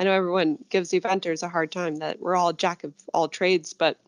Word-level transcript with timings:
I 0.00 0.04
know 0.04 0.12
everyone 0.12 0.64
gives 0.70 0.92
eventers 0.92 1.42
a 1.42 1.48
hard 1.50 1.70
time 1.70 1.96
that 1.96 2.20
we're 2.20 2.34
all 2.34 2.54
jack 2.54 2.84
of 2.84 2.94
all 3.12 3.28
trades, 3.28 3.74
but 3.74 3.98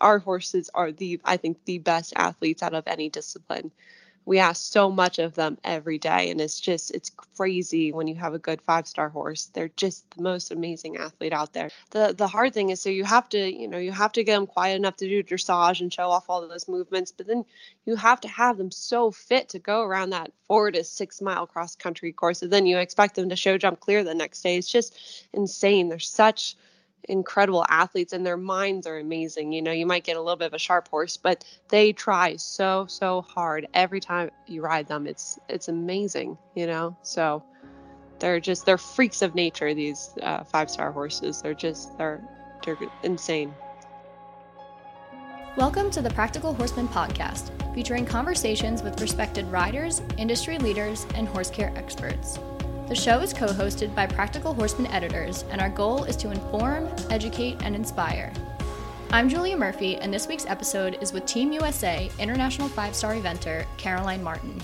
our 0.00 0.20
horses 0.20 0.70
are 0.74 0.92
the 0.92 1.20
I 1.24 1.38
think 1.38 1.58
the 1.64 1.78
best 1.78 2.12
athletes 2.14 2.62
out 2.62 2.72
of 2.72 2.84
any 2.86 3.08
discipline 3.08 3.72
we 4.30 4.38
ask 4.38 4.70
so 4.72 4.88
much 4.88 5.18
of 5.18 5.34
them 5.34 5.58
every 5.64 5.98
day 5.98 6.30
and 6.30 6.40
it's 6.40 6.60
just 6.60 6.92
it's 6.92 7.10
crazy 7.10 7.90
when 7.90 8.06
you 8.06 8.14
have 8.14 8.32
a 8.32 8.38
good 8.38 8.62
five 8.62 8.86
star 8.86 9.08
horse. 9.08 9.46
They're 9.46 9.72
just 9.74 10.08
the 10.12 10.22
most 10.22 10.52
amazing 10.52 10.98
athlete 10.98 11.32
out 11.32 11.52
there. 11.52 11.70
The 11.90 12.14
the 12.16 12.28
hard 12.28 12.54
thing 12.54 12.70
is 12.70 12.80
so 12.80 12.90
you 12.90 13.02
have 13.02 13.28
to 13.30 13.52
you 13.52 13.66
know 13.66 13.78
you 13.78 13.90
have 13.90 14.12
to 14.12 14.22
get 14.22 14.36
them 14.36 14.46
quiet 14.46 14.76
enough 14.76 14.94
to 14.98 15.08
do 15.08 15.24
dressage 15.24 15.80
and 15.80 15.92
show 15.92 16.10
off 16.10 16.30
all 16.30 16.44
of 16.44 16.48
those 16.48 16.68
movements 16.68 17.10
but 17.10 17.26
then 17.26 17.44
you 17.86 17.96
have 17.96 18.20
to 18.20 18.28
have 18.28 18.56
them 18.56 18.70
so 18.70 19.10
fit 19.10 19.48
to 19.48 19.58
go 19.58 19.82
around 19.82 20.10
that 20.10 20.30
four 20.46 20.70
to 20.70 20.84
six 20.84 21.20
mile 21.20 21.48
cross 21.48 21.74
country 21.74 22.12
course 22.12 22.40
and 22.40 22.52
then 22.52 22.66
you 22.66 22.78
expect 22.78 23.16
them 23.16 23.30
to 23.30 23.34
show 23.34 23.58
jump 23.58 23.80
clear 23.80 24.04
the 24.04 24.14
next 24.14 24.42
day. 24.42 24.56
It's 24.56 24.70
just 24.70 24.96
insane. 25.32 25.88
There's 25.88 26.08
such 26.08 26.56
incredible 27.08 27.64
athletes 27.68 28.12
and 28.12 28.24
their 28.24 28.36
minds 28.36 28.86
are 28.86 28.98
amazing. 28.98 29.52
You 29.52 29.62
know, 29.62 29.72
you 29.72 29.86
might 29.86 30.04
get 30.04 30.16
a 30.16 30.20
little 30.20 30.36
bit 30.36 30.46
of 30.46 30.54
a 30.54 30.58
sharp 30.58 30.88
horse, 30.88 31.16
but 31.16 31.44
they 31.68 31.92
try 31.92 32.36
so 32.36 32.86
so 32.88 33.22
hard 33.22 33.66
every 33.74 34.00
time 34.00 34.30
you 34.46 34.62
ride 34.62 34.86
them. 34.86 35.06
It's 35.06 35.38
it's 35.48 35.68
amazing, 35.68 36.36
you 36.54 36.66
know. 36.66 36.96
So 37.02 37.42
they're 38.18 38.40
just 38.40 38.66
they're 38.66 38.78
freaks 38.78 39.22
of 39.22 39.34
nature 39.34 39.74
these 39.74 40.10
uh, 40.22 40.44
five 40.44 40.70
star 40.70 40.92
horses. 40.92 41.42
They're 41.42 41.54
just 41.54 41.96
they're 41.98 42.22
they're 42.64 42.78
insane. 43.02 43.54
Welcome 45.56 45.90
to 45.92 46.00
the 46.00 46.10
Practical 46.10 46.54
Horseman 46.54 46.86
podcast, 46.88 47.50
featuring 47.74 48.06
conversations 48.06 48.82
with 48.82 49.00
respected 49.00 49.46
riders, 49.46 50.00
industry 50.16 50.58
leaders, 50.58 51.06
and 51.16 51.26
horse 51.26 51.50
care 51.50 51.72
experts. 51.74 52.38
The 52.90 52.96
show 52.96 53.20
is 53.20 53.32
co 53.32 53.46
hosted 53.46 53.94
by 53.94 54.08
Practical 54.08 54.52
Horseman 54.52 54.90
editors, 54.90 55.44
and 55.52 55.60
our 55.60 55.68
goal 55.68 56.02
is 56.02 56.16
to 56.16 56.32
inform, 56.32 56.88
educate, 57.08 57.62
and 57.62 57.76
inspire. 57.76 58.32
I'm 59.12 59.28
Julia 59.28 59.56
Murphy, 59.56 59.94
and 59.94 60.12
this 60.12 60.26
week's 60.26 60.44
episode 60.44 60.98
is 61.00 61.12
with 61.12 61.24
Team 61.24 61.52
USA 61.52 62.10
International 62.18 62.66
Five 62.66 62.96
Star 62.96 63.14
Eventer 63.14 63.64
Caroline 63.76 64.24
Martin. 64.24 64.60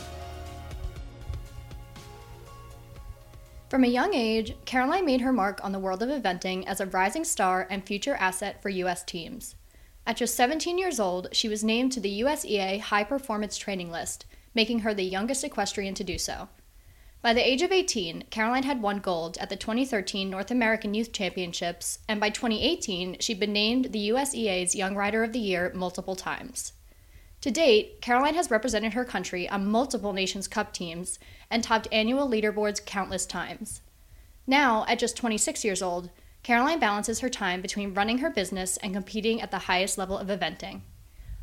From 3.69 3.85
a 3.85 3.87
young 3.87 4.13
age, 4.13 4.57
Caroline 4.65 5.07
made 5.07 5.21
her 5.21 5.33
mark 5.33 5.63
on 5.63 5.71
the 5.71 5.79
world 5.79 6.03
of 6.03 6.09
eventing 6.09 6.67
as 6.67 6.81
a 6.81 6.87
rising 6.87 7.23
star 7.23 7.69
and 7.71 7.87
future 7.87 8.17
asset 8.17 8.61
for 8.61 8.71
U.S. 8.71 9.05
teams. 9.05 9.55
At 10.05 10.17
just 10.17 10.35
17 10.35 10.79
years 10.79 10.99
old, 10.99 11.29
she 11.31 11.49
was 11.49 11.63
named 11.63 11.93
to 11.93 12.01
the 12.01 12.23
USEA 12.23 12.81
High 12.81 13.05
Performance 13.05 13.57
Training 13.57 13.93
List, 13.93 14.27
making 14.53 14.81
her 14.81 14.93
the 14.93 15.05
youngest 15.05 15.45
equestrian 15.45 15.95
to 15.95 16.03
do 16.03 16.19
so. 16.19 16.49
By 17.27 17.33
the 17.33 17.45
age 17.45 17.63
of 17.63 17.73
18, 17.73 18.27
Caroline 18.31 18.63
had 18.63 18.81
won 18.81 19.01
gold 19.01 19.37
at 19.39 19.49
the 19.49 19.57
2013 19.57 20.31
North 20.31 20.53
American 20.53 20.95
Youth 20.95 21.11
Championships, 21.11 21.99
and 22.07 22.21
by 22.21 22.31
2018, 22.31 23.17
she'd 23.19 23.41
been 23.41 23.53
named 23.53 23.87
the 23.87 24.11
USEA's 24.11 24.77
Young 24.77 24.95
Rider 24.95 25.25
of 25.25 25.33
the 25.33 25.41
Year 25.41 25.73
multiple 25.75 26.15
times. 26.15 26.73
To 27.41 27.51
date, 27.51 28.01
Caroline 28.01 28.37
has 28.37 28.49
represented 28.49 28.93
her 28.93 29.05
country 29.05 29.49
on 29.49 29.67
multiple 29.67 30.13
Nations 30.13 30.47
Cup 30.47 30.73
teams 30.73 31.19
and 31.51 31.65
topped 31.65 31.89
annual 31.91 32.31
leaderboards 32.31 32.87
countless 32.87 33.27
times. 33.27 33.81
Now, 34.47 34.85
at 34.87 35.01
just 35.01 35.17
26 35.17 35.65
years 35.65 35.83
old, 35.83 36.11
Caroline 36.45 36.79
balances 36.79 37.19
her 37.19 37.29
time 37.29 37.61
between 37.61 37.93
running 37.93 38.19
her 38.19 38.31
business 38.31 38.77
and 38.77 38.95
competing 38.95 39.41
at 39.41 39.51
the 39.51 39.67
highest 39.67 39.99
level 39.99 40.17
of 40.17 40.29
eventing. 40.29 40.83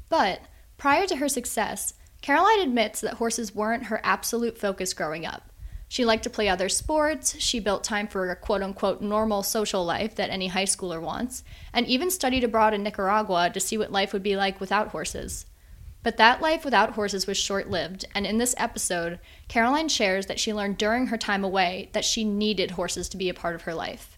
But, 0.08 0.44
prior 0.78 1.08
to 1.08 1.18
her 1.18 1.28
success, 1.28 1.96
Caroline 2.22 2.62
admits 2.62 3.02
that 3.02 3.16
horses 3.16 3.54
weren't 3.54 3.88
her 3.88 4.00
absolute 4.02 4.58
focus 4.58 4.94
growing 4.94 5.26
up. 5.26 5.50
She 5.94 6.06
liked 6.06 6.24
to 6.24 6.32
play 6.32 6.50
other 6.50 6.70
sports, 6.70 7.40
she 7.40 7.60
built 7.60 7.84
time 7.84 8.08
for 8.08 8.28
a 8.32 8.36
quote 8.36 8.64
unquote 8.64 9.00
normal 9.00 9.44
social 9.44 9.86
life 9.86 10.16
that 10.16 10.32
any 10.32 10.48
high 10.48 10.64
schooler 10.64 11.00
wants, 11.00 11.44
and 11.72 11.86
even 11.86 12.10
studied 12.10 12.44
abroad 12.44 12.74
in 12.74 12.82
Nicaragua 12.82 13.52
to 13.52 13.60
see 13.60 13.78
what 13.78 13.92
life 13.92 14.12
would 14.12 14.24
be 14.24 14.36
like 14.36 14.60
without 14.60 14.88
horses. 14.88 15.46
But 16.02 16.18
that 16.18 16.42
life 16.42 16.66
without 16.66 16.94
horses 16.94 17.28
was 17.28 17.38
short 17.38 17.70
lived, 17.70 18.06
and 18.16 18.26
in 18.26 18.40
this 18.40 18.56
episode, 18.58 19.20
Caroline 19.48 19.88
shares 19.88 20.26
that 20.26 20.40
she 20.40 20.52
learned 20.52 20.80
during 20.80 21.06
her 21.06 21.18
time 21.18 21.44
away 21.44 21.92
that 21.94 22.06
she 22.06 22.24
needed 22.24 22.72
horses 22.72 23.08
to 23.10 23.18
be 23.18 23.30
a 23.30 23.36
part 23.36 23.54
of 23.54 23.62
her 23.62 23.76
life. 23.76 24.18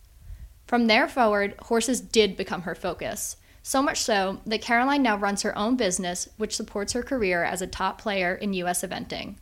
From 0.67 0.87
there 0.87 1.09
forward, 1.09 1.55
horses 1.63 1.99
did 1.99 2.37
become 2.37 2.61
her 2.61 2.73
focus. 2.73 3.35
So 3.63 3.81
much 3.81 3.99
so 3.99 4.39
that 4.45 4.61
Caroline 4.61 5.03
now 5.03 5.17
runs 5.17 5.41
her 5.41 5.57
own 5.57 5.75
business, 5.75 6.29
which 6.37 6.55
supports 6.55 6.93
her 6.93 7.03
career 7.03 7.43
as 7.43 7.61
a 7.61 7.67
top 7.67 7.99
player 7.99 8.33
in 8.33 8.53
U.S. 8.53 8.81
eventing. 8.81 9.35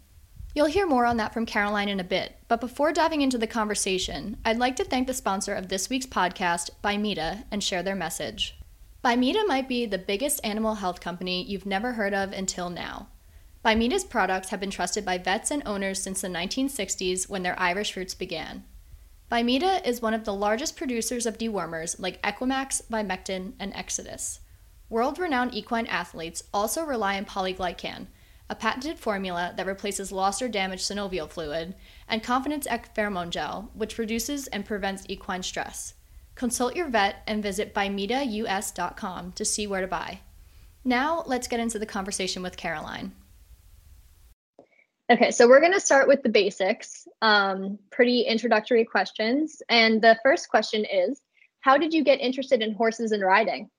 You'll 0.55 0.67
hear 0.67 0.85
more 0.85 1.07
on 1.07 1.17
that 1.17 1.33
from 1.33 1.47
Caroline 1.47 1.89
in 1.89 1.99
a 1.99 2.03
bit, 2.03 2.35
but 2.47 2.61
before 2.61 2.93
diving 2.93 3.21
into 3.21 3.39
the 3.39 3.47
conversation, 3.47 4.37
I'd 4.45 4.59
like 4.59 4.75
to 4.75 4.83
thank 4.83 5.07
the 5.07 5.13
sponsor 5.15 5.55
of 5.55 5.67
this 5.67 5.89
week's 5.89 6.05
podcast, 6.05 6.69
Bimeda, 6.83 7.45
and 7.49 7.63
share 7.63 7.81
their 7.81 7.95
message. 7.95 8.55
Bimeda 9.03 9.47
might 9.47 9.67
be 9.67 9.87
the 9.87 9.97
biggest 9.97 10.39
animal 10.43 10.75
health 10.75 11.01
company 11.01 11.43
you've 11.43 11.65
never 11.65 11.93
heard 11.93 12.13
of 12.13 12.31
until 12.31 12.69
now. 12.69 13.07
Bimeda's 13.65 14.03
products 14.03 14.49
have 14.49 14.59
been 14.59 14.69
trusted 14.69 15.03
by 15.03 15.17
vets 15.17 15.49
and 15.49 15.63
owners 15.65 16.03
since 16.03 16.21
the 16.21 16.27
1960s 16.27 17.27
when 17.27 17.41
their 17.41 17.59
Irish 17.59 17.97
roots 17.97 18.13
began. 18.13 18.63
Bimeda 19.31 19.83
is 19.87 20.03
one 20.03 20.13
of 20.13 20.23
the 20.23 20.33
largest 20.35 20.77
producers 20.77 21.25
of 21.25 21.39
dewormers 21.39 21.99
like 21.99 22.21
Equimax, 22.21 22.83
Bimectin, 22.91 23.53
and 23.59 23.73
Exodus. 23.73 24.41
World 24.87 25.17
renowned 25.17 25.55
equine 25.55 25.87
athletes 25.87 26.43
also 26.53 26.83
rely 26.83 27.17
on 27.17 27.25
polyglycan 27.25 28.05
a 28.53 28.55
patented 28.55 28.99
formula 28.99 29.51
that 29.57 29.65
replaces 29.65 30.11
lost 30.11 30.39
or 30.39 30.47
damaged 30.47 30.83
synovial 30.83 31.27
fluid, 31.27 31.73
and 32.07 32.21
Confidence 32.21 32.67
EQ 32.67 32.93
Pheromone 32.95 33.31
Gel, 33.31 33.71
which 33.73 33.97
reduces 33.97 34.45
and 34.45 34.63
prevents 34.63 35.05
equine 35.09 35.41
stress. 35.41 35.95
Consult 36.35 36.75
your 36.75 36.87
vet 36.87 37.23
and 37.25 37.41
visit 37.41 37.73
bimedaus.com 37.73 39.31
to 39.31 39.43
see 39.43 39.65
where 39.65 39.81
to 39.81 39.87
buy. 39.87 40.19
Now, 40.85 41.23
let's 41.25 41.47
get 41.47 41.61
into 41.61 41.79
the 41.79 41.87
conversation 41.87 42.43
with 42.43 42.55
Caroline. 42.55 43.13
Okay, 45.09 45.31
so 45.31 45.47
we're 45.47 45.59
going 45.59 45.73
to 45.73 45.79
start 45.79 46.07
with 46.07 46.21
the 46.21 46.29
basics, 46.29 47.07
um, 47.23 47.79
pretty 47.89 48.21
introductory 48.21 48.85
questions. 48.85 49.63
And 49.67 49.99
the 49.99 50.19
first 50.21 50.47
question 50.47 50.85
is 50.85 51.19
How 51.61 51.75
did 51.79 51.91
you 51.91 52.03
get 52.03 52.19
interested 52.19 52.61
in 52.61 52.75
horses 52.75 53.13
and 53.13 53.23
riding? 53.23 53.71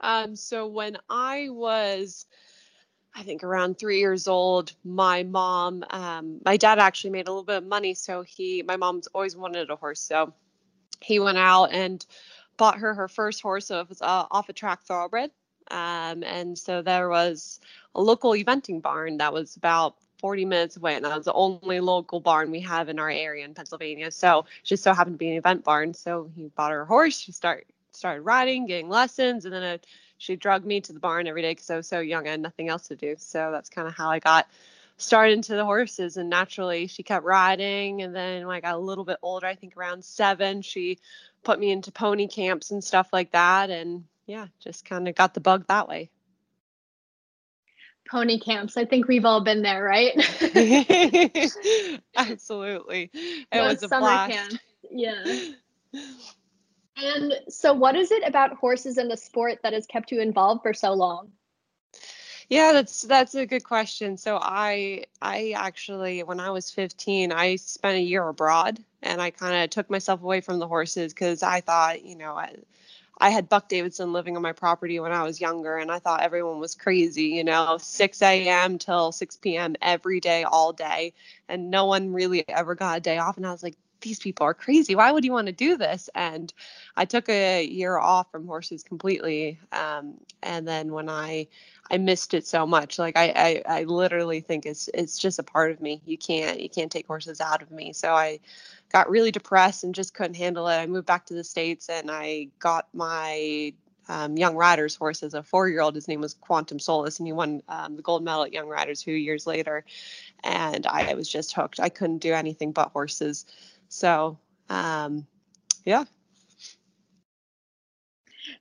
Um, 0.00 0.34
so, 0.34 0.66
when 0.66 0.96
I 1.10 1.48
was 1.50 2.24
I 3.14 3.22
think 3.22 3.44
around 3.44 3.78
three 3.78 3.98
years 3.98 4.26
old, 4.26 4.72
my 4.84 5.22
mom, 5.22 5.84
um, 5.90 6.40
my 6.44 6.56
dad 6.56 6.78
actually 6.78 7.10
made 7.10 7.28
a 7.28 7.30
little 7.30 7.44
bit 7.44 7.58
of 7.58 7.66
money. 7.66 7.94
So 7.94 8.22
he, 8.22 8.62
my 8.62 8.76
mom's 8.76 9.06
always 9.08 9.36
wanted 9.36 9.70
a 9.70 9.76
horse. 9.76 10.00
So 10.00 10.32
he 11.00 11.18
went 11.18 11.38
out 11.38 11.72
and 11.72 12.04
bought 12.56 12.78
her 12.78 12.94
her 12.94 13.08
first 13.08 13.42
horse. 13.42 13.66
So 13.66 13.80
it 13.80 13.88
was 13.88 14.00
uh, 14.00 14.26
off 14.30 14.48
a 14.48 14.52
track 14.52 14.82
thoroughbred. 14.82 15.30
Um, 15.70 16.22
and 16.24 16.58
so 16.58 16.82
there 16.82 17.08
was 17.08 17.60
a 17.94 18.00
local 18.00 18.32
eventing 18.32 18.80
barn 18.80 19.18
that 19.18 19.32
was 19.32 19.56
about 19.56 19.96
40 20.18 20.44
minutes 20.46 20.76
away. 20.76 20.94
And 20.94 21.04
that 21.04 21.16
was 21.16 21.26
the 21.26 21.32
only 21.32 21.80
local 21.80 22.20
barn 22.20 22.50
we 22.50 22.60
have 22.60 22.88
in 22.88 22.98
our 22.98 23.10
area 23.10 23.44
in 23.44 23.54
Pennsylvania. 23.54 24.10
So 24.10 24.46
she 24.62 24.74
just 24.74 24.84
so 24.84 24.94
happened 24.94 25.14
to 25.14 25.18
be 25.18 25.30
an 25.30 25.36
event 25.36 25.64
barn. 25.64 25.92
So 25.92 26.30
he 26.34 26.48
bought 26.56 26.70
her 26.70 26.82
a 26.82 26.86
horse. 26.86 27.18
She 27.18 27.32
start, 27.32 27.66
started 27.90 28.22
riding, 28.22 28.66
getting 28.66 28.88
lessons. 28.88 29.44
And 29.44 29.52
then 29.52 29.62
a 29.62 29.80
she 30.22 30.36
drugged 30.36 30.64
me 30.64 30.80
to 30.80 30.92
the 30.92 31.00
barn 31.00 31.26
every 31.26 31.42
day 31.42 31.50
because 31.50 31.68
I 31.68 31.76
was 31.76 31.88
so 31.88 31.98
young. 31.98 32.28
I 32.28 32.30
had 32.30 32.40
nothing 32.40 32.68
else 32.68 32.86
to 32.88 32.96
do. 32.96 33.16
So 33.18 33.50
that's 33.50 33.68
kind 33.68 33.88
of 33.88 33.94
how 33.94 34.08
I 34.08 34.20
got 34.20 34.46
started 34.96 35.32
into 35.32 35.56
the 35.56 35.64
horses. 35.64 36.16
And 36.16 36.30
naturally, 36.30 36.86
she 36.86 37.02
kept 37.02 37.24
riding. 37.24 38.02
And 38.02 38.14
then 38.14 38.46
when 38.46 38.54
I 38.54 38.60
got 38.60 38.76
a 38.76 38.78
little 38.78 39.04
bit 39.04 39.18
older, 39.20 39.48
I 39.48 39.56
think 39.56 39.76
around 39.76 40.04
seven, 40.04 40.62
she 40.62 41.00
put 41.42 41.58
me 41.58 41.72
into 41.72 41.90
pony 41.90 42.28
camps 42.28 42.70
and 42.70 42.84
stuff 42.84 43.08
like 43.12 43.32
that. 43.32 43.70
And 43.70 44.04
yeah, 44.26 44.46
just 44.60 44.84
kind 44.84 45.08
of 45.08 45.16
got 45.16 45.34
the 45.34 45.40
bug 45.40 45.66
that 45.66 45.88
way. 45.88 46.08
Pony 48.08 48.38
camps. 48.38 48.76
I 48.76 48.84
think 48.84 49.08
we've 49.08 49.24
all 49.24 49.42
been 49.42 49.62
there, 49.62 49.82
right? 49.82 50.14
Absolutely. 52.16 53.10
It 53.12 53.60
was 53.60 53.82
a 53.82 53.88
summer 53.88 54.06
blast. 54.06 54.32
Camp. 54.32 54.60
Yeah. 54.88 55.24
And 56.96 57.34
so, 57.48 57.72
what 57.72 57.96
is 57.96 58.10
it 58.10 58.26
about 58.26 58.54
horses 58.54 58.96
and 58.98 59.10
the 59.10 59.16
sport 59.16 59.60
that 59.62 59.72
has 59.72 59.86
kept 59.86 60.10
you 60.12 60.20
involved 60.20 60.62
for 60.62 60.72
so 60.74 60.92
long? 60.92 61.32
Yeah, 62.48 62.72
that's 62.72 63.02
that's 63.02 63.34
a 63.34 63.46
good 63.46 63.64
question. 63.64 64.16
So 64.16 64.38
I 64.40 65.04
I 65.22 65.52
actually 65.56 66.22
when 66.22 66.40
I 66.40 66.50
was 66.50 66.70
15, 66.70 67.32
I 67.32 67.56
spent 67.56 67.96
a 67.96 68.00
year 68.00 68.26
abroad 68.28 68.78
and 69.02 69.20
I 69.22 69.30
kind 69.30 69.64
of 69.64 69.70
took 69.70 69.88
myself 69.90 70.22
away 70.22 70.40
from 70.40 70.58
the 70.58 70.68
horses 70.68 71.14
cuz 71.14 71.42
I 71.42 71.60
thought, 71.60 72.04
you 72.04 72.16
know, 72.16 72.34
I, 72.36 72.54
I 73.18 73.30
had 73.30 73.48
Buck 73.48 73.68
Davidson 73.68 74.12
living 74.12 74.36
on 74.36 74.42
my 74.42 74.52
property 74.52 74.98
when 75.00 75.12
I 75.12 75.22
was 75.22 75.40
younger, 75.40 75.76
and 75.78 75.90
I 75.92 75.98
thought 76.00 76.22
everyone 76.22 76.58
was 76.60 76.74
crazy, 76.74 77.26
you 77.26 77.44
know, 77.44 77.78
6 77.80 78.22
a.m. 78.22 78.78
till 78.78 79.12
6 79.12 79.36
p.m. 79.36 79.76
every 79.82 80.20
day, 80.20 80.44
all 80.44 80.72
day. 80.72 81.14
And 81.48 81.70
no 81.70 81.86
one 81.86 82.12
really 82.12 82.46
ever 82.48 82.74
got 82.74 82.98
a 82.98 83.00
day 83.00 83.18
off. 83.18 83.36
And 83.36 83.46
I 83.46 83.52
was 83.52 83.62
like, 83.62 83.76
these 84.02 84.18
people 84.18 84.44
are 84.46 84.54
crazy. 84.54 84.94
Why 84.94 85.10
would 85.10 85.24
you 85.24 85.32
want 85.32 85.46
to 85.46 85.52
do 85.52 85.76
this? 85.76 86.10
And 86.14 86.52
I 86.96 87.04
took 87.04 87.28
a 87.28 87.64
year 87.64 87.98
off 87.98 88.30
from 88.30 88.46
horses 88.46 88.82
completely. 88.82 89.58
Um, 89.72 90.14
and 90.42 90.66
then 90.66 90.92
when 90.92 91.08
I 91.08 91.48
I 91.90 91.98
missed 91.98 92.34
it 92.34 92.46
so 92.46 92.66
much, 92.66 92.98
like 92.98 93.16
I, 93.16 93.62
I 93.66 93.80
I 93.80 93.82
literally 93.84 94.40
think 94.40 94.66
it's 94.66 94.88
it's 94.94 95.18
just 95.18 95.38
a 95.38 95.42
part 95.42 95.70
of 95.72 95.80
me. 95.80 96.02
You 96.04 96.18
can't 96.18 96.60
you 96.60 96.68
can't 96.68 96.92
take 96.92 97.06
horses 97.06 97.40
out 97.40 97.62
of 97.62 97.70
me. 97.70 97.92
So 97.92 98.12
I 98.12 98.40
got 98.92 99.08
really 99.10 99.30
depressed 99.30 99.84
and 99.84 99.94
just 99.94 100.14
couldn't 100.14 100.34
handle 100.34 100.68
it. 100.68 100.76
I 100.76 100.86
moved 100.86 101.06
back 101.06 101.26
to 101.26 101.34
the 101.34 101.44
States 101.44 101.88
and 101.88 102.10
I 102.10 102.48
got 102.58 102.88
my 102.92 103.72
um, 104.08 104.36
Young 104.36 104.56
Riders 104.56 104.94
horse 104.94 105.22
as 105.22 105.34
a 105.34 105.42
four 105.42 105.68
year 105.68 105.80
old. 105.80 105.94
His 105.94 106.08
name 106.08 106.20
was 106.20 106.34
Quantum 106.34 106.78
Solace, 106.78 107.18
and 107.18 107.26
he 107.26 107.32
won 107.32 107.62
um, 107.68 107.96
the 107.96 108.02
gold 108.02 108.24
medal 108.24 108.44
at 108.44 108.52
Young 108.52 108.68
Riders 108.68 109.00
a 109.00 109.04
few 109.04 109.14
years 109.14 109.46
later. 109.46 109.84
And 110.44 110.86
I 110.86 111.14
was 111.14 111.28
just 111.28 111.54
hooked. 111.54 111.80
I 111.80 111.88
couldn't 111.88 112.18
do 112.18 112.32
anything 112.32 112.72
but 112.72 112.90
horses. 112.90 113.46
So, 113.92 114.38
um, 114.70 115.26
yeah, 115.84 116.04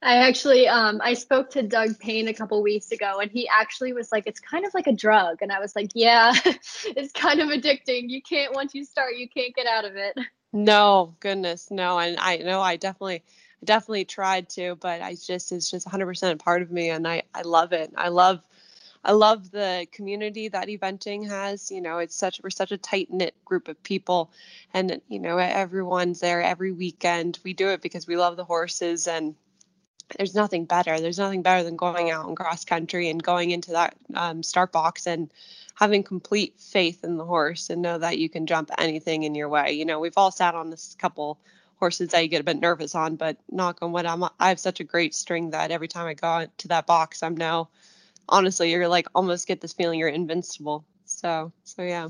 I 0.01 0.27
actually 0.27 0.67
um 0.67 0.99
I 1.01 1.13
spoke 1.13 1.51
to 1.51 1.63
Doug 1.63 1.97
Payne 1.99 2.27
a 2.27 2.33
couple 2.33 2.61
weeks 2.61 2.91
ago 2.91 3.19
and 3.21 3.31
he 3.31 3.47
actually 3.47 3.93
was 3.93 4.11
like 4.11 4.27
it's 4.27 4.41
kind 4.41 4.65
of 4.65 4.73
like 4.73 4.87
a 4.87 4.91
drug 4.91 5.41
and 5.41 5.51
I 5.53 5.59
was 5.59 5.73
like 5.73 5.91
yeah 5.95 6.33
it's 6.45 7.13
kind 7.13 7.39
of 7.39 7.47
addicting 7.47 8.09
you 8.09 8.21
can't 8.21 8.53
once 8.53 8.75
you 8.75 8.83
start 8.83 9.15
you 9.15 9.29
can't 9.29 9.55
get 9.55 9.67
out 9.67 9.85
of 9.85 9.95
it. 9.95 10.17
No, 10.53 11.15
goodness, 11.21 11.71
no. 11.71 11.97
And 11.97 12.17
I 12.19 12.37
know 12.37 12.59
I 12.59 12.75
definitely 12.75 13.23
definitely 13.63 14.03
tried 14.03 14.49
to, 14.49 14.75
but 14.75 15.01
I 15.01 15.15
just 15.15 15.53
it's 15.53 15.71
just 15.71 15.87
100% 15.87 16.39
part 16.39 16.61
of 16.61 16.71
me 16.71 16.89
and 16.89 17.07
I 17.07 17.23
I 17.33 17.43
love 17.43 17.71
it. 17.71 17.93
I 17.95 18.09
love 18.09 18.41
I 19.03 19.13
love 19.13 19.51
the 19.51 19.87
community 19.91 20.47
that 20.49 20.67
eventing 20.67 21.27
has. 21.27 21.71
You 21.71 21.81
know, 21.81 21.97
it's 21.97 22.15
such 22.15 22.39
we're 22.43 22.49
such 22.49 22.71
a 22.71 22.77
tight 22.77 23.09
knit 23.11 23.35
group 23.45 23.67
of 23.67 23.81
people, 23.83 24.31
and 24.73 25.01
you 25.07 25.19
know 25.19 25.37
everyone's 25.37 26.19
there 26.19 26.41
every 26.41 26.71
weekend. 26.71 27.39
We 27.43 27.53
do 27.53 27.69
it 27.69 27.81
because 27.81 28.07
we 28.07 28.17
love 28.17 28.37
the 28.37 28.45
horses, 28.45 29.07
and 29.07 29.35
there's 30.17 30.35
nothing 30.35 30.65
better. 30.65 30.99
There's 30.99 31.17
nothing 31.17 31.41
better 31.41 31.63
than 31.63 31.75
going 31.75 32.11
out 32.11 32.27
and 32.27 32.37
cross 32.37 32.65
country 32.65 33.09
and 33.09 33.21
going 33.21 33.51
into 33.51 33.71
that 33.71 33.95
um, 34.13 34.43
start 34.43 34.71
box 34.71 35.07
and 35.07 35.31
having 35.75 36.03
complete 36.03 36.59
faith 36.59 37.03
in 37.03 37.17
the 37.17 37.25
horse 37.25 37.69
and 37.69 37.81
know 37.81 37.97
that 37.97 38.17
you 38.17 38.29
can 38.29 38.45
jump 38.45 38.69
anything 38.77 39.23
in 39.23 39.35
your 39.35 39.49
way. 39.49 39.71
You 39.71 39.85
know, 39.85 39.99
we've 39.99 40.17
all 40.17 40.31
sat 40.31 40.53
on 40.53 40.69
this 40.69 40.95
couple 40.99 41.39
horses 41.77 42.09
that 42.09 42.21
you 42.21 42.27
get 42.27 42.41
a 42.41 42.43
bit 42.43 42.59
nervous 42.59 42.93
on, 42.93 43.15
but 43.15 43.37
knock 43.49 43.79
on 43.81 43.91
wood, 43.91 44.05
I'm 44.05 44.23
I 44.39 44.49
have 44.49 44.59
such 44.59 44.79
a 44.79 44.83
great 44.83 45.15
string 45.15 45.51
that 45.51 45.71
every 45.71 45.87
time 45.87 46.05
I 46.05 46.13
go 46.13 46.45
to 46.59 46.67
that 46.67 46.85
box, 46.85 47.23
I'm 47.23 47.35
now 47.35 47.69
honestly 48.31 48.71
you're 48.71 48.87
like 48.87 49.07
almost 49.13 49.47
get 49.47 49.61
this 49.61 49.73
feeling 49.73 49.99
you're 49.99 50.09
invincible. 50.09 50.85
So 51.05 51.51
so 51.63 51.83
yeah. 51.83 52.09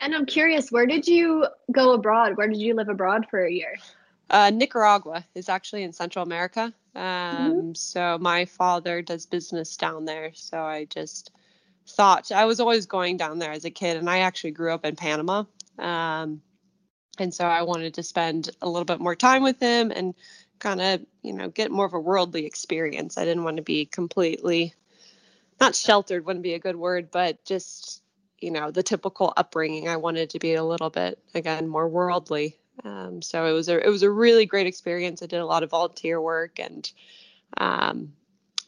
And 0.00 0.14
I'm 0.14 0.26
curious, 0.26 0.70
where 0.70 0.86
did 0.86 1.06
you 1.06 1.46
go 1.72 1.92
abroad? 1.92 2.36
Where 2.36 2.48
did 2.48 2.58
you 2.58 2.74
live 2.74 2.88
abroad 2.88 3.26
for 3.30 3.44
a 3.44 3.50
year? 3.50 3.76
Uh, 4.28 4.50
Nicaragua 4.50 5.24
is 5.34 5.48
actually 5.48 5.84
in 5.84 5.92
Central 5.92 6.22
America. 6.22 6.72
Um, 6.94 7.02
mm-hmm. 7.02 7.74
So 7.74 8.18
my 8.20 8.44
father 8.44 9.02
does 9.02 9.26
business 9.26 9.76
down 9.76 10.04
there. 10.04 10.32
So 10.34 10.62
I 10.62 10.86
just 10.86 11.30
thought 11.88 12.32
I 12.32 12.44
was 12.44 12.60
always 12.60 12.86
going 12.86 13.16
down 13.16 13.38
there 13.38 13.52
as 13.52 13.64
a 13.64 13.70
kid, 13.70 13.96
and 13.96 14.10
I 14.10 14.18
actually 14.18 14.50
grew 14.50 14.72
up 14.72 14.84
in 14.84 14.96
Panama. 14.96 15.44
Um, 15.78 16.42
and 17.18 17.32
so 17.32 17.46
I 17.46 17.62
wanted 17.62 17.94
to 17.94 18.02
spend 18.02 18.50
a 18.60 18.68
little 18.68 18.84
bit 18.84 19.00
more 19.00 19.14
time 19.14 19.42
with 19.42 19.60
him 19.60 19.90
and 19.94 20.14
kind 20.58 20.80
of, 20.80 21.00
you 21.22 21.32
know, 21.32 21.48
get 21.48 21.70
more 21.70 21.86
of 21.86 21.94
a 21.94 22.00
worldly 22.00 22.46
experience. 22.46 23.18
I 23.18 23.24
didn't 23.24 23.44
want 23.44 23.56
to 23.56 23.62
be 23.62 23.84
completely, 23.86 24.74
not 25.60 25.74
sheltered, 25.74 26.24
wouldn't 26.24 26.42
be 26.42 26.54
a 26.54 26.58
good 26.58 26.76
word, 26.76 27.10
but 27.10 27.44
just, 27.44 28.02
you 28.40 28.50
know, 28.50 28.70
the 28.70 28.82
typical 28.82 29.32
upbringing. 29.36 29.88
I 29.88 29.96
wanted 29.96 30.30
to 30.30 30.38
be 30.38 30.54
a 30.54 30.64
little 30.64 30.90
bit, 30.90 31.18
again, 31.34 31.68
more 31.68 31.88
worldly. 31.88 32.56
Um, 32.84 33.22
so 33.22 33.46
it 33.46 33.52
was 33.52 33.68
a 33.68 33.84
it 33.84 33.88
was 33.88 34.02
a 34.02 34.10
really 34.10 34.44
great 34.44 34.66
experience. 34.66 35.22
I 35.22 35.26
did 35.26 35.40
a 35.40 35.46
lot 35.46 35.62
of 35.62 35.70
volunteer 35.70 36.20
work, 36.20 36.58
and 36.58 36.90
um, 37.56 38.12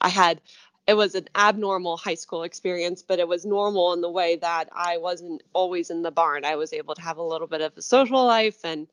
I 0.01 0.09
had 0.09 0.41
it 0.87 0.97
was 0.97 1.15
an 1.15 1.29
abnormal 1.35 1.99
high 1.99 2.15
school 2.15 2.45
experience, 2.45 3.03
but 3.03 3.19
it 3.19 3.29
was 3.29 3.45
normal 3.45 3.93
in 3.93 4.01
the 4.01 4.11
way 4.11 4.37
that 4.37 4.71
I 4.73 4.97
wasn't 4.97 5.43
always 5.53 5.91
in 5.91 6.01
the 6.01 6.11
barn. 6.11 6.47
I 6.47 6.57
was 6.57 6.73
able 6.73 6.95
to 6.95 7.03
have 7.03 7.19
a 7.19 7.23
little 7.23 7.47
bit 7.47 7.61
of 7.61 7.77
a 7.77 7.83
social 7.83 8.25
life 8.25 8.65
and 8.65 8.89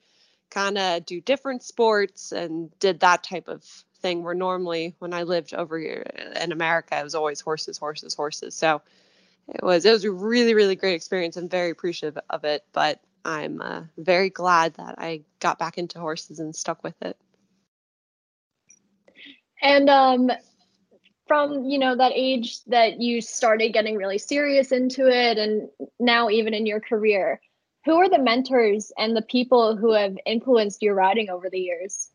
kind 0.50 0.78
of 0.78 1.06
do 1.06 1.22
different 1.22 1.64
sports 1.64 2.32
and 2.32 2.78
did 2.80 3.00
that 3.02 3.24
type 3.24 3.48
of 3.48 3.64
thing. 4.02 4.24
Where 4.24 4.36
normally 4.36 4.96
when 5.00 5.14
I 5.14 5.24
lived 5.24 5.54
over 5.54 5.78
here 5.78 6.06
in 6.42 6.52
America, 6.52 7.00
it 7.00 7.04
was 7.04 7.16
always 7.16 7.42
horses, 7.42 7.78
horses, 7.78 8.14
horses. 8.14 8.56
So 8.56 8.82
it 9.48 9.64
was 9.64 9.86
it 9.86 9.92
was 9.92 10.06
a 10.06 10.12
really 10.12 10.54
really 10.54 10.76
great 10.76 10.96
experience. 10.96 11.38
I'm 11.38 11.50
very 11.50 11.70
appreciative 11.72 12.22
of 12.30 12.44
it, 12.44 12.64
but 12.74 13.00
I'm 13.26 13.62
uh, 13.62 13.84
very 13.98 14.30
glad 14.30 14.76
that 14.76 14.96
I 14.98 15.22
got 15.40 15.58
back 15.58 15.78
into 15.78 16.00
horses 16.00 16.40
and 16.40 16.56
stuck 16.56 16.84
with 16.84 16.96
it. 17.02 17.18
And 19.62 19.90
um, 19.90 20.32
from 21.28 21.66
you 21.66 21.80
know 21.80 21.96
that 21.96 22.12
age 22.14 22.64
that 22.66 23.02
you 23.02 23.22
started 23.22 23.74
getting 23.74 23.98
really 23.98 24.20
serious 24.20 24.72
into 24.72 25.08
it, 25.08 25.38
and 25.38 25.70
now 26.00 26.30
even 26.30 26.54
in 26.54 26.66
your 26.66 26.80
career, 26.80 27.42
who 27.86 27.98
are 27.98 28.10
the 28.10 28.20
mentors 28.20 28.92
and 28.98 29.16
the 29.16 29.22
people 29.22 29.78
who 29.78 29.94
have 29.94 30.18
influenced 30.26 30.82
your 30.82 30.96
riding 30.96 31.30
over 31.30 31.50
the 31.50 31.60
years? 31.60 32.10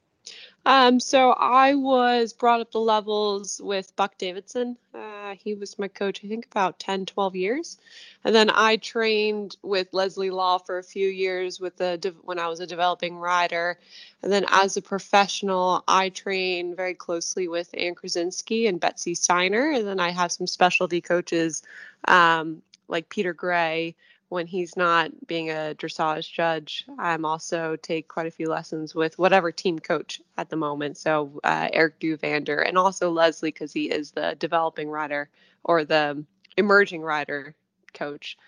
Um, 0.67 1.01
so 1.01 1.31
I 1.31 1.75
was 1.75 2.35
brought 2.35 2.61
up 2.61 2.71
the 2.71 2.81
levels 2.81 3.61
with 3.65 3.97
Buck 3.97 4.19
Davidson. 4.19 4.77
Uh, 4.93 5.35
he 5.43 5.55
was 5.55 5.79
my 5.79 5.89
coach, 5.89 6.21
I 6.23 6.29
think, 6.29 6.45
about 6.51 6.79
10, 6.79 7.07
12 7.07 7.37
years. 7.37 7.79
And 8.25 8.35
then 8.35 8.51
I 8.53 8.77
trained 8.77 9.57
with 9.63 9.89
Leslie 9.93 10.31
Law 10.31 10.59
for 10.59 10.79
a 10.79 10.85
few 10.85 11.09
years 11.09 11.61
with 11.61 11.79
the 11.79 12.15
when 12.25 12.39
I 12.39 12.49
was 12.49 12.61
a 12.61 12.67
developing 12.67 13.17
rider. 13.17 13.79
And 14.23 14.31
then 14.31 14.45
as 14.51 14.77
a 14.77 14.83
professional, 14.83 15.83
I 15.89 16.11
train 16.11 16.77
very 16.77 16.95
closely 16.95 17.49
with 17.49 17.71
Anne 17.73 17.95
Kursinski 17.95 18.69
and 18.69 18.81
Betsy 18.81 19.15
Steiner. 19.15 19.71
And 19.71 19.87
then 19.87 20.01
I 20.01 20.11
have 20.11 20.31
some 20.31 20.47
specialty 20.47 21.01
coaches 21.01 21.63
um, 22.07 22.61
like 22.87 23.09
Peter 23.09 23.33
Gray 23.33 23.95
when 24.31 24.47
he's 24.47 24.77
not 24.77 25.11
being 25.27 25.51
a 25.51 25.75
dressage 25.77 26.33
judge, 26.33 26.85
I'm 26.99 27.25
also 27.25 27.77
take 27.77 28.07
quite 28.07 28.29
a 28.29 28.31
few 28.31 28.49
lessons 28.49 28.95
with 28.95 29.19
whatever 29.19 29.51
team 29.51 29.81
coach 29.81 30.21
at 30.39 30.49
the 30.49 30.57
moment. 30.57 30.97
So 30.97 31.41
uh, 31.43 31.69
Erik 31.73 31.99
Duvander 31.99 32.67
and 32.67 32.79
also 32.79 33.11
Leslie 33.11 33.51
because 33.51 33.73
he 33.73 33.91
is 33.91 34.13
the 34.13 34.37
developing 34.39 34.89
rider 34.89 35.29
or 35.65 35.85
the 35.85 36.25
emerging 36.57 37.03
rider 37.03 37.57
coach. 37.93 38.39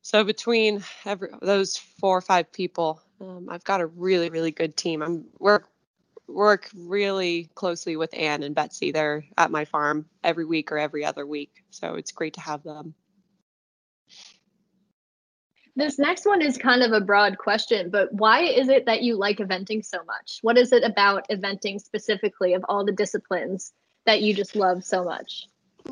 So 0.00 0.24
between 0.24 0.82
every, 1.04 1.28
those 1.42 1.76
four 1.76 2.16
or 2.16 2.22
five 2.22 2.50
people, 2.50 3.02
um, 3.20 3.48
I've 3.50 3.64
got 3.64 3.82
a 3.82 3.86
really 3.86 4.30
really 4.30 4.52
good 4.52 4.74
team. 4.74 5.02
I'm 5.02 5.26
work 5.38 5.68
work 6.26 6.70
really 6.74 7.50
closely 7.54 7.96
with 7.96 8.10
Anne 8.16 8.42
and 8.42 8.54
Betsy. 8.54 8.90
They're 8.90 9.24
at 9.36 9.50
my 9.50 9.66
farm 9.66 10.06
every 10.24 10.46
week 10.46 10.72
or 10.72 10.78
every 10.78 11.04
other 11.04 11.26
week, 11.26 11.62
so 11.68 11.96
it's 11.96 12.12
great 12.12 12.34
to 12.34 12.40
have 12.40 12.62
them. 12.62 12.94
This 15.78 15.96
next 15.96 16.26
one 16.26 16.42
is 16.42 16.58
kind 16.58 16.82
of 16.82 16.90
a 16.90 17.00
broad 17.00 17.38
question, 17.38 17.88
but 17.88 18.12
why 18.12 18.40
is 18.40 18.68
it 18.68 18.86
that 18.86 19.02
you 19.02 19.14
like 19.14 19.38
eventing 19.38 19.84
so 19.84 19.98
much? 20.04 20.40
What 20.42 20.58
is 20.58 20.72
it 20.72 20.82
about 20.82 21.28
eventing 21.30 21.80
specifically 21.80 22.54
of 22.54 22.64
all 22.68 22.84
the 22.84 22.90
disciplines 22.90 23.72
that 24.04 24.20
you 24.20 24.34
just 24.34 24.56
love 24.56 24.82
so 24.82 25.04
much? 25.04 25.46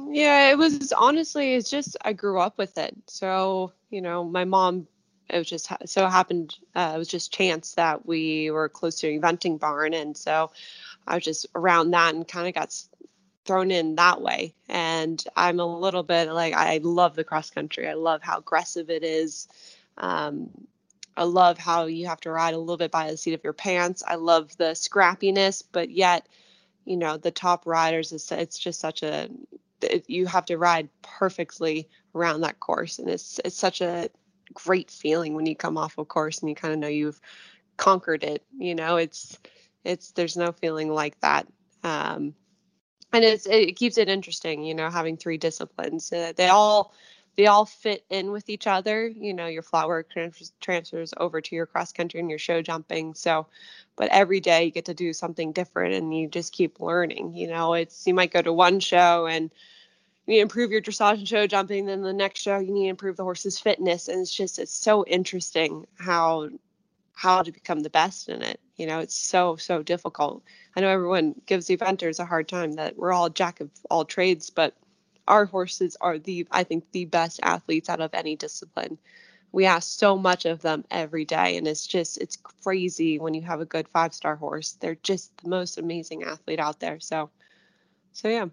Yeah, 0.08 0.50
it 0.50 0.58
was 0.58 0.92
honestly, 0.92 1.54
it's 1.54 1.70
just 1.70 1.96
I 2.04 2.14
grew 2.14 2.40
up 2.40 2.58
with 2.58 2.76
it. 2.78 2.96
So, 3.06 3.70
you 3.88 4.02
know, 4.02 4.24
my 4.24 4.44
mom, 4.44 4.88
it 5.30 5.38
was 5.38 5.48
just 5.48 5.70
so 5.84 6.08
happened, 6.08 6.56
uh, 6.74 6.94
it 6.96 6.98
was 6.98 7.06
just 7.06 7.32
chance 7.32 7.74
that 7.74 8.04
we 8.04 8.50
were 8.50 8.68
close 8.68 8.96
to 8.96 9.08
an 9.08 9.20
eventing 9.20 9.60
barn. 9.60 9.94
And 9.94 10.16
so 10.16 10.50
I 11.06 11.14
was 11.14 11.22
just 11.22 11.46
around 11.54 11.92
that 11.92 12.12
and 12.12 12.26
kind 12.26 12.48
of 12.48 12.54
got 12.54 12.76
thrown 13.46 13.70
in 13.70 13.94
that 13.96 14.20
way. 14.20 14.54
And 14.68 15.22
I'm 15.36 15.60
a 15.60 15.66
little 15.66 16.02
bit 16.02 16.30
like, 16.30 16.54
I 16.54 16.80
love 16.82 17.14
the 17.14 17.24
cross 17.24 17.50
country. 17.50 17.88
I 17.88 17.94
love 17.94 18.22
how 18.22 18.38
aggressive 18.38 18.90
it 18.90 19.04
is. 19.04 19.48
Um, 19.96 20.50
I 21.16 21.24
love 21.24 21.56
how 21.56 21.86
you 21.86 22.08
have 22.08 22.20
to 22.22 22.30
ride 22.30 22.54
a 22.54 22.58
little 22.58 22.76
bit 22.76 22.90
by 22.90 23.10
the 23.10 23.16
seat 23.16 23.34
of 23.34 23.44
your 23.44 23.54
pants. 23.54 24.02
I 24.06 24.16
love 24.16 24.56
the 24.58 24.72
scrappiness, 24.74 25.62
but 25.72 25.90
yet, 25.90 26.28
you 26.84 26.96
know, 26.96 27.16
the 27.16 27.30
top 27.30 27.66
riders, 27.66 28.12
it's, 28.12 28.30
it's 28.30 28.58
just 28.58 28.80
such 28.80 29.02
a, 29.02 29.30
it, 29.80 30.04
you 30.08 30.26
have 30.26 30.44
to 30.46 30.58
ride 30.58 30.88
perfectly 31.00 31.88
around 32.14 32.42
that 32.42 32.60
course. 32.60 32.98
And 32.98 33.08
it's, 33.08 33.40
it's 33.44 33.56
such 33.56 33.80
a 33.80 34.10
great 34.52 34.90
feeling 34.90 35.34
when 35.34 35.46
you 35.46 35.56
come 35.56 35.78
off 35.78 35.98
a 35.98 36.04
course 36.04 36.40
and 36.40 36.50
you 36.50 36.54
kind 36.54 36.74
of 36.74 36.80
know 36.80 36.88
you've 36.88 37.20
conquered 37.76 38.22
it. 38.22 38.44
You 38.58 38.74
know, 38.74 38.96
it's, 38.96 39.38
it's, 39.84 40.10
there's 40.12 40.36
no 40.36 40.52
feeling 40.52 40.90
like 40.90 41.18
that. 41.20 41.46
Um, 41.82 42.34
and 43.16 43.24
it's, 43.24 43.46
it 43.46 43.76
keeps 43.76 43.98
it 43.98 44.08
interesting, 44.08 44.62
you 44.62 44.74
know, 44.74 44.90
having 44.90 45.16
three 45.16 45.38
disciplines. 45.38 46.12
Uh, 46.12 46.32
they 46.36 46.48
all, 46.48 46.92
they 47.36 47.46
all 47.46 47.64
fit 47.64 48.04
in 48.10 48.30
with 48.30 48.48
each 48.50 48.66
other. 48.66 49.08
You 49.08 49.32
know, 49.32 49.46
your 49.46 49.62
flat 49.62 49.88
work 49.88 50.10
trans- 50.10 50.52
transfers 50.60 51.14
over 51.16 51.40
to 51.40 51.54
your 51.54 51.66
cross 51.66 51.92
country 51.92 52.20
and 52.20 52.28
your 52.28 52.38
show 52.38 52.60
jumping. 52.62 53.14
So, 53.14 53.46
but 53.96 54.10
every 54.10 54.40
day 54.40 54.64
you 54.64 54.70
get 54.70 54.84
to 54.86 54.94
do 54.94 55.12
something 55.12 55.52
different 55.52 55.94
and 55.94 56.16
you 56.16 56.28
just 56.28 56.52
keep 56.52 56.80
learning. 56.80 57.32
You 57.32 57.48
know, 57.48 57.74
it's 57.74 58.06
you 58.06 58.14
might 58.14 58.32
go 58.32 58.42
to 58.42 58.52
one 58.52 58.80
show 58.80 59.26
and 59.26 59.50
you 60.26 60.32
need 60.32 60.36
to 60.36 60.42
improve 60.42 60.70
your 60.70 60.82
dressage 60.82 61.18
and 61.18 61.28
show 61.28 61.46
jumping. 61.46 61.86
Then 61.86 62.02
the 62.02 62.12
next 62.12 62.40
show 62.40 62.58
you 62.58 62.72
need 62.72 62.84
to 62.84 62.90
improve 62.90 63.16
the 63.16 63.24
horse's 63.24 63.58
fitness. 63.58 64.08
And 64.08 64.20
it's 64.20 64.34
just 64.34 64.58
it's 64.58 64.74
so 64.74 65.04
interesting 65.06 65.86
how 65.98 66.50
how 67.16 67.42
to 67.42 67.52
become 67.52 67.80
the 67.80 67.90
best 67.90 68.28
in 68.30 68.42
it. 68.42 68.60
You 68.76 68.86
know, 68.86 69.00
it's 69.00 69.16
so 69.16 69.56
so 69.56 69.82
difficult. 69.82 70.44
I 70.76 70.80
know 70.82 70.88
everyone 70.90 71.34
gives 71.46 71.68
eventers 71.68 72.20
a 72.20 72.26
hard 72.26 72.48
time 72.48 72.74
that 72.74 72.96
we're 72.98 73.12
all 73.12 73.30
jack 73.30 73.60
of 73.60 73.70
all 73.90 74.04
trades, 74.06 74.50
but 74.50 74.76
our 75.28 75.46
horses 75.46 75.96
are 76.02 76.18
the 76.18 76.46
I 76.52 76.64
think 76.64 76.92
the 76.92 77.06
best 77.06 77.40
athletes 77.44 77.90
out 77.90 78.00
of 78.02 78.14
any 78.14 78.36
discipline. 78.36 78.98
we 79.52 79.66
ask 79.66 79.98
so 79.98 80.16
much 80.18 80.46
of 80.46 80.62
them 80.62 80.84
every 80.90 81.24
day 81.24 81.56
and 81.58 81.66
it's 81.68 81.86
just 81.86 82.18
it's 82.18 82.36
crazy 82.36 83.18
when 83.18 83.34
you 83.34 83.42
have 83.42 83.60
a 83.62 83.66
good 83.66 83.88
five 83.88 84.14
star 84.14 84.36
horse 84.36 84.74
they're 84.80 84.96
just 85.02 85.36
the 85.42 85.48
most 85.50 85.78
amazing 85.78 86.24
athlete 86.24 86.60
out 86.60 86.80
there 86.80 87.00
so 87.00 87.30
so 88.12 88.28
yeah 88.28 88.46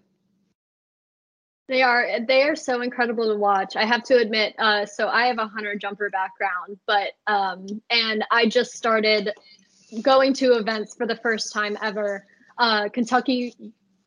they 1.68 1.82
are 1.82 2.20
they 2.26 2.42
are 2.42 2.56
so 2.56 2.82
incredible 2.82 3.32
to 3.32 3.38
watch 3.38 3.76
i 3.76 3.84
have 3.84 4.02
to 4.02 4.16
admit 4.16 4.54
uh, 4.58 4.84
so 4.84 5.08
i 5.08 5.26
have 5.26 5.38
a 5.38 5.46
hunter 5.46 5.74
jumper 5.76 6.10
background 6.10 6.78
but 6.86 7.12
um 7.26 7.66
and 7.90 8.24
i 8.30 8.46
just 8.46 8.72
started 8.72 9.30
going 10.02 10.32
to 10.32 10.56
events 10.56 10.94
for 10.96 11.06
the 11.06 11.16
first 11.16 11.52
time 11.52 11.78
ever. 11.82 12.26
Uh, 12.58 12.88
kentucky 12.88 13.54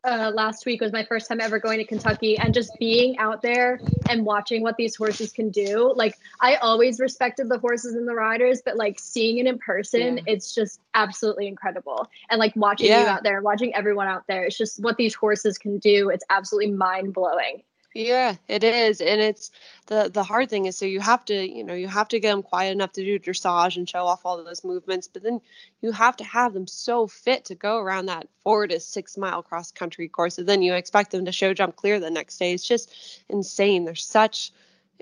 uh, 0.03 0.31
last 0.33 0.65
week 0.65 0.79
was 0.79 0.91
my 0.93 1.03
first 1.03 1.27
time 1.27 1.41
ever 1.41 1.59
going 1.59 1.79
to 1.79 1.83
Kentucky 1.83 2.37
and 2.37 2.53
just 2.53 2.71
being 2.79 3.17
out 3.17 3.41
there 3.41 3.79
and 4.09 4.25
watching 4.25 4.61
what 4.61 4.77
these 4.77 4.95
horses 4.95 5.31
can 5.31 5.49
do. 5.49 5.91
Like 5.95 6.15
I 6.41 6.55
always 6.55 6.99
respected 6.99 7.49
the 7.49 7.59
horses 7.59 7.95
and 7.95 8.07
the 8.07 8.13
riders, 8.13 8.61
but 8.63 8.77
like 8.77 8.99
seeing 8.99 9.37
it 9.37 9.47
in 9.47 9.57
person, 9.57 10.17
yeah. 10.17 10.23
it's 10.27 10.53
just 10.53 10.79
absolutely 10.93 11.47
incredible. 11.47 12.07
And 12.29 12.39
like 12.39 12.55
watching 12.55 12.87
yeah. 12.87 13.01
you 13.01 13.07
out 13.07 13.23
there, 13.23 13.41
watching 13.41 13.75
everyone 13.75 14.07
out 14.07 14.23
there, 14.27 14.45
it's 14.45 14.57
just 14.57 14.81
what 14.81 14.97
these 14.97 15.15
horses 15.15 15.57
can 15.57 15.77
do. 15.79 16.09
It's 16.09 16.23
absolutely 16.29 16.71
mind 16.71 17.13
blowing. 17.13 17.63
Yeah, 17.99 18.35
it 18.47 18.63
is, 18.63 19.01
and 19.01 19.19
it's 19.19 19.49
the 19.87 20.09
the 20.13 20.21
hard 20.23 20.49
thing 20.51 20.67
is 20.67 20.77
so 20.77 20.85
you 20.85 20.99
have 20.99 21.25
to 21.25 21.33
you 21.33 21.63
know 21.63 21.73
you 21.73 21.87
have 21.87 22.07
to 22.09 22.19
get 22.19 22.29
them 22.29 22.43
quiet 22.43 22.71
enough 22.71 22.91
to 22.93 23.03
do 23.03 23.17
dressage 23.17 23.75
and 23.75 23.89
show 23.89 24.05
off 24.05 24.23
all 24.23 24.37
of 24.37 24.45
those 24.45 24.63
movements, 24.63 25.07
but 25.07 25.23
then 25.23 25.41
you 25.81 25.91
have 25.91 26.15
to 26.17 26.23
have 26.23 26.53
them 26.53 26.67
so 26.67 27.07
fit 27.07 27.43
to 27.45 27.55
go 27.55 27.79
around 27.79 28.05
that 28.05 28.27
four 28.43 28.67
to 28.67 28.79
six 28.79 29.17
mile 29.17 29.41
cross 29.41 29.71
country 29.71 30.07
course, 30.07 30.37
and 30.37 30.47
then 30.47 30.61
you 30.61 30.75
expect 30.75 31.09
them 31.09 31.25
to 31.25 31.31
show 31.31 31.55
jump 31.55 31.75
clear 31.75 31.99
the 31.99 32.11
next 32.11 32.37
day. 32.37 32.53
It's 32.53 32.67
just 32.67 32.93
insane. 33.29 33.83
They're 33.85 33.95
such 33.95 34.51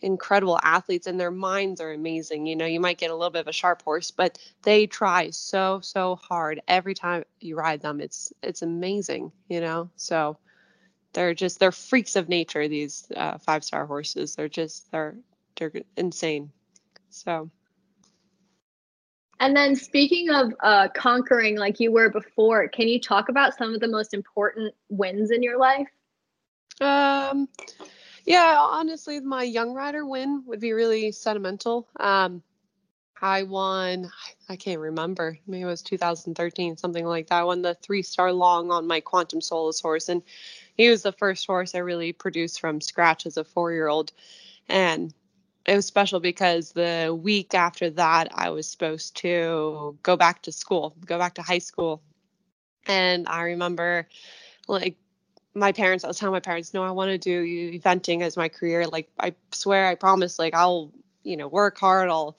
incredible 0.02 0.60
athletes 0.64 1.06
and 1.08 1.20
their 1.20 1.32
minds 1.32 1.82
are 1.82 1.92
amazing. 1.92 2.46
You 2.46 2.56
know, 2.56 2.66
you 2.66 2.80
might 2.80 2.98
get 2.98 3.12
a 3.12 3.16
little 3.16 3.30
bit 3.32 3.42
of 3.42 3.48
a 3.48 3.54
sharp 3.54 3.82
horse, 3.82 4.12
but 4.12 4.38
they 4.64 4.88
try 4.88 5.32
so 5.32 5.82
so 5.82 6.16
hard 6.16 6.62
every 6.68 6.94
time 6.94 7.26
you 7.42 7.58
ride 7.58 7.82
them. 7.82 8.00
It's 8.00 8.32
it's 8.42 8.62
amazing, 8.62 9.32
you 9.50 9.60
know. 9.62 9.90
So 9.98 10.38
they're 11.16 11.34
just 11.34 11.60
they're 11.60 11.72
freaks 11.72 12.16
of 12.16 12.30
nature 12.30 12.68
these 12.68 13.08
uh, 13.16 13.38
five 13.40 13.64
star 13.64 13.86
horses 13.88 14.36
they're 14.36 14.50
just 14.50 14.92
they're 14.92 15.16
they're 15.58 15.72
insane 15.98 16.52
so 17.10 17.50
and 19.40 19.56
then 19.56 19.76
speaking 19.76 20.30
of 20.30 20.54
uh, 20.62 20.88
conquering 20.96 21.58
like 21.58 21.80
you 21.80 21.92
were 21.92 22.10
before 22.10 22.68
can 22.68 22.88
you 22.88 23.00
talk 23.00 23.30
about 23.30 23.58
some 23.58 23.74
of 23.74 23.80
the 23.80 23.88
most 23.88 24.14
important 24.14 24.74
wins 24.90 25.32
in 25.32 25.42
your 25.42 25.58
life 25.58 25.88
um 26.82 27.48
yeah 28.26 28.58
honestly 28.60 29.20
my 29.22 29.44
young 29.44 29.74
rider 29.74 30.06
win 30.06 30.44
would 30.46 30.60
be 30.60 30.74
really 30.74 31.12
sentimental 31.12 31.88
um 32.00 32.44
I 33.22 33.44
won, 33.44 34.12
I 34.50 34.58
can't 34.58 34.82
remember, 34.82 35.40
maybe 35.48 35.62
it 35.62 35.66
was 35.66 35.82
2013, 35.82 36.76
something 36.76 37.06
like 37.06 37.28
that. 37.28 37.40
I 37.40 37.44
won 37.46 37.62
the 37.62 37.74
three 37.76 38.02
star 38.02 38.32
long 38.34 38.72
on 38.72 38.88
my 38.88 39.00
Quantum 39.00 39.40
Solace 39.40 39.80
horse. 39.80 40.10
And 40.10 40.22
he 40.76 40.90
was 40.90 41.04
the 41.04 41.12
first 41.12 41.46
horse 41.46 41.76
I 41.76 41.80
really 41.80 42.14
produced 42.14 42.60
from 42.60 42.82
scratch 42.82 43.26
as 43.26 43.38
a 43.38 43.44
four 43.44 43.72
year 43.72 43.88
old. 43.88 44.12
And 44.70 45.14
it 45.66 45.76
was 45.76 45.86
special 45.86 46.20
because 46.20 46.72
the 46.72 47.18
week 47.20 47.54
after 47.54 47.90
that, 47.92 48.30
I 48.34 48.50
was 48.50 48.68
supposed 48.68 49.18
to 49.18 49.98
go 50.04 50.16
back 50.16 50.44
to 50.44 50.52
school, 50.52 50.96
go 51.06 51.18
back 51.18 51.36
to 51.36 51.42
high 51.42 51.60
school. 51.60 52.02
And 52.88 53.28
I 53.28 53.42
remember 53.44 54.08
like 54.68 54.98
my 55.56 55.72
parents, 55.72 56.04
I 56.04 56.08
was 56.08 56.20
telling 56.20 56.34
my 56.34 56.40
parents, 56.42 56.74
no, 56.74 56.84
I 56.84 56.92
want 56.92 57.10
to 57.10 57.18
do 57.18 57.80
eventing 57.80 58.22
as 58.22 58.36
my 58.36 58.50
career. 58.50 58.86
Like, 58.86 59.10
I 59.20 59.34
swear, 59.52 59.88
I 59.88 59.96
promise, 59.96 60.38
like, 60.38 60.54
I'll, 60.54 60.92
you 61.24 61.38
know, 61.38 61.48
work 61.48 61.78
hard, 61.78 62.10
I'll 62.10 62.38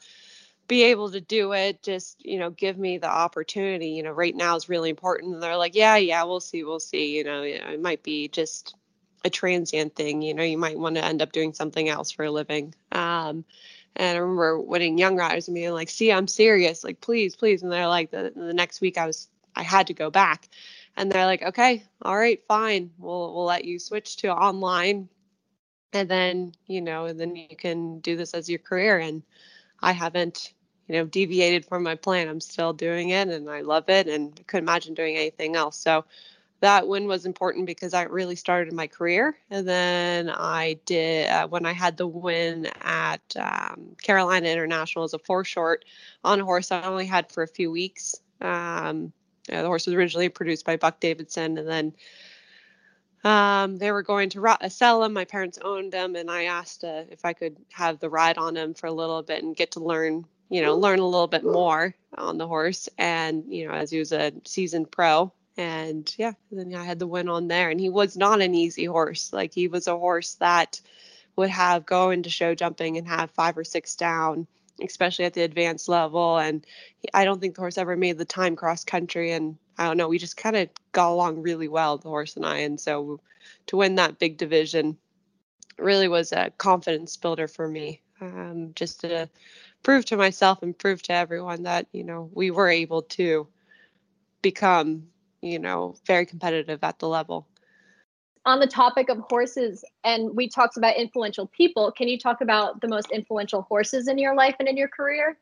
be 0.68 0.84
able 0.84 1.10
to 1.10 1.20
do 1.20 1.52
it 1.52 1.82
just 1.82 2.24
you 2.24 2.38
know 2.38 2.50
give 2.50 2.78
me 2.78 2.98
the 2.98 3.08
opportunity 3.08 3.88
you 3.88 4.02
know 4.02 4.10
right 4.12 4.34
now 4.34 4.56
is 4.56 4.68
really 4.68 4.90
important. 4.90 5.34
And 5.34 5.42
they're 5.42 5.56
like 5.56 5.74
yeah 5.74 5.96
yeah 5.96 6.24
we'll 6.24 6.40
see 6.40 6.64
we'll 6.64 6.80
see 6.80 7.16
you 7.16 7.24
know 7.24 7.42
it 7.42 7.80
might 7.80 8.02
be 8.02 8.28
just 8.28 8.74
a 9.24 9.30
transient 9.30 9.94
thing 9.94 10.22
you 10.22 10.34
know 10.34 10.42
you 10.42 10.58
might 10.58 10.78
want 10.78 10.96
to 10.96 11.04
end 11.04 11.22
up 11.22 11.32
doing 11.32 11.52
something 11.52 11.88
else 11.88 12.10
for 12.10 12.24
a 12.24 12.30
living. 12.30 12.74
Um 12.92 13.44
and 13.98 14.16
i 14.16 14.20
remember 14.20 14.60
winning 14.60 14.98
young 14.98 15.16
riders 15.16 15.48
and 15.48 15.54
being 15.54 15.72
like 15.72 15.88
see 15.88 16.12
i'm 16.12 16.28
serious 16.28 16.84
like 16.84 17.00
please 17.00 17.34
please 17.34 17.62
and 17.62 17.72
they're 17.72 17.88
like 17.88 18.10
the, 18.10 18.30
the 18.36 18.52
next 18.52 18.82
week 18.82 18.98
i 18.98 19.06
was 19.06 19.28
i 19.54 19.62
had 19.62 19.86
to 19.86 19.94
go 19.94 20.10
back. 20.10 20.48
And 20.98 21.10
they're 21.12 21.26
like 21.26 21.42
okay 21.42 21.84
all 22.02 22.16
right 22.16 22.42
fine 22.46 22.90
we'll 22.98 23.34
we'll 23.34 23.44
let 23.44 23.64
you 23.64 23.78
switch 23.78 24.16
to 24.18 24.28
online 24.34 25.08
and 25.92 26.08
then 26.08 26.52
you 26.66 26.80
know 26.82 27.06
and 27.06 27.18
then 27.18 27.36
you 27.36 27.56
can 27.56 28.00
do 28.00 28.16
this 28.16 28.34
as 28.34 28.48
your 28.48 28.58
career 28.58 28.98
and 28.98 29.22
I 29.80 29.92
haven't 29.92 30.52
you 30.88 30.94
know, 30.94 31.04
deviated 31.04 31.64
from 31.64 31.82
my 31.82 31.94
plan. 31.94 32.28
I'm 32.28 32.40
still 32.40 32.72
doing 32.72 33.10
it 33.10 33.28
and 33.28 33.50
I 33.50 33.62
love 33.62 33.88
it 33.88 34.06
and 34.06 34.32
I 34.38 34.42
couldn't 34.44 34.64
imagine 34.64 34.94
doing 34.94 35.16
anything 35.16 35.56
else. 35.56 35.76
So 35.76 36.04
that 36.60 36.88
win 36.88 37.06
was 37.06 37.26
important 37.26 37.66
because 37.66 37.92
I 37.92 38.04
really 38.04 38.36
started 38.36 38.72
my 38.72 38.86
career. 38.86 39.36
And 39.50 39.68
then 39.68 40.30
I 40.30 40.78
did, 40.86 41.28
uh, 41.28 41.48
when 41.48 41.66
I 41.66 41.72
had 41.72 41.96
the 41.96 42.06
win 42.06 42.68
at 42.82 43.20
um, 43.36 43.96
Carolina 44.02 44.48
International 44.48 45.04
as 45.04 45.12
a 45.12 45.18
four 45.18 45.44
short 45.44 45.84
on 46.24 46.40
a 46.40 46.44
horse 46.44 46.72
I 46.72 46.82
only 46.82 47.06
had 47.06 47.30
for 47.30 47.42
a 47.42 47.48
few 47.48 47.70
weeks. 47.70 48.14
Um, 48.40 49.12
the 49.48 49.62
horse 49.62 49.86
was 49.86 49.94
originally 49.94 50.28
produced 50.28 50.64
by 50.64 50.76
Buck 50.76 51.00
Davidson 51.00 51.58
and 51.58 51.68
then 51.68 51.92
um, 53.24 53.78
they 53.78 53.90
were 53.90 54.02
going 54.04 54.30
to 54.30 54.58
sell 54.68 55.00
them. 55.00 55.12
My 55.12 55.24
parents 55.24 55.58
owned 55.60 55.92
them, 55.92 56.14
and 56.14 56.30
I 56.30 56.44
asked 56.44 56.84
uh, 56.84 57.02
if 57.10 57.24
I 57.24 57.32
could 57.32 57.56
have 57.72 57.98
the 57.98 58.08
ride 58.08 58.38
on 58.38 58.54
them 58.54 58.72
for 58.72 58.86
a 58.86 58.92
little 58.92 59.20
bit 59.22 59.42
and 59.42 59.56
get 59.56 59.72
to 59.72 59.80
learn 59.80 60.26
you 60.48 60.62
know, 60.62 60.76
learn 60.76 60.98
a 60.98 61.06
little 61.06 61.26
bit 61.26 61.44
more 61.44 61.94
on 62.16 62.38
the 62.38 62.46
horse. 62.46 62.88
And, 62.98 63.44
you 63.48 63.66
know, 63.66 63.74
as 63.74 63.90
he 63.90 63.98
was 63.98 64.12
a 64.12 64.32
seasoned 64.44 64.90
pro. 64.90 65.32
And 65.56 66.12
yeah, 66.18 66.32
then 66.52 66.74
I 66.74 66.84
had 66.84 66.98
the 66.98 67.06
win 67.06 67.28
on 67.28 67.48
there. 67.48 67.70
And 67.70 67.80
he 67.80 67.88
was 67.88 68.16
not 68.16 68.40
an 68.42 68.54
easy 68.54 68.84
horse. 68.84 69.32
Like 69.32 69.52
he 69.52 69.68
was 69.68 69.86
a 69.86 69.96
horse 69.96 70.34
that 70.34 70.80
would 71.36 71.50
have 71.50 71.86
go 71.86 72.10
into 72.10 72.30
show 72.30 72.54
jumping 72.54 72.96
and 72.96 73.08
have 73.08 73.30
five 73.30 73.56
or 73.58 73.64
six 73.64 73.94
down, 73.96 74.46
especially 74.82 75.24
at 75.24 75.34
the 75.34 75.42
advanced 75.42 75.88
level. 75.88 76.38
And 76.38 76.66
I 77.14 77.24
don't 77.24 77.40
think 77.40 77.54
the 77.54 77.62
horse 77.62 77.78
ever 77.78 77.96
made 77.96 78.18
the 78.18 78.24
time 78.24 78.56
cross 78.56 78.84
country. 78.84 79.32
And 79.32 79.56
I 79.78 79.86
don't 79.86 79.96
know, 79.96 80.08
we 80.08 80.18
just 80.18 80.36
kind 80.36 80.56
of 80.56 80.68
got 80.92 81.10
along 81.10 81.42
really 81.42 81.68
well, 81.68 81.98
the 81.98 82.08
horse 82.08 82.36
and 82.36 82.46
I. 82.46 82.58
And 82.58 82.80
so 82.80 83.20
to 83.66 83.76
win 83.76 83.96
that 83.96 84.18
big 84.18 84.38
division 84.38 84.96
really 85.78 86.08
was 86.08 86.32
a 86.32 86.50
confidence 86.56 87.16
builder 87.16 87.48
for 87.48 87.68
me. 87.68 88.00
Um, 88.20 88.72
just 88.74 89.02
to 89.02 89.28
prove 89.86 90.04
to 90.04 90.16
myself 90.16 90.64
and 90.64 90.76
prove 90.76 91.00
to 91.00 91.12
everyone 91.12 91.62
that 91.62 91.86
you 91.92 92.02
know 92.02 92.28
we 92.34 92.50
were 92.50 92.68
able 92.68 93.02
to 93.02 93.46
become 94.42 95.06
you 95.42 95.60
know 95.60 95.94
very 96.04 96.26
competitive 96.26 96.82
at 96.82 96.98
the 96.98 97.06
level. 97.06 97.46
On 98.44 98.58
the 98.58 98.66
topic 98.66 99.08
of 99.08 99.18
horses 99.30 99.84
and 100.02 100.34
we 100.34 100.48
talked 100.48 100.76
about 100.76 100.96
influential 100.96 101.46
people 101.46 101.92
can 101.92 102.08
you 102.08 102.18
talk 102.18 102.40
about 102.40 102.80
the 102.80 102.88
most 102.88 103.12
influential 103.12 103.62
horses 103.62 104.08
in 104.08 104.18
your 104.18 104.34
life 104.34 104.56
and 104.58 104.66
in 104.66 104.76
your 104.76 104.88
career? 104.88 105.38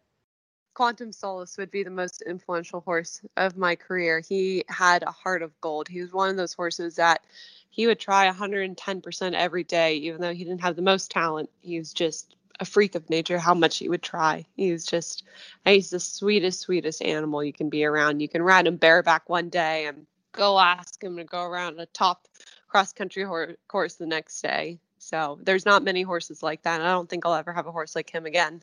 Quantum 0.75 1.11
solace 1.11 1.57
would 1.57 1.71
be 1.71 1.83
the 1.83 1.89
most 1.89 2.21
influential 2.21 2.81
horse 2.81 3.23
of 3.39 3.57
my 3.57 3.75
career. 3.75 4.21
He 4.21 4.63
had 4.69 5.05
a 5.05 5.11
heart 5.11 5.41
of 5.41 5.59
gold. 5.63 5.89
He 5.89 6.03
was 6.03 6.13
one 6.13 6.29
of 6.29 6.37
those 6.37 6.53
horses 6.53 6.97
that 6.97 7.25
he 7.71 7.87
would 7.87 7.99
try 7.99 8.31
110% 8.31 9.33
every 9.33 9.65
day 9.65 9.95
even 9.95 10.21
though 10.21 10.35
he 10.35 10.45
didn't 10.45 10.61
have 10.61 10.77
the 10.77 10.83
most 10.83 11.11
talent. 11.11 11.49
He 11.63 11.79
was 11.79 11.95
just 11.95 12.37
a 12.61 12.65
freak 12.65 12.95
of 12.95 13.09
nature 13.11 13.39
how 13.39 13.55
much 13.55 13.79
he 13.79 13.89
would 13.89 14.03
try. 14.03 14.45
He's 14.57 14.87
just 14.87 15.25
he's 15.65 15.91
the 15.91 16.01
sweetest, 16.01 16.61
sweetest 16.61 17.03
animal 17.03 17.43
you 17.43 17.53
can 17.53 17.69
be 17.69 17.85
around. 17.85 18.21
You 18.21 18.29
can 18.29 18.43
ride 18.43 18.67
him 18.67 18.77
bareback 18.77 19.29
one 19.29 19.49
day 19.49 19.87
and 19.87 20.07
go 20.33 20.59
ask 20.59 21.03
him 21.03 21.17
to 21.17 21.25
go 21.25 21.43
around 21.43 21.81
a 21.81 21.87
top 21.87 22.29
cross 22.69 22.93
country 22.93 23.23
hor- 23.23 23.57
course 23.69 23.95
the 23.95 24.07
next 24.07 24.41
day. 24.43 24.79
So 24.99 25.39
there's 25.43 25.67
not 25.67 25.83
many 25.85 26.03
horses 26.03 26.43
like 26.43 26.63
that. 26.63 26.81
I 26.81 26.91
don't 26.91 27.09
think 27.09 27.27
I'll 27.27 27.35
ever 27.35 27.53
have 27.53 27.67
a 27.67 27.73
horse 27.73 27.95
like 27.95 28.11
him 28.11 28.27
again. 28.27 28.63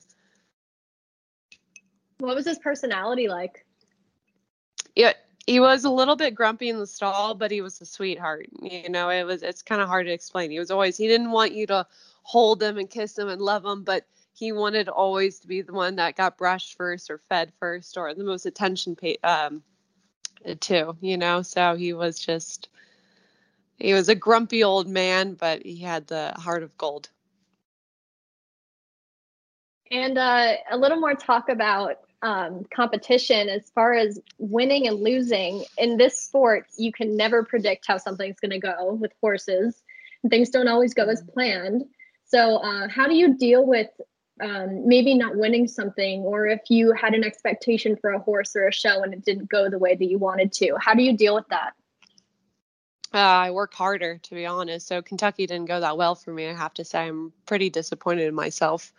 What 2.18 2.36
was 2.36 2.46
his 2.46 2.60
personality 2.60 3.28
like? 3.28 3.66
Yeah, 4.96 5.14
he 5.46 5.60
was 5.60 5.86
a 5.86 5.90
little 5.90 6.16
bit 6.16 6.36
grumpy 6.36 6.70
in 6.70 6.78
the 6.78 6.88
stall, 6.88 7.34
but 7.36 7.52
he 7.52 7.62
was 7.62 7.80
a 7.82 7.86
sweetheart. 7.86 8.48
You 8.62 8.90
know, 8.90 9.10
it 9.10 9.24
was 9.24 9.44
it's 9.44 9.62
kind 9.62 9.82
of 9.82 9.88
hard 9.88 10.06
to 10.06 10.12
explain. 10.12 10.52
He 10.52 10.60
was 10.60 10.72
always 10.72 10.98
he 10.98 11.08
didn't 11.08 11.32
want 11.32 11.54
you 11.54 11.68
to 11.68 11.86
hold 12.22 12.60
them 12.60 12.78
and 12.78 12.90
kiss 12.90 13.14
them 13.14 13.30
and 13.30 13.42
love 13.42 13.64
them, 13.64 13.84
but 13.84 14.06
he 14.34 14.52
wanted 14.52 14.90
always 14.90 15.40
to 15.40 15.48
be 15.48 15.62
the 15.62 15.74
one 15.74 15.98
that 15.98 16.16
got 16.16 16.38
brushed 16.38 16.78
first 16.78 17.10
or 17.10 17.18
fed 17.18 17.52
first 17.60 17.98
or 17.98 18.14
the 18.14 18.24
most 18.24 18.46
attention 18.46 18.96
paid 18.96 19.20
um, 19.24 19.62
to, 20.62 20.96
you 21.02 21.18
know. 21.18 21.42
So 21.42 21.76
he 21.76 21.94
was 21.94 22.20
just 22.20 22.70
he 23.78 23.94
was 23.94 24.10
a 24.10 24.16
grumpy 24.16 24.64
old 24.64 24.88
man, 24.88 25.34
but 25.34 25.64
he 25.64 25.78
had 25.78 26.08
the 26.08 26.34
heart 26.38 26.64
of 26.64 26.78
gold. 26.78 27.10
And 29.92 30.18
uh, 30.18 30.54
a 30.72 30.78
little 30.78 31.00
more 31.00 31.16
talk 31.16 31.50
about 31.50 31.98
um, 32.22 32.66
competition 32.74 33.50
as 33.50 33.70
far 33.72 33.94
as 33.94 34.20
winning 34.38 34.88
and 34.88 35.02
losing. 35.02 35.66
In 35.78 35.98
this 35.98 36.22
sport, 36.22 36.68
you 36.78 36.92
can 36.92 37.18
never 37.18 37.44
predict 37.44 37.86
how 37.88 37.98
something's 37.98 38.40
going 38.40 38.52
to 38.52 38.60
go 38.60 38.94
with 38.94 39.12
horses. 39.20 39.82
Things 40.30 40.50
don't 40.50 40.68
always 40.68 40.94
go 40.94 41.06
as 41.06 41.22
planned. 41.22 41.86
So, 42.32 42.58
uh, 42.58 42.88
how 42.88 43.08
do 43.08 43.14
you 43.14 43.34
deal 43.36 43.66
with 43.66 43.90
um, 44.42 44.88
maybe 44.88 45.16
not 45.16 45.36
winning 45.36 45.68
something, 45.68 46.22
or 46.22 46.48
if 46.48 46.62
you 46.70 46.94
had 46.94 47.14
an 47.14 47.26
expectation 47.26 47.98
for 47.98 48.12
a 48.12 48.20
horse 48.20 48.56
or 48.56 48.70
a 48.70 48.72
show 48.72 49.04
and 49.04 49.14
it 49.14 49.26
didn't 49.26 49.50
go 49.50 49.70
the 49.70 49.78
way 49.78 49.96
that 49.96 50.06
you 50.06 50.18
wanted 50.18 50.54
to? 50.54 50.78
How 50.80 50.94
do 50.94 51.04
you 51.04 51.18
deal 51.18 51.36
with 51.36 51.48
that? 51.50 51.74
Uh, 53.14 53.18
I 53.18 53.52
work 53.52 53.74
harder, 53.74 54.18
to 54.18 54.34
be 54.34 54.46
honest. 54.46 54.88
So 54.88 55.02
Kentucky 55.02 55.46
didn't 55.46 55.68
go 55.68 55.82
that 55.82 55.98
well 55.98 56.16
for 56.16 56.32
me. 56.32 56.48
I 56.48 56.54
have 56.54 56.74
to 56.76 56.86
say, 56.86 57.02
I'm 57.02 57.34
pretty 57.46 57.70
disappointed 57.70 58.26
in 58.26 58.34
myself. 58.34 58.94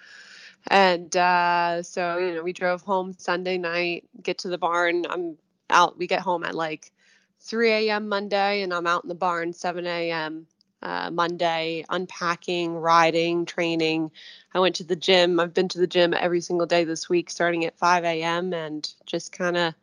And 0.66 1.16
uh, 1.16 1.82
so, 1.82 2.18
you 2.18 2.34
know, 2.34 2.42
we 2.42 2.52
drove 2.52 2.82
home 2.82 3.14
Sunday 3.16 3.56
night, 3.56 4.04
get 4.22 4.36
to 4.38 4.48
the 4.48 4.58
barn. 4.58 5.06
I'm 5.08 5.38
out. 5.70 5.96
We 5.96 6.06
get 6.06 6.20
home 6.20 6.44
at 6.44 6.54
like 6.54 6.92
3 7.40 7.70
a.m. 7.70 8.10
Monday, 8.10 8.60
and 8.60 8.74
I'm 8.74 8.86
out 8.86 9.04
in 9.04 9.08
the 9.08 9.14
barn 9.14 9.54
7 9.54 9.86
a.m. 9.86 10.46
Uh, 10.82 11.10
Monday, 11.12 11.84
unpacking, 11.88 12.74
riding, 12.74 13.44
training. 13.46 14.10
I 14.52 14.58
went 14.58 14.76
to 14.76 14.84
the 14.84 14.96
gym. 14.96 15.38
I've 15.38 15.54
been 15.54 15.68
to 15.68 15.78
the 15.78 15.86
gym 15.86 16.12
every 16.12 16.40
single 16.40 16.66
day 16.66 16.84
this 16.84 17.08
week, 17.08 17.30
starting 17.30 17.64
at 17.64 17.78
5 17.78 18.04
a.m. 18.04 18.52
and 18.52 18.92
just 19.06 19.30
kind 19.32 19.56
of, 19.56 19.74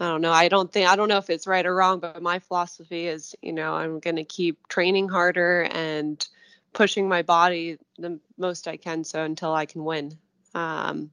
I 0.00 0.08
don't 0.08 0.20
know. 0.20 0.32
I 0.32 0.48
don't 0.48 0.72
think, 0.72 0.88
I 0.88 0.96
don't 0.96 1.08
know 1.08 1.18
if 1.18 1.30
it's 1.30 1.46
right 1.46 1.64
or 1.64 1.74
wrong, 1.74 2.00
but 2.00 2.20
my 2.20 2.40
philosophy 2.40 3.06
is, 3.06 3.36
you 3.40 3.52
know, 3.52 3.74
I'm 3.74 4.00
going 4.00 4.16
to 4.16 4.24
keep 4.24 4.66
training 4.68 5.08
harder 5.08 5.62
and 5.70 6.26
pushing 6.72 7.08
my 7.08 7.22
body 7.22 7.78
the 7.98 8.18
most 8.36 8.68
I 8.68 8.76
can 8.76 9.04
so 9.04 9.22
until 9.22 9.54
I 9.54 9.64
can 9.64 9.84
win. 9.84 10.18
Um, 10.54 11.10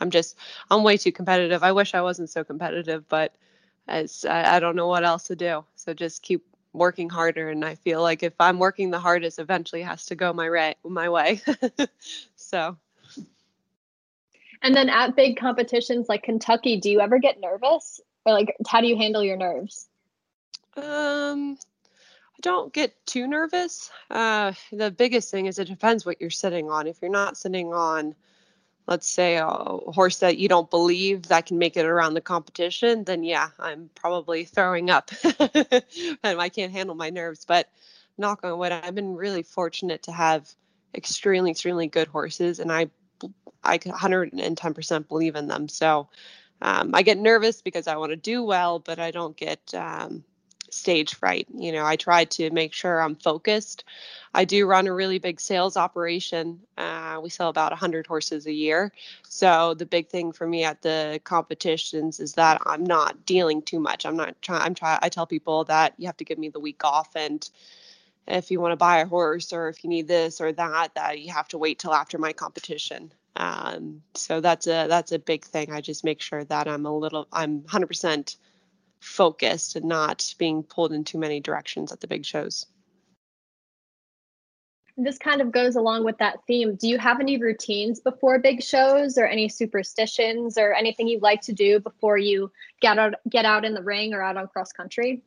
I'm 0.00 0.10
just, 0.10 0.36
I'm 0.70 0.84
way 0.84 0.96
too 0.96 1.12
competitive. 1.12 1.62
I 1.62 1.72
wish 1.72 1.94
I 1.94 2.00
wasn't 2.02 2.30
so 2.30 2.44
competitive, 2.44 3.08
but 3.08 3.34
as 3.88 4.24
I, 4.24 4.56
I 4.56 4.60
don't 4.60 4.76
know 4.76 4.88
what 4.88 5.04
else 5.04 5.24
to 5.24 5.36
do. 5.36 5.64
So 5.74 5.92
just 5.94 6.22
keep 6.22 6.44
working 6.72 7.08
harder. 7.08 7.50
And 7.50 7.64
I 7.64 7.74
feel 7.74 8.02
like 8.02 8.22
if 8.22 8.34
I'm 8.40 8.58
working 8.58 8.90
the 8.90 8.98
hardest, 8.98 9.38
eventually 9.38 9.82
has 9.82 10.06
to 10.06 10.14
go 10.14 10.32
my 10.32 10.48
right 10.48 10.76
my 10.84 11.08
way. 11.08 11.40
so. 12.36 12.76
And 14.62 14.74
then 14.74 14.88
at 14.88 15.16
big 15.16 15.36
competitions 15.38 16.08
like 16.08 16.22
Kentucky, 16.22 16.78
do 16.78 16.88
you 16.88 17.00
ever 17.00 17.18
get 17.18 17.40
nervous, 17.40 18.00
or 18.24 18.32
like 18.32 18.54
how 18.66 18.80
do 18.80 18.86
you 18.86 18.96
handle 18.96 19.22
your 19.22 19.36
nerves? 19.36 19.88
Um, 20.76 21.58
I 21.60 22.40
don't 22.40 22.72
get 22.72 22.94
too 23.04 23.26
nervous. 23.26 23.90
Uh, 24.10 24.52
the 24.70 24.90
biggest 24.90 25.30
thing 25.30 25.46
is 25.46 25.58
it 25.58 25.66
depends 25.66 26.06
what 26.06 26.20
you're 26.20 26.30
sitting 26.30 26.70
on. 26.70 26.86
If 26.86 26.98
you're 27.02 27.10
not 27.10 27.36
sitting 27.36 27.74
on 27.74 28.14
let's 28.86 29.08
say 29.08 29.36
a 29.36 29.46
horse 29.46 30.18
that 30.18 30.38
you 30.38 30.48
don't 30.48 30.70
believe 30.70 31.28
that 31.28 31.46
can 31.46 31.58
make 31.58 31.76
it 31.76 31.86
around 31.86 32.14
the 32.14 32.20
competition, 32.20 33.04
then 33.04 33.22
yeah, 33.22 33.48
I'm 33.58 33.90
probably 33.94 34.44
throwing 34.44 34.90
up 34.90 35.10
and 36.22 36.40
I 36.40 36.48
can't 36.48 36.72
handle 36.72 36.94
my 36.94 37.10
nerves. 37.10 37.44
But 37.44 37.68
knock 38.18 38.40
on 38.44 38.58
wood, 38.58 38.72
I've 38.72 38.94
been 38.94 39.14
really 39.14 39.42
fortunate 39.42 40.02
to 40.04 40.12
have 40.12 40.48
extremely, 40.94 41.50
extremely 41.50 41.86
good 41.86 42.08
horses, 42.08 42.58
and 42.58 42.72
I, 42.72 42.90
I 43.62 43.78
110% 43.78 45.08
believe 45.08 45.36
in 45.36 45.46
them. 45.46 45.68
So 45.68 46.08
um, 46.60 46.90
I 46.94 47.02
get 47.02 47.18
nervous 47.18 47.62
because 47.62 47.86
I 47.86 47.96
want 47.96 48.10
to 48.10 48.16
do 48.16 48.42
well, 48.42 48.78
but 48.78 48.98
I 48.98 49.10
don't 49.10 49.36
get 49.36 49.74
um, 49.74 50.24
stage 50.72 51.14
fright. 51.14 51.46
You 51.54 51.72
know, 51.72 51.84
I 51.84 51.96
try 51.96 52.24
to 52.24 52.50
make 52.50 52.72
sure 52.72 53.00
I'm 53.00 53.14
focused. 53.14 53.84
I 54.34 54.44
do 54.44 54.66
run 54.66 54.86
a 54.86 54.92
really 54.92 55.18
big 55.18 55.40
sales 55.40 55.76
operation. 55.76 56.60
Uh, 56.78 57.20
we 57.22 57.28
sell 57.28 57.48
about 57.48 57.72
100 57.72 58.06
horses 58.06 58.46
a 58.46 58.52
year. 58.52 58.92
So 59.22 59.74
the 59.74 59.86
big 59.86 60.08
thing 60.08 60.32
for 60.32 60.46
me 60.46 60.64
at 60.64 60.82
the 60.82 61.20
competitions 61.24 62.20
is 62.20 62.34
that 62.34 62.60
I'm 62.64 62.84
not 62.84 63.26
dealing 63.26 63.62
too 63.62 63.80
much. 63.80 64.06
I'm 64.06 64.16
not 64.16 64.40
trying. 64.40 64.62
I'm 64.62 64.74
trying. 64.74 64.98
I 65.02 65.08
tell 65.08 65.26
people 65.26 65.64
that 65.64 65.94
you 65.98 66.06
have 66.06 66.16
to 66.18 66.24
give 66.24 66.38
me 66.38 66.48
the 66.48 66.60
week 66.60 66.84
off 66.84 67.14
and 67.14 67.48
if 68.26 68.50
you 68.50 68.60
want 68.60 68.72
to 68.72 68.76
buy 68.76 69.00
a 69.00 69.06
horse 69.06 69.52
or 69.52 69.68
if 69.68 69.82
you 69.82 69.90
need 69.90 70.06
this 70.06 70.40
or 70.40 70.52
that 70.52 70.94
that 70.94 71.20
you 71.20 71.32
have 71.32 71.48
to 71.48 71.58
wait 71.58 71.78
till 71.78 71.92
after 71.92 72.18
my 72.18 72.32
competition 72.32 73.12
um, 73.36 74.02
so 74.14 74.40
that's 74.40 74.66
a 74.66 74.86
that's 74.88 75.12
a 75.12 75.18
big 75.18 75.44
thing 75.44 75.72
i 75.72 75.80
just 75.80 76.04
make 76.04 76.20
sure 76.20 76.44
that 76.44 76.68
i'm 76.68 76.86
a 76.86 76.96
little 76.96 77.26
i'm 77.32 77.62
100% 77.62 78.36
focused 79.02 79.74
and 79.74 79.84
not 79.86 80.34
being 80.38 80.62
pulled 80.62 80.92
in 80.92 81.02
too 81.02 81.18
many 81.18 81.40
directions 81.40 81.90
at 81.90 82.00
the 82.00 82.06
big 82.06 82.24
shows. 82.24 82.66
This 84.96 85.18
kind 85.18 85.40
of 85.40 85.50
goes 85.50 85.74
along 85.74 86.04
with 86.04 86.18
that 86.18 86.38
theme. 86.46 86.76
Do 86.76 86.86
you 86.86 86.98
have 86.98 87.18
any 87.18 87.38
routines 87.38 87.98
before 87.98 88.38
big 88.38 88.62
shows 88.62 89.18
or 89.18 89.26
any 89.26 89.48
superstitions 89.48 90.56
or 90.58 90.72
anything 90.72 91.08
you 91.08 91.18
like 91.18 91.40
to 91.42 91.52
do 91.52 91.80
before 91.80 92.18
you 92.18 92.52
get 92.80 92.98
out 92.98 93.14
get 93.28 93.44
out 93.44 93.64
in 93.64 93.74
the 93.74 93.82
ring 93.82 94.14
or 94.14 94.22
out 94.22 94.36
on 94.36 94.46
cross 94.48 94.70
country? 94.72 95.22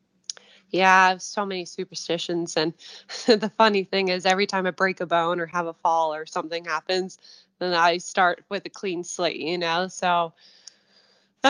Yeah, 0.69 0.93
I 0.93 1.09
have 1.09 1.21
so 1.21 1.45
many 1.45 1.65
superstitions. 1.65 2.55
And 2.55 2.73
the 3.25 3.51
funny 3.57 3.83
thing 3.83 4.09
is, 4.09 4.25
every 4.25 4.47
time 4.47 4.67
I 4.67 4.71
break 4.71 5.01
a 5.01 5.05
bone 5.05 5.39
or 5.39 5.47
have 5.47 5.67
a 5.67 5.73
fall 5.73 6.13
or 6.13 6.25
something 6.25 6.65
happens, 6.65 7.17
then 7.59 7.73
I 7.73 7.97
start 7.97 8.43
with 8.49 8.65
a 8.65 8.69
clean 8.69 9.03
slate, 9.03 9.37
you 9.37 9.57
know? 9.57 9.87
So 9.87 10.33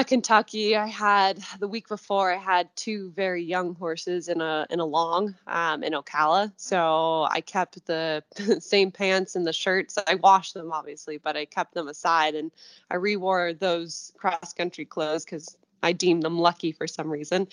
Kentucky, 0.04 0.76
I 0.76 0.88
had 0.88 1.40
the 1.60 1.68
week 1.68 1.88
before 1.88 2.34
I 2.34 2.38
had 2.38 2.76
two 2.76 3.12
very 3.12 3.44
young 3.44 3.76
horses 3.76 4.28
in 4.28 4.42
a 4.42 4.66
in 4.70 4.80
a 4.80 4.86
long 4.86 5.36
um, 5.48 5.84
in 5.84 5.94
Ocala. 5.94 6.52
So 6.58 7.28
I 7.30 7.42
kept 7.42 7.86
the 7.86 8.24
same 8.60 8.92
pants 8.92 9.36
and 9.36 9.46
the 9.46 9.54
shirts. 9.54 9.98
I 10.08 10.16
washed 10.16 10.54
them 10.54 10.72
obviously, 10.72 11.18
but 11.18 11.38
I 11.38 11.46
kept 11.46 11.74
them 11.74 11.88
aside 11.88 12.36
and 12.36 12.52
I 12.90 12.96
rewore 12.96 13.58
those 13.58 14.12
cross 14.18 14.54
country 14.54 14.86
clothes 14.86 15.24
because 15.24 15.56
I 15.84 15.94
deemed 15.94 16.24
them 16.24 16.40
lucky 16.40 16.72
for 16.72 16.88
some 16.88 17.10
reason. 17.10 17.48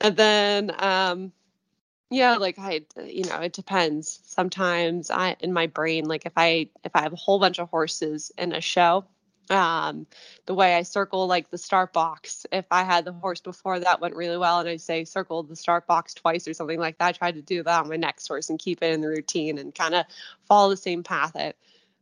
And 0.00 0.16
then 0.16 0.72
um, 0.78 1.32
yeah, 2.10 2.36
like 2.36 2.58
I 2.58 2.82
you 3.04 3.24
know 3.24 3.40
it 3.40 3.52
depends. 3.52 4.20
Sometimes 4.24 5.10
I 5.10 5.36
in 5.40 5.52
my 5.52 5.66
brain 5.66 6.04
like 6.04 6.26
if 6.26 6.34
I 6.36 6.68
if 6.84 6.94
I 6.94 7.02
have 7.02 7.12
a 7.12 7.16
whole 7.16 7.38
bunch 7.38 7.58
of 7.58 7.70
horses 7.70 8.30
in 8.38 8.52
a 8.52 8.60
show 8.60 9.06
um 9.50 10.06
the 10.46 10.54
way 10.54 10.74
i 10.74 10.82
circle 10.82 11.26
like 11.26 11.50
the 11.50 11.58
start 11.58 11.92
box. 11.92 12.46
If 12.50 12.64
i 12.70 12.82
had 12.82 13.04
the 13.04 13.12
horse 13.12 13.40
before 13.40 13.78
that 13.80 14.00
went 14.00 14.16
really 14.16 14.38
well 14.38 14.60
and 14.60 14.68
i 14.68 14.76
say 14.76 15.04
circle 15.04 15.42
the 15.42 15.56
start 15.56 15.86
box 15.86 16.14
twice 16.14 16.48
or 16.48 16.54
something 16.54 16.78
like 16.78 16.98
that. 16.98 17.08
I 17.08 17.12
tried 17.12 17.34
to 17.34 17.42
do 17.42 17.62
that 17.62 17.80
on 17.82 17.88
my 17.88 17.96
next 17.96 18.26
horse 18.26 18.48
and 18.50 18.58
keep 18.58 18.82
it 18.82 18.92
in 18.92 19.00
the 19.02 19.08
routine 19.08 19.58
and 19.58 19.74
kind 19.74 19.94
of 19.94 20.06
follow 20.46 20.70
the 20.70 20.76
same 20.76 21.02
path. 21.02 21.36
I 21.36 21.52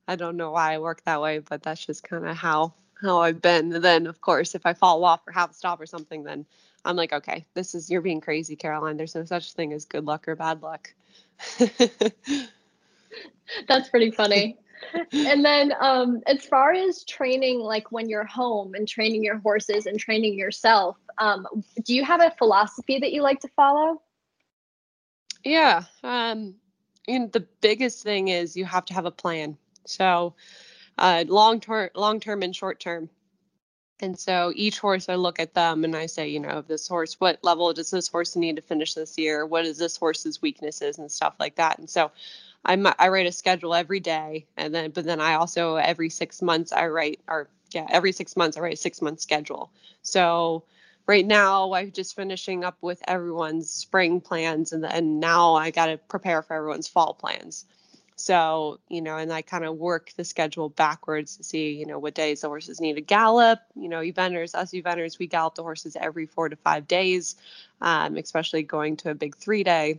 i 0.09 0.17
don't 0.17 0.37
know 0.37 0.53
why 0.53 0.75
i 0.75 0.79
work 0.79 1.03
that 1.05 1.21
way 1.21 1.39
but 1.41 1.63
that's 1.63 1.85
just 1.85 2.05
kind 2.05 2.27
of 2.27 2.37
how 2.37 2.75
how 3.01 3.21
i've 3.21 3.43
been. 3.43 3.73
And 3.73 3.85
then 3.85 4.07
of 4.07 4.21
course 4.21 4.55
if 4.55 4.65
i 4.67 4.73
fall 4.73 5.05
off 5.05 5.27
or 5.27 5.33
have 5.33 5.51
a 5.51 5.55
stop 5.55 5.81
or 5.81 5.87
something 5.87 6.23
then 6.23 6.47
i'm 6.85 6.97
like 6.97 7.13
okay 7.13 7.45
this 7.55 7.75
is 7.75 7.91
you're 7.91 8.03
being 8.03 8.21
crazy 8.21 8.57
caroline. 8.57 8.97
There's 8.97 9.15
no 9.15 9.25
such 9.25 9.53
thing 9.53 9.73
as 9.73 9.85
good 9.85 10.05
luck 10.05 10.29
or 10.29 10.37
bad 10.37 10.63
luck. 10.63 10.95
That's 13.69 13.89
pretty 13.89 14.11
funny 14.13 14.59
and 15.13 15.45
then 15.45 15.73
um, 15.81 16.21
as 16.27 16.45
far 16.47 16.73
as 16.73 17.05
training 17.05 17.61
like 17.61 17.93
when 17.93 18.09
you're 18.09 18.25
home 18.25 18.75
and 18.75 18.89
training 18.89 19.23
your 19.23 19.39
horses 19.39 19.87
and 19.87 19.99
training 19.99 20.35
yourself 20.35 20.97
um, 21.19 21.47
do 21.85 21.95
you 21.95 22.05
have 22.05 22.21
a 22.21 22.33
philosophy 22.39 22.99
that 22.99 23.13
you 23.13 23.23
like 23.23 23.41
to 23.41 23.49
follow? 23.57 24.01
Yeah 25.45 25.85
um, 26.03 26.55
and 27.09 27.33
the 27.33 27.47
biggest 27.61 28.03
thing 28.03 28.29
is 28.29 28.57
you 28.57 28.65
have 28.65 28.85
to 28.87 28.95
have 28.95 29.07
a 29.07 29.11
plan. 29.11 29.57
So 29.87 30.35
uh, 30.99 31.25
long 31.27 31.61
term 31.61 31.91
long 31.95 32.21
term 32.21 32.43
and 32.43 32.55
short 32.55 32.81
term. 32.81 33.09
And 34.01 34.19
so 34.19 34.53
each 34.57 34.81
horse 34.81 35.09
i 35.09 35.15
look 35.15 35.39
at 35.39 35.55
them 35.55 35.85
and 35.85 35.95
i 35.95 36.07
say 36.07 36.29
you 36.29 36.41
know 36.41 36.63
this 36.67 36.89
horse 36.89 37.21
what 37.21 37.39
level 37.45 37.73
does 37.73 37.91
this 37.91 38.09
horse 38.09 38.35
need 38.35 38.57
to 38.57 38.63
finish 38.63 38.95
this 38.95 39.19
year? 39.19 39.47
What 39.47 39.65
is 39.65 39.79
this 39.79 39.97
horse's 39.97 40.41
weaknesses 40.43 40.99
and 40.99 41.11
stuff 41.11 41.35
like 41.39 41.57
that? 41.57 41.79
And 41.79 41.89
so 41.89 42.11
I'm 42.65 42.87
I 42.99 43.09
write 43.09 43.27
a 43.27 43.33
schedule 43.33 43.75
every 43.75 44.01
day, 44.01 44.47
and 44.57 44.75
then 44.75 44.91
but 44.91 45.05
then 45.05 45.21
I 45.21 45.35
also 45.35 45.77
every 45.77 46.11
six 46.11 46.43
months 46.43 46.73
I 46.73 46.87
write 46.89 47.21
or 47.29 47.49
yeah 47.73 47.87
every 47.91 48.13
six 48.13 48.37
months 48.37 48.57
I 48.57 48.61
write 48.61 48.75
a 48.75 48.77
six 48.77 49.03
month 49.03 49.21
schedule. 49.21 49.71
So 50.03 50.65
right 51.07 51.27
now 51.27 51.73
I'm 51.73 51.91
just 51.93 52.15
finishing 52.15 52.65
up 52.65 52.77
with 52.81 53.03
everyone's 53.09 53.71
spring 53.71 54.21
plans, 54.21 54.73
and 54.73 54.85
and 54.87 55.19
now 55.21 55.55
I 55.55 55.71
got 55.71 55.87
to 55.87 55.99
prepare 55.99 56.43
for 56.43 56.55
everyone's 56.55 56.89
fall 56.89 57.15
plans. 57.15 57.65
So 58.15 58.79
you 58.89 59.03
know, 59.03 59.17
and 59.17 59.33
I 59.33 59.43
kind 59.43 59.65
of 59.65 59.77
work 59.77 60.13
the 60.17 60.25
schedule 60.25 60.69
backwards 60.69 61.39
to 61.39 61.45
see 61.45 61.73
you 61.73 61.87
know 61.87 61.99
what 61.99 62.15
days 62.15 62.43
the 62.43 62.49
horses 62.49 62.81
need 62.81 62.95
to 62.95 63.01
gallop. 63.01 63.59
You 63.75 63.89
know, 63.89 64.01
eventers, 64.01 64.55
us 64.55 64.71
eventers, 64.71 65.19
we 65.19 65.27
gallop 65.27 65.57
the 65.57 65.63
horses 65.65 65.97
every 66.01 66.27
four 66.27 66.49
to 66.49 66.57
five 66.57 66.87
days, 66.87 67.35
um, 67.81 68.17
especially 68.17 68.63
going 68.63 68.97
to 68.99 69.11
a 69.11 69.15
big 69.17 69.37
three 69.37 69.65
day 69.65 69.99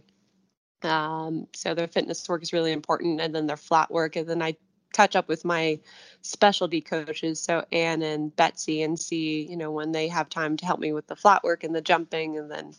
um, 0.85 1.47
so 1.53 1.73
their 1.73 1.87
fitness 1.87 2.27
work 2.27 2.43
is 2.43 2.53
really 2.53 2.71
important, 2.71 3.21
and 3.21 3.33
then 3.33 3.47
their 3.47 3.57
flat 3.57 3.91
work, 3.91 4.15
and 4.15 4.27
then 4.27 4.41
I 4.41 4.55
catch 4.93 5.15
up 5.15 5.27
with 5.27 5.43
my 5.43 5.79
specialty 6.21 6.81
coaches, 6.81 7.41
so 7.41 7.65
Anne 7.71 8.03
and 8.03 8.35
Betsy, 8.35 8.83
and 8.83 8.99
see 8.99 9.47
you 9.49 9.57
know 9.57 9.71
when 9.71 9.91
they 9.91 10.07
have 10.07 10.29
time 10.29 10.57
to 10.57 10.65
help 10.65 10.79
me 10.79 10.93
with 10.93 11.07
the 11.07 11.15
flat 11.15 11.43
work 11.43 11.63
and 11.63 11.75
the 11.75 11.81
jumping, 11.81 12.37
and 12.37 12.49
then 12.51 12.73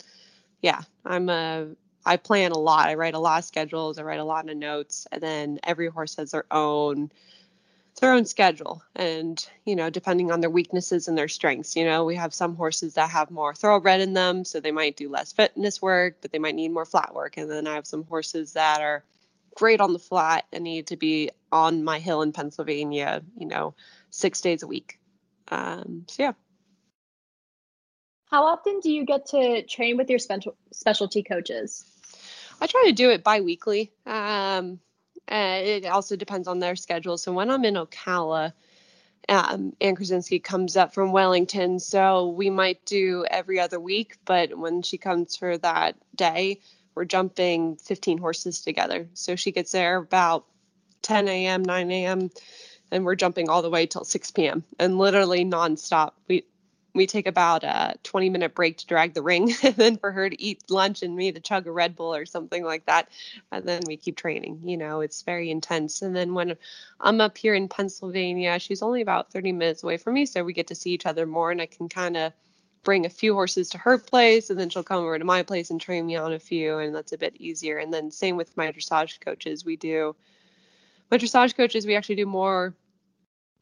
yeah, 0.62 0.82
I'm 1.04 1.28
a 1.28 1.68
I 2.06 2.16
plan 2.16 2.52
a 2.52 2.58
lot. 2.58 2.88
I 2.88 2.94
write 2.94 3.14
a 3.14 3.18
lot 3.18 3.38
of 3.38 3.44
schedules. 3.44 3.98
I 3.98 4.02
write 4.02 4.20
a 4.20 4.24
lot 4.24 4.48
of 4.48 4.56
notes, 4.56 5.06
and 5.10 5.22
then 5.22 5.58
every 5.64 5.88
horse 5.88 6.16
has 6.16 6.32
their 6.32 6.46
own 6.50 7.10
their 8.00 8.12
own 8.12 8.24
schedule 8.24 8.82
and 8.96 9.48
you 9.64 9.76
know 9.76 9.88
depending 9.88 10.32
on 10.32 10.40
their 10.40 10.50
weaknesses 10.50 11.06
and 11.06 11.16
their 11.16 11.28
strengths 11.28 11.76
you 11.76 11.84
know 11.84 12.04
we 12.04 12.16
have 12.16 12.34
some 12.34 12.56
horses 12.56 12.94
that 12.94 13.10
have 13.10 13.30
more 13.30 13.54
thoroughbred 13.54 14.00
in 14.00 14.12
them 14.14 14.44
so 14.44 14.58
they 14.58 14.72
might 14.72 14.96
do 14.96 15.08
less 15.08 15.32
fitness 15.32 15.80
work 15.80 16.16
but 16.20 16.32
they 16.32 16.38
might 16.38 16.54
need 16.54 16.72
more 16.72 16.84
flat 16.84 17.14
work 17.14 17.36
and 17.36 17.50
then 17.50 17.66
i 17.66 17.74
have 17.74 17.86
some 17.86 18.04
horses 18.04 18.54
that 18.54 18.80
are 18.80 19.04
great 19.54 19.80
on 19.80 19.92
the 19.92 19.98
flat 19.98 20.44
and 20.52 20.64
need 20.64 20.88
to 20.88 20.96
be 20.96 21.30
on 21.50 21.84
my 21.84 21.98
hill 21.98 22.22
in 22.22 22.32
Pennsylvania, 22.32 23.22
you 23.38 23.46
know, 23.46 23.74
six 24.10 24.40
days 24.40 24.62
a 24.62 24.66
week. 24.66 24.98
Um, 25.48 26.04
so 26.08 26.22
yeah. 26.24 26.32
How 28.26 28.46
often 28.46 28.80
do 28.80 28.90
you 28.90 29.04
get 29.04 29.26
to 29.26 29.62
train 29.62 29.96
with 29.96 30.10
your 30.10 30.18
special 30.18 30.56
specialty 30.72 31.22
coaches? 31.22 31.84
I 32.60 32.66
try 32.66 32.84
to 32.86 32.92
do 32.92 33.10
it 33.10 33.22
biweekly. 33.22 33.92
Um, 34.06 34.80
and 35.28 35.66
it 35.66 35.86
also 35.86 36.16
depends 36.16 36.48
on 36.48 36.58
their 36.58 36.76
schedule. 36.76 37.18
So 37.18 37.32
when 37.32 37.50
I'm 37.50 37.64
in 37.64 37.74
Ocala, 37.74 38.52
um, 39.28 39.74
Anne 39.80 39.96
Kursinski 39.96 40.42
comes 40.42 40.76
up 40.76 40.92
from 40.92 41.12
Wellington, 41.12 41.78
so 41.80 42.28
we 42.28 42.50
might 42.50 42.84
do 42.84 43.24
every 43.30 43.58
other 43.58 43.80
week. 43.80 44.16
But 44.24 44.56
when 44.56 44.82
she 44.82 44.98
comes 44.98 45.36
for 45.36 45.56
that 45.58 45.96
day, 46.14 46.60
we're 46.94 47.04
jumping 47.04 47.76
15 47.76 48.18
horses 48.18 48.60
together. 48.60 49.08
So 49.14 49.36
she 49.36 49.52
gets 49.52 49.72
there 49.72 49.96
about 49.96 50.44
10 51.02 51.28
a.m., 51.28 51.62
9 51.62 51.90
a.m., 51.90 52.30
and 52.90 53.04
we're 53.04 53.14
jumping 53.14 53.48
all 53.48 53.62
the 53.62 53.70
way 53.70 53.86
till 53.86 54.04
6 54.04 54.30
p.m. 54.32 54.62
and 54.78 54.98
literally 54.98 55.44
nonstop. 55.44 56.12
We 56.28 56.44
we 56.94 57.06
take 57.06 57.26
about 57.26 57.64
a 57.64 57.94
20 58.04 58.30
minute 58.30 58.54
break 58.54 58.78
to 58.78 58.86
drag 58.86 59.14
the 59.14 59.22
ring 59.22 59.52
and 59.62 59.74
then 59.76 59.96
for 59.96 60.12
her 60.12 60.30
to 60.30 60.40
eat 60.40 60.62
lunch 60.70 61.02
and 61.02 61.16
me 61.16 61.32
to 61.32 61.40
chug 61.40 61.66
a 61.66 61.72
red 61.72 61.96
bull 61.96 62.14
or 62.14 62.24
something 62.26 62.64
like 62.64 62.86
that 62.86 63.08
and 63.52 63.66
then 63.66 63.82
we 63.86 63.96
keep 63.96 64.16
training 64.16 64.60
you 64.64 64.76
know 64.76 65.00
it's 65.00 65.22
very 65.22 65.50
intense. 65.50 66.02
And 66.02 66.14
then 66.14 66.34
when 66.34 66.56
i'm 67.00 67.20
up 67.20 67.36
here 67.36 67.54
in 67.54 67.68
pennsylvania 67.68 68.58
she's 68.58 68.82
only 68.82 69.02
about 69.02 69.32
30 69.32 69.52
minutes 69.52 69.82
away 69.82 69.96
from 69.96 70.14
me 70.14 70.26
so 70.26 70.44
we 70.44 70.52
get 70.52 70.68
to 70.68 70.74
see 70.74 70.90
each 70.90 71.06
other 71.06 71.26
more 71.26 71.50
and 71.50 71.60
i 71.60 71.66
can 71.66 71.88
kind 71.88 72.16
of 72.16 72.32
bring 72.84 73.06
a 73.06 73.10
few 73.10 73.34
horses 73.34 73.70
to 73.70 73.78
her 73.78 73.98
place 73.98 74.50
and 74.50 74.60
then 74.60 74.68
she'll 74.68 74.84
come 74.84 75.02
over 75.02 75.18
to 75.18 75.24
my 75.24 75.42
place 75.42 75.70
and 75.70 75.80
train 75.80 76.06
me 76.06 76.16
on 76.16 76.34
a 76.34 76.38
few 76.38 76.78
and 76.78 76.94
that's 76.94 77.12
a 77.12 77.18
bit 77.18 77.34
easier. 77.40 77.78
And 77.78 77.92
then 77.92 78.10
same 78.10 78.36
with 78.36 78.56
my 78.56 78.70
dressage 78.70 79.20
coaches 79.20 79.64
we 79.64 79.76
do 79.76 80.14
my 81.10 81.18
dressage 81.18 81.56
coaches 81.56 81.86
we 81.86 81.96
actually 81.96 82.16
do 82.16 82.26
more 82.26 82.74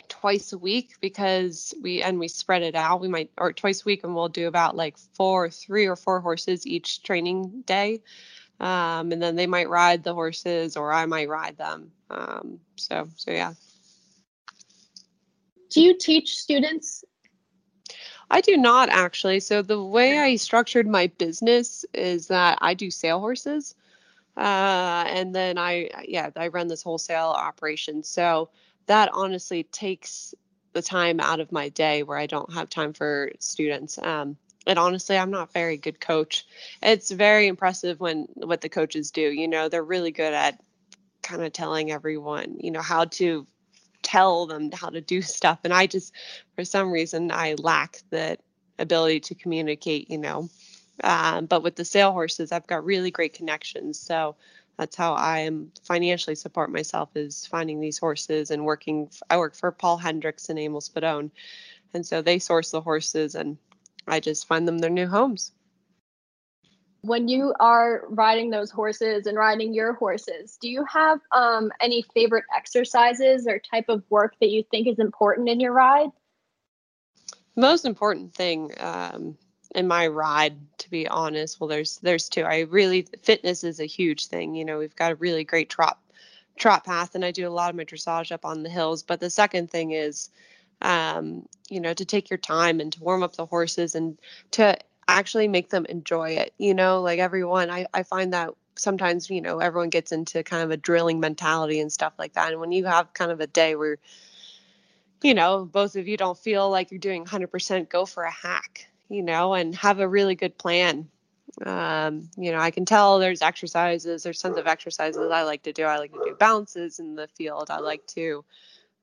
twice 0.09 0.53
a 0.53 0.59
week 0.59 0.95
because 1.01 1.75
we 1.83 2.03
and 2.03 2.19
we 2.19 2.29
spread 2.29 2.63
it 2.63 2.75
out. 2.75 3.01
We 3.01 3.09
might 3.09 3.31
or 3.39 3.53
twice 3.53 3.83
a 3.83 3.85
week 3.85 4.05
and 4.05 4.15
we'll 4.15 4.29
do 4.29 4.49
about 4.49 4.77
like 4.77 4.97
four 4.99 5.51
three 5.51 5.87
or 5.87 5.97
four 5.97 6.21
horses 6.21 6.67
each 6.67 7.03
training 7.03 7.63
day. 7.67 8.03
Um, 8.61 9.11
and 9.11 9.21
then 9.21 9.35
they 9.35 9.47
might 9.47 9.69
ride 9.69 10.05
the 10.05 10.15
horses 10.15 10.77
or 10.77 10.93
i 10.93 11.07
might 11.07 11.29
ride 11.29 11.57
them. 11.57 11.91
Um, 12.11 12.61
so 12.77 13.09
so 13.17 13.31
yeah. 13.31 13.55
Do 15.71 15.81
you 15.81 15.97
teach 15.99 16.37
students? 16.37 17.05
I 18.31 18.41
do 18.41 18.57
not 18.57 18.89
actually. 18.89 19.41
So 19.41 19.63
the 19.63 19.83
way 19.83 20.19
I 20.19 20.37
structured 20.37 20.87
my 20.87 21.09
business 21.19 21.85
is 21.93 22.29
that 22.29 22.59
I 22.61 22.75
do 22.75 22.91
sale 22.91 23.21
horses, 23.21 23.75
uh, 24.37 25.05
and 25.07 25.35
then 25.35 25.59
I 25.59 25.91
yeah 26.07 26.31
I 26.37 26.49
run 26.49 26.69
this 26.69 26.83
wholesale 26.83 27.35
operation. 27.37 28.03
So 28.03 28.51
that 28.87 29.11
honestly 29.13 29.65
takes 29.65 30.35
the 30.73 30.83
time 30.83 31.21
out 31.21 31.41
of 31.41 31.53
my 31.53 31.69
day 31.69 32.03
where 32.03 32.19
I 32.19 32.27
don't 32.27 32.53
have 32.55 32.69
time 32.71 32.93
for 32.93 33.31
students. 33.39 33.99
Um, 33.99 34.37
and 34.67 34.79
honestly, 34.79 35.19
I'm 35.19 35.31
not 35.31 35.53
very 35.53 35.77
good 35.77 36.01
coach. 36.01 36.47
It's 36.83 37.11
very 37.11 37.47
impressive 37.47 38.01
when 38.01 38.29
what 38.35 38.61
the 38.61 38.69
coaches 38.69 39.11
do. 39.11 39.21
You 39.21 39.49
know, 39.49 39.69
they're 39.69 39.83
really 39.83 40.13
good 40.13 40.33
at 40.33 40.61
kind 41.23 41.43
of 41.43 41.53
telling 41.53 41.91
everyone, 41.91 42.57
you 42.61 42.71
know, 42.71 42.81
how 42.81 43.05
to 43.05 43.47
tell 44.03 44.47
them 44.47 44.71
how 44.73 44.89
to 44.89 45.01
do 45.01 45.23
stuff 45.39 45.61
and 45.65 45.73
i 45.73 45.87
just 45.87 46.13
for 46.55 46.65
some 46.65 46.91
reason 46.91 47.31
i 47.31 47.55
lack 47.59 47.99
the 48.11 48.37
ability 48.79 49.21
to 49.21 49.35
communicate 49.35 50.11
you 50.11 50.19
know 50.19 50.49
um, 51.05 51.47
but 51.47 51.63
with 51.63 51.77
the 51.77 51.85
sale 51.85 52.13
horses 52.13 52.53
i've 52.53 52.67
got 52.67 52.85
really 52.85 53.11
great 53.11 53.33
connections 53.33 53.99
so 53.99 54.35
that's 54.79 54.97
how 54.97 55.15
i 55.15 55.39
am 55.41 55.71
financially 55.83 56.35
support 56.35 56.71
myself 56.71 57.11
is 57.15 57.47
finding 57.47 57.81
these 57.81 57.99
horses 57.99 58.51
and 58.51 58.65
working 58.65 59.09
i 59.31 59.37
work 59.37 59.55
for 59.55 59.71
paul 59.71 59.97
hendrix 59.97 60.49
and 60.49 60.59
emil 60.59 60.81
spadone 60.81 61.31
and 61.95 62.07
so 62.07 62.23
they 62.23 62.39
source 62.39 62.71
the 62.71 62.81
horses 62.81 63.35
and 63.35 63.57
i 64.07 64.21
just 64.21 64.47
find 64.47 64.67
them 64.67 64.79
their 64.79 64.91
new 64.91 65.07
homes 65.07 65.53
when 67.03 67.29
you 67.29 67.53
are 67.59 68.05
riding 68.09 68.51
those 68.51 68.71
horses 68.71 69.27
and 69.27 69.37
riding 69.37 69.75
your 69.75 69.93
horses, 69.95 70.57
do 70.61 70.69
you 70.69 70.85
have 70.85 71.19
um, 71.33 71.73
any 71.81 72.05
favorite 72.15 72.45
exercises 72.57 73.47
or 73.49 73.59
type 73.59 73.87
of 73.89 74.05
work 74.09 74.35
that 74.41 74.51
you 74.51 74.65
think 74.71 74.87
is 74.87 75.01
important 75.01 75.49
in 75.49 75.59
your 75.59 75.73
ride? 75.73 76.11
Most 77.57 77.85
important 77.85 78.35
thing 78.35 78.71
um, 78.79 79.37
in 79.75 79.89
my 79.89 80.07
ride, 80.07 80.57
to 80.79 80.91
be 80.91 81.09
honest, 81.09 81.61
well, 81.61 81.69
there's 81.69 81.99
there's 81.99 82.29
two. 82.29 82.43
I 82.43 82.61
really 82.61 83.07
fitness 83.23 83.65
is 83.65 83.81
a 83.81 83.87
huge 83.87 84.27
thing. 84.27 84.55
You 84.55 84.65
know, 84.65 84.79
we've 84.79 84.97
got 84.97 85.13
a 85.13 85.17
really 85.17 85.45
great 85.45 85.71
trot 85.71 85.99
trot 86.57 86.85
path, 86.85 87.15
and 87.15 87.25
I 87.25 87.31
do 87.31 87.49
a 87.49 87.51
lot 87.51 87.71
of 87.71 87.77
my 87.77 87.85
dressage 87.85 88.33
up 88.33 88.45
on 88.45 88.63
the 88.63 88.71
hills. 88.71 89.03
But 89.03 89.21
the 89.21 89.31
second 89.31 89.71
thing 89.71 89.93
is 89.93 90.31
um, 90.83 91.47
you 91.71 91.81
know, 91.81 91.95
to 91.95 92.05
take 92.05 92.29
your 92.29 92.39
time 92.39 92.81
and 92.81 92.93
to 92.93 93.01
warm 93.01 93.23
up 93.23 93.37
the 93.37 93.47
horses 93.47 93.95
and 93.95 94.19
to 94.51 94.77
actually 95.09 95.49
make 95.49 95.71
them 95.71 95.87
enjoy 95.87 96.31
it. 96.31 96.53
You 96.59 96.75
know, 96.75 97.01
like 97.01 97.19
everyone, 97.19 97.71
I, 97.71 97.87
I 97.95 98.03
find 98.03 98.33
that 98.33 98.51
sometimes, 98.77 99.31
you 99.31 99.41
know, 99.41 99.61
everyone 99.61 99.91
gets 99.91 100.13
into 100.13 100.43
kind 100.43 100.63
of 100.63 100.71
a 100.71 100.77
drilling 100.77 101.21
mentality 101.21 101.81
and 101.81 101.93
stuff 101.93 102.13
like 102.19 102.35
that. 102.35 102.51
And 102.53 102.61
when 102.61 102.73
you 102.73 102.85
have 102.85 103.15
kind 103.15 103.31
of 103.31 103.41
a 103.41 103.47
day 103.47 103.77
where, 103.77 103.99
you 105.23 105.35
know, 105.35 105.65
both 105.65 105.95
of 105.97 106.09
you 106.09 106.17
don't 106.17 106.39
feel 106.39 106.69
like 106.69 106.91
you're 106.91 106.99
doing 106.99 107.25
100%, 107.25 107.89
go 107.89 108.05
for 108.05 108.25
a 108.25 108.31
hack, 108.31 108.89
you 109.13 109.23
know, 109.23 109.53
and 109.53 109.75
have 109.75 110.01
a 110.01 110.09
really 110.09 110.35
good 110.35 110.57
plan. 110.57 111.07
Um, 111.67 112.31
you 112.39 112.51
know, 112.51 112.59
I 112.59 112.71
can 112.71 112.87
tell 112.87 113.19
there's 113.19 113.43
exercises, 113.43 114.23
there's 114.23 114.41
tons 114.41 114.57
of 114.57 114.67
exercises 114.67 115.31
I 115.31 115.43
like 115.43 115.65
to 115.65 115.73
do. 115.73 115.85
I 115.85 115.99
like 115.99 116.13
to 116.13 116.23
do 116.25 116.35
bounces 116.35 116.99
in 116.99 117.15
the 117.15 117.29
field. 117.29 117.71
I 117.71 117.79
like 117.81 118.07
to 118.09 118.43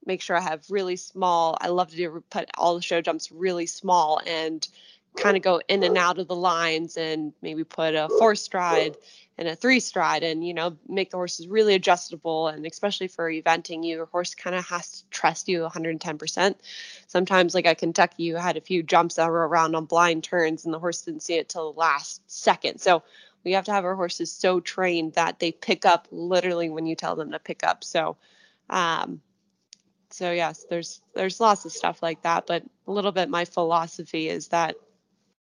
make 0.05 0.21
sure 0.23 0.35
I 0.35 0.41
have 0.41 0.65
really 0.69 0.95
small, 0.95 1.57
I 1.61 1.67
love 1.67 1.91
to 1.91 1.95
do 1.95 2.23
put 2.31 2.49
all 2.57 2.75
the 2.75 2.81
show 2.81 3.01
jumps 3.01 3.31
really 3.31 3.67
small 3.67 4.19
and 4.25 4.67
kind 5.17 5.35
of 5.35 5.43
go 5.43 5.61
in 5.67 5.83
and 5.83 5.97
out 5.97 6.19
of 6.19 6.27
the 6.27 6.35
lines 6.35 6.95
and 6.97 7.33
maybe 7.41 7.63
put 7.63 7.95
a 7.95 8.07
four 8.17 8.35
stride 8.35 8.95
and 9.37 9.47
a 9.47 9.55
three 9.55 9.79
stride 9.79 10.23
and 10.23 10.45
you 10.45 10.53
know 10.53 10.77
make 10.87 11.11
the 11.11 11.17
horses 11.17 11.47
really 11.47 11.73
adjustable 11.73 12.47
and 12.47 12.65
especially 12.65 13.07
for 13.07 13.29
eventing 13.29 13.85
your 13.85 14.05
horse 14.05 14.33
kind 14.35 14.55
of 14.55 14.65
has 14.65 15.01
to 15.01 15.09
trust 15.09 15.49
you 15.49 15.61
110% 15.61 16.55
sometimes 17.07 17.53
like 17.53 17.65
at 17.65 17.77
kentucky 17.77 18.23
you 18.23 18.35
had 18.37 18.55
a 18.55 18.61
few 18.61 18.81
jumps 18.81 19.15
that 19.15 19.29
were 19.29 19.47
around 19.47 19.75
on 19.75 19.85
blind 19.85 20.23
turns 20.23 20.65
and 20.65 20.73
the 20.73 20.79
horse 20.79 21.01
didn't 21.01 21.23
see 21.23 21.35
it 21.35 21.49
till 21.49 21.73
the 21.73 21.79
last 21.79 22.21
second. 22.27 22.79
So 22.79 23.03
we 23.43 23.53
have 23.53 23.65
to 23.65 23.71
have 23.71 23.85
our 23.85 23.95
horses 23.95 24.31
so 24.31 24.59
trained 24.59 25.13
that 25.13 25.39
they 25.39 25.51
pick 25.51 25.85
up 25.85 26.07
literally 26.11 26.69
when 26.69 26.85
you 26.85 26.95
tell 26.95 27.15
them 27.15 27.31
to 27.31 27.39
pick 27.39 27.63
up. 27.63 27.83
So 27.83 28.17
um 28.69 29.21
so 30.11 30.31
yes 30.31 30.65
there's 30.69 31.01
there's 31.13 31.39
lots 31.39 31.65
of 31.65 31.71
stuff 31.71 32.01
like 32.01 32.21
that 32.23 32.47
but 32.47 32.63
a 32.87 32.91
little 32.91 33.11
bit 33.11 33.29
my 33.29 33.45
philosophy 33.45 34.27
is 34.27 34.47
that 34.49 34.75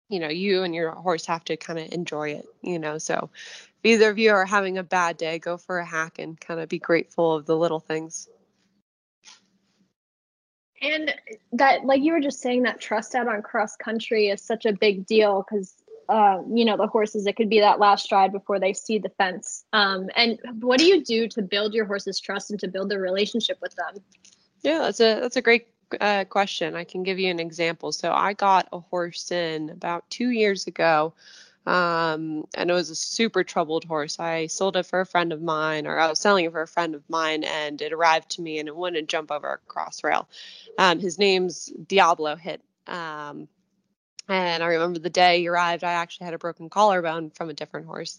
you 0.08 0.20
know 0.20 0.28
you 0.28 0.62
and 0.62 0.74
your 0.74 0.90
horse 0.92 1.26
have 1.26 1.44
to 1.44 1.56
kind 1.56 1.78
of 1.78 1.92
enjoy 1.92 2.30
it 2.30 2.46
you 2.62 2.78
know 2.78 2.98
so 2.98 3.30
if 3.82 3.92
either 3.92 4.10
of 4.10 4.18
you 4.18 4.30
are 4.32 4.44
having 4.44 4.78
a 4.78 4.82
bad 4.82 5.16
day 5.16 5.38
go 5.38 5.56
for 5.56 5.78
a 5.78 5.84
hack 5.84 6.18
and 6.18 6.40
kind 6.40 6.60
of 6.60 6.68
be 6.68 6.78
grateful 6.78 7.34
of 7.34 7.46
the 7.46 7.56
little 7.56 7.80
things. 7.80 8.28
And 10.80 11.14
that 11.52 11.84
like 11.84 12.02
you 12.02 12.12
were 12.12 12.20
just 12.20 12.40
saying 12.40 12.62
that 12.64 12.80
trust 12.80 13.14
out 13.14 13.28
on 13.28 13.42
cross 13.42 13.76
country 13.76 14.28
is 14.28 14.42
such 14.42 14.64
a 14.64 14.72
big 14.72 15.06
deal 15.06 15.44
because 15.48 15.74
uh, 16.08 16.40
you 16.52 16.64
know 16.64 16.76
the 16.76 16.86
horses 16.86 17.26
it 17.26 17.36
could 17.36 17.50
be 17.50 17.60
that 17.60 17.78
last 17.78 18.04
stride 18.04 18.32
before 18.32 18.58
they 18.58 18.72
see 18.72 18.98
the 18.98 19.10
fence 19.10 19.64
um, 19.72 20.08
and 20.16 20.38
what 20.60 20.78
do 20.78 20.86
you 20.86 21.04
do 21.04 21.28
to 21.28 21.42
build 21.42 21.74
your 21.74 21.84
horse's 21.84 22.20
trust 22.20 22.50
and 22.50 22.60
to 22.60 22.68
build 22.68 22.88
the 22.88 22.98
relationship 22.98 23.58
with 23.60 23.74
them? 23.74 24.02
Yeah 24.62 24.78
that's 24.78 25.00
a 25.00 25.20
that's 25.20 25.36
a 25.36 25.42
great 25.42 25.66
uh, 26.00 26.24
question. 26.24 26.74
I 26.74 26.84
can 26.84 27.02
give 27.02 27.18
you 27.18 27.30
an 27.30 27.40
example. 27.40 27.92
So 27.92 28.12
I 28.12 28.32
got 28.32 28.68
a 28.72 28.80
horse 28.80 29.30
in 29.30 29.70
about 29.70 30.08
two 30.10 30.30
years 30.30 30.66
ago, 30.66 31.14
um, 31.66 32.46
and 32.54 32.70
it 32.70 32.72
was 32.72 32.90
a 32.90 32.94
super 32.94 33.44
troubled 33.44 33.84
horse. 33.84 34.18
I 34.18 34.46
sold 34.46 34.76
it 34.76 34.86
for 34.86 35.00
a 35.00 35.06
friend 35.06 35.32
of 35.32 35.42
mine, 35.42 35.86
or 35.86 35.98
I 35.98 36.08
was 36.08 36.18
selling 36.18 36.44
it 36.44 36.52
for 36.52 36.62
a 36.62 36.68
friend 36.68 36.94
of 36.94 37.02
mine, 37.08 37.44
and 37.44 37.80
it 37.82 37.92
arrived 37.92 38.30
to 38.30 38.42
me 38.42 38.58
and 38.58 38.68
it 38.68 38.76
wouldn't 38.76 39.08
jump 39.08 39.30
over 39.30 39.52
a 39.52 39.58
cross 39.70 40.02
rail. 40.02 40.28
Um, 40.78 40.98
his 40.98 41.18
name's 41.18 41.66
Diablo 41.66 42.36
Hit. 42.36 42.62
Um, 42.86 43.48
and 44.28 44.62
I 44.62 44.66
remember 44.68 44.98
the 44.98 45.10
day 45.10 45.40
he 45.40 45.48
arrived, 45.48 45.84
I 45.84 45.92
actually 45.92 46.26
had 46.26 46.34
a 46.34 46.38
broken 46.38 46.68
collarbone 46.68 47.30
from 47.30 47.48
a 47.48 47.54
different 47.54 47.86
horse. 47.86 48.18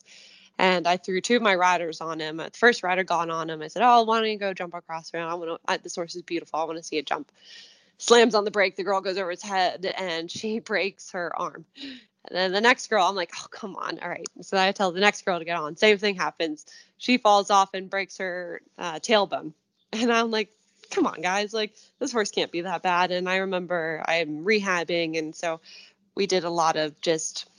And 0.60 0.88
I 0.88 0.98
threw 0.98 1.22
two 1.22 1.38
of 1.38 1.42
my 1.42 1.56
riders 1.56 2.02
on 2.02 2.20
him. 2.20 2.38
The 2.38 2.52
first 2.54 2.84
rider 2.84 3.06
got 3.06 3.30
on 3.30 3.50
him. 3.50 3.62
I 3.62 3.70
said, 3.70 3.82
"Oh, 3.82 4.04
why 4.04 4.20
don't 4.20 4.30
you 4.30 4.38
go 4.38 4.54
jump 4.54 4.74
across 4.74 5.10
the 5.10 5.20
I 5.20 5.34
want 5.34 5.62
to. 5.66 5.80
This 5.82 5.96
horse 5.96 6.16
is 6.16 6.22
beautiful. 6.22 6.60
I 6.60 6.66
want 6.66 6.78
to 6.78 6.84
see 6.84 6.98
it 6.98 7.08
jump." 7.08 7.32
Slams 7.98 8.36
on 8.36 8.44
the 8.44 8.52
brake. 8.52 8.76
The 8.76 8.84
girl 8.84 9.00
goes 9.00 9.18
over 9.18 9.32
his 9.32 9.42
head, 9.42 9.86
and 9.86 10.30
she 10.30 10.60
breaks 10.72 11.12
her 11.12 11.32
arm. 11.40 11.66
And 11.82 12.38
then 12.38 12.52
the 12.52 12.60
next 12.60 12.88
girl, 12.88 13.06
I'm 13.06 13.16
like, 13.16 13.32
"Oh, 13.40 13.48
come 13.50 13.78
on, 13.78 14.00
all 14.00 14.10
right." 14.10 14.28
So 14.42 14.58
I 14.58 14.74
tell 14.74 14.92
the 14.92 15.00
next 15.00 15.24
girl 15.24 15.40
to 15.40 15.46
get 15.46 15.56
on. 15.56 15.78
Same 15.78 15.98
thing 15.98 16.16
happens. 16.16 16.66
She 16.98 17.18
falls 17.18 17.50
off 17.50 17.74
and 17.74 17.90
breaks 17.90 18.18
her 18.18 18.62
uh, 18.78 19.00
tailbone, 19.00 19.54
and 19.94 20.12
I'm 20.12 20.30
like, 20.30 20.50
"Come 20.92 21.08
on, 21.08 21.22
guys! 21.22 21.54
Like 21.54 21.74
this 22.00 22.12
horse 22.12 22.32
can't 22.32 22.52
be 22.52 22.62
that 22.62 22.84
bad." 22.84 23.12
And 23.12 23.30
I 23.30 23.38
remember 23.38 24.04
I'm 24.06 24.44
rehabbing, 24.44 25.18
and 25.18 25.34
so 25.34 25.62
we 26.16 26.28
did 26.28 26.44
a 26.44 26.50
lot 26.50 26.76
of 26.76 27.00
just 27.00 27.50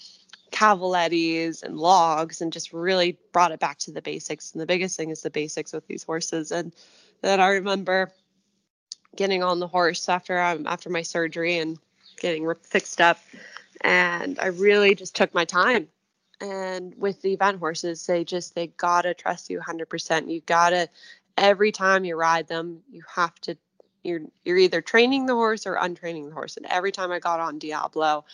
cavalettis 0.50 1.62
and 1.62 1.78
logs 1.78 2.40
and 2.40 2.52
just 2.52 2.72
really 2.72 3.18
brought 3.32 3.52
it 3.52 3.60
back 3.60 3.78
to 3.78 3.90
the 3.90 4.02
basics. 4.02 4.52
And 4.52 4.60
the 4.60 4.66
biggest 4.66 4.96
thing 4.96 5.10
is 5.10 5.22
the 5.22 5.30
basics 5.30 5.72
with 5.72 5.86
these 5.86 6.04
horses. 6.04 6.52
And 6.52 6.72
then 7.22 7.40
I 7.40 7.48
remember 7.48 8.12
getting 9.16 9.42
on 9.42 9.58
the 9.60 9.66
horse 9.66 10.08
after 10.08 10.40
um, 10.40 10.66
after 10.66 10.90
my 10.90 11.02
surgery 11.02 11.58
and 11.58 11.78
getting 12.18 12.52
fixed 12.62 13.00
up, 13.00 13.18
and 13.82 14.38
I 14.38 14.46
really 14.46 14.94
just 14.94 15.16
took 15.16 15.34
my 15.34 15.44
time. 15.44 15.88
And 16.40 16.94
with 16.96 17.20
the 17.22 17.32
event 17.32 17.58
horses, 17.58 18.06
they 18.06 18.24
just 18.24 18.54
they 18.54 18.68
gotta 18.68 19.14
trust 19.14 19.50
you 19.50 19.60
100%. 19.60 20.30
You 20.30 20.40
gotta 20.46 20.88
every 21.36 21.72
time 21.72 22.04
you 22.04 22.16
ride 22.16 22.48
them, 22.48 22.82
you 22.90 23.02
have 23.14 23.38
to 23.40 23.56
you're 24.02 24.22
you're 24.44 24.56
either 24.56 24.80
training 24.80 25.26
the 25.26 25.34
horse 25.34 25.66
or 25.66 25.74
untraining 25.74 26.28
the 26.28 26.34
horse. 26.34 26.56
And 26.56 26.66
every 26.66 26.92
time 26.92 27.12
I 27.12 27.18
got 27.18 27.40
on 27.40 27.58
Diablo, 27.58 28.24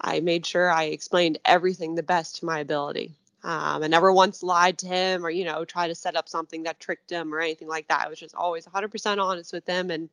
I 0.00 0.20
made 0.20 0.44
sure 0.44 0.70
I 0.70 0.84
explained 0.84 1.38
everything 1.44 1.94
the 1.94 2.02
best 2.02 2.36
to 2.36 2.44
my 2.44 2.60
ability. 2.60 3.12
Um, 3.42 3.82
I 3.82 3.86
never 3.88 4.12
once 4.12 4.42
lied 4.42 4.78
to 4.78 4.86
him 4.86 5.24
or, 5.24 5.30
you 5.30 5.44
know, 5.44 5.64
try 5.64 5.88
to 5.88 5.94
set 5.94 6.16
up 6.16 6.28
something 6.28 6.62
that 6.62 6.80
tricked 6.80 7.10
him 7.10 7.34
or 7.34 7.40
anything 7.40 7.68
like 7.68 7.88
that. 7.88 8.06
I 8.06 8.08
was 8.08 8.18
just 8.18 8.34
always 8.34 8.66
100% 8.66 9.18
honest 9.18 9.52
with 9.52 9.66
him 9.66 9.90
and 9.90 10.08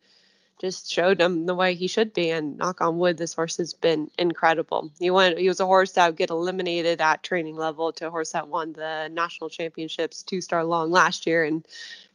just 0.59 0.91
showed 0.91 1.19
him 1.19 1.45
the 1.45 1.55
way 1.55 1.73
he 1.73 1.87
should 1.87 2.13
be. 2.13 2.29
And 2.29 2.57
knock 2.57 2.81
on 2.81 2.99
wood, 2.99 3.17
this 3.17 3.33
horse 3.33 3.57
has 3.57 3.73
been 3.73 4.11
incredible. 4.19 4.91
He 4.99 5.09
went, 5.11 5.39
he 5.39 5.47
was 5.47 5.61
a 5.61 5.65
horse 5.65 5.93
that 5.93 6.07
would 6.07 6.17
get 6.17 6.29
eliminated 6.29 6.99
at 6.99 7.23
training 7.23 7.55
level 7.55 7.93
to 7.93 8.07
a 8.07 8.11
horse 8.11 8.33
that 8.33 8.49
won 8.49 8.73
the 8.73 9.09
national 9.11 9.49
championships 9.49 10.23
two 10.23 10.41
star 10.41 10.65
long 10.65 10.91
last 10.91 11.25
year 11.25 11.45
and 11.45 11.65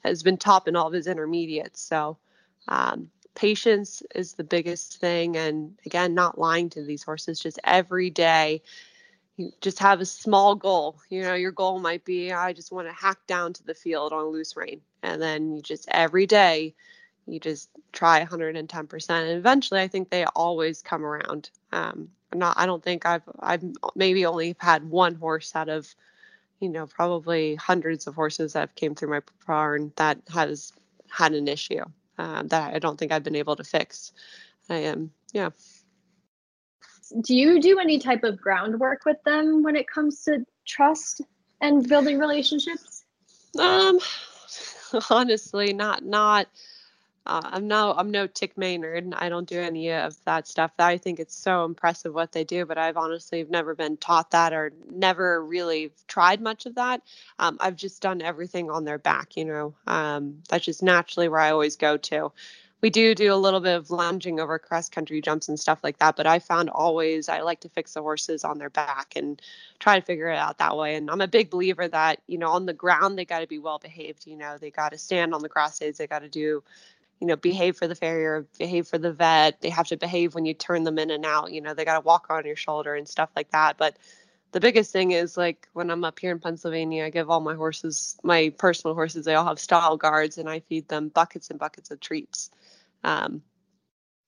has 0.05 0.23
been 0.23 0.37
top 0.37 0.69
in 0.69 0.77
all 0.77 0.87
of 0.87 0.93
his 0.93 1.07
intermediates. 1.07 1.81
So, 1.81 2.19
um, 2.69 3.11
patience 3.37 4.03
is 4.15 4.33
the 4.33 4.43
biggest 4.43 4.97
thing. 4.97 5.37
And 5.37 5.79
again, 5.87 6.15
not 6.15 6.39
lying 6.39 6.71
to 6.71 6.83
these 6.83 7.05
horses, 7.05 7.39
just 7.39 7.61
every 7.63 8.11
day 8.11 8.63
you 9.37 9.53
just 9.61 9.79
have 9.79 10.01
a 10.01 10.07
small 10.07 10.55
goal. 10.55 10.99
You 11.11 11.23
know, 11.23 11.35
your 11.35 11.53
goal 11.53 11.79
might 11.79 12.05
be 12.05 12.33
I 12.33 12.53
just 12.53 12.73
want 12.73 12.89
to 12.89 12.93
hack 12.93 13.19
down 13.27 13.53
to 13.53 13.65
the 13.65 13.75
field 13.75 14.13
on 14.13 14.27
loose 14.27 14.57
rein. 14.57 14.81
And 15.03 15.23
then 15.23 15.55
you 15.55 15.63
just 15.63 15.87
every 15.93 16.27
day 16.27 16.75
you 17.27 17.39
just 17.39 17.69
try 17.93 18.25
110%. 18.25 19.11
And 19.11 19.31
eventually 19.39 19.81
I 19.81 19.89
think 19.89 20.11
they 20.11 20.25
always 20.25 20.83
come 20.83 21.05
around. 21.05 21.51
Um, 21.73 22.09
not 22.35 22.59
I 22.59 22.67
don't 22.67 22.83
think 22.83 23.07
I've 23.07 23.23
I've 23.39 23.65
maybe 23.95 24.27
only 24.27 24.57
had 24.59 24.89
one 24.89 25.15
horse 25.15 25.55
out 25.55 25.69
of 25.69 25.95
you 26.61 26.69
know 26.69 26.87
probably 26.87 27.55
hundreds 27.55 28.07
of 28.07 28.15
horses 28.15 28.55
that 28.55 28.61
have 28.61 28.75
came 28.75 28.95
through 28.95 29.11
my 29.11 29.21
barn 29.47 29.93
that 29.97 30.19
has 30.33 30.73
had 31.09 31.33
an 31.35 31.47
issue 31.47 31.85
um, 32.19 32.49
that 32.49 32.75
I 32.75 32.79
don't 32.79 32.99
think 32.99 33.13
I've 33.13 33.25
been 33.25 33.37
able 33.37 33.57
to 33.57 33.65
fix. 33.65 34.13
I 34.69 34.77
am 34.77 35.13
yeah 35.33 35.51
do 37.21 37.35
you 37.35 37.61
do 37.61 37.79
any 37.79 37.99
type 37.99 38.25
of 38.25 38.41
groundwork 38.41 39.05
with 39.05 39.23
them 39.25 39.63
when 39.63 39.77
it 39.77 39.87
comes 39.87 40.25
to 40.25 40.45
trust 40.67 41.21
and 41.61 41.89
building 41.89 42.19
relationships? 42.19 43.05
Um, 43.59 43.99
honestly, 45.11 45.73
not 45.73 46.05
not. 46.05 46.49
Uh, 47.27 47.41
I'm 47.45 47.67
no 47.67 47.93
I'm 47.97 48.11
no 48.11 48.27
Tik 48.27 48.57
Maynard. 48.57 49.13
I 49.17 49.29
don't 49.29 49.49
do 49.49 49.61
any 49.61 49.93
of 49.93 50.17
that 50.25 50.47
stuff. 50.47 50.71
I 50.79 50.97
think 50.97 51.19
it's 51.19 51.37
so 51.37 51.65
impressive 51.65 52.15
what 52.15 52.33
they 52.33 52.45
do, 52.45 52.65
but 52.65 52.79
I've 52.79 52.97
honestly 52.97 53.45
never 53.49 53.75
been 53.75 53.97
taught 53.97 54.31
that 54.31 54.53
or 54.53 54.73
never 54.91 55.45
really 55.45 55.93
tried 56.07 56.41
much 56.41 56.67
of 56.67 56.77
that. 56.77 57.03
Um, 57.39 57.57
I've 57.61 57.77
just 57.77 58.01
done 58.01 58.23
everything 58.23 58.71
on 58.71 58.85
their 58.85 58.99
back. 58.99 59.37
You 59.37 59.45
know, 59.45 59.75
um, 59.87 60.43
that's 60.49 60.65
just 60.65 60.83
naturally 60.83 61.29
where 61.29 61.41
I 61.41 61.51
always 61.51 61.77
go 61.77 61.97
to 61.97 62.33
we 62.83 62.91
do 62.91 63.15
do 63.15 63.33
a 63.33 63.35
little 63.35 63.61
bit 63.61 63.75
of 63.75 63.91
lounging 63.91 64.39
over 64.39 64.59
cross 64.59 64.89
country 64.89 65.21
jumps 65.21 65.49
and 65.49 65.59
stuff 65.59 65.81
like 65.83 65.99
that 65.99 66.15
but 66.17 66.27
i 66.27 66.39
found 66.39 66.71
always 66.71 67.29
i 67.29 67.41
like 67.41 67.61
to 67.61 67.69
fix 67.69 67.95
the 67.95 68.03
horses 68.03 68.45
on 68.45 68.59
their 68.59 68.71
back 68.71 69.15
and 69.17 69.41
try 69.79 69.99
to 69.99 70.05
figure 70.05 70.29
it 70.29 70.39
out 70.39 70.59
that 70.59 70.77
way 70.77 70.95
and 70.95 71.11
i'm 71.11 71.21
a 71.21 71.29
big 71.29 71.51
believer 71.51 71.89
that 71.89 72.21
you 72.27 72.39
know 72.39 72.51
on 72.51 72.67
the 72.67 72.73
ground 72.73 73.19
they 73.19 73.25
got 73.25 73.41
to 73.41 73.47
be 73.47 73.59
well 73.59 73.79
behaved 73.79 74.27
you 74.27 74.37
know 74.37 74.57
they 74.59 74.71
got 74.71 74.93
to 74.93 74.99
stand 74.99 75.35
on 75.35 75.43
the 75.43 75.49
cross 75.49 75.79
they 75.79 76.07
got 76.07 76.21
to 76.21 76.29
do 76.29 76.63
you 77.21 77.27
know 77.27 77.37
behave 77.37 77.77
for 77.77 77.89
the 77.89 77.95
farrier 77.95 78.47
behave 78.59 78.87
for 78.87 78.99
the 78.99 79.13
vet. 79.13 79.61
They 79.61 79.71
have 79.71 79.89
to 79.89 79.97
behave 79.97 80.35
when 80.35 80.45
you 80.45 80.55
turn 80.55 80.85
them 80.85 80.99
in 80.99 81.11
and 81.11 81.25
out 81.25 81.53
you 81.53 81.61
know 81.61 81.75
they 81.75 81.85
got 81.85 81.95
to 81.95 82.07
walk 82.07 82.27
on 82.31 82.47
your 82.47 82.57
shoulder 82.57 82.95
and 82.95 83.09
stuff 83.09 83.31
like 83.37 83.51
that. 83.51 83.77
But 83.79 83.97
the 84.53 84.61
biggest 84.61 84.93
thing 84.93 85.11
is 85.11 85.37
like 85.37 85.69
when 85.73 85.91
I'm 85.91 86.05
up 86.05 86.19
here 86.19 86.33
in 86.33 86.41
Pennsylvania, 86.41 87.05
I 87.05 87.11
give 87.11 87.31
all 87.31 87.41
my 87.41 87.55
horses, 87.55 88.17
my 88.23 88.53
personal 88.57 88.95
horses, 88.95 89.25
they 89.25 89.35
all 89.35 89.47
have 89.47 89.59
stall 89.59 89.97
guards, 89.97 90.39
and 90.39 90.49
I 90.49 90.61
feed 90.61 90.89
them 90.89 91.09
buckets 91.09 91.51
and 91.51 91.59
buckets 91.59 91.91
of 91.91 92.01
treats. 92.01 92.51
Um, 93.05 93.43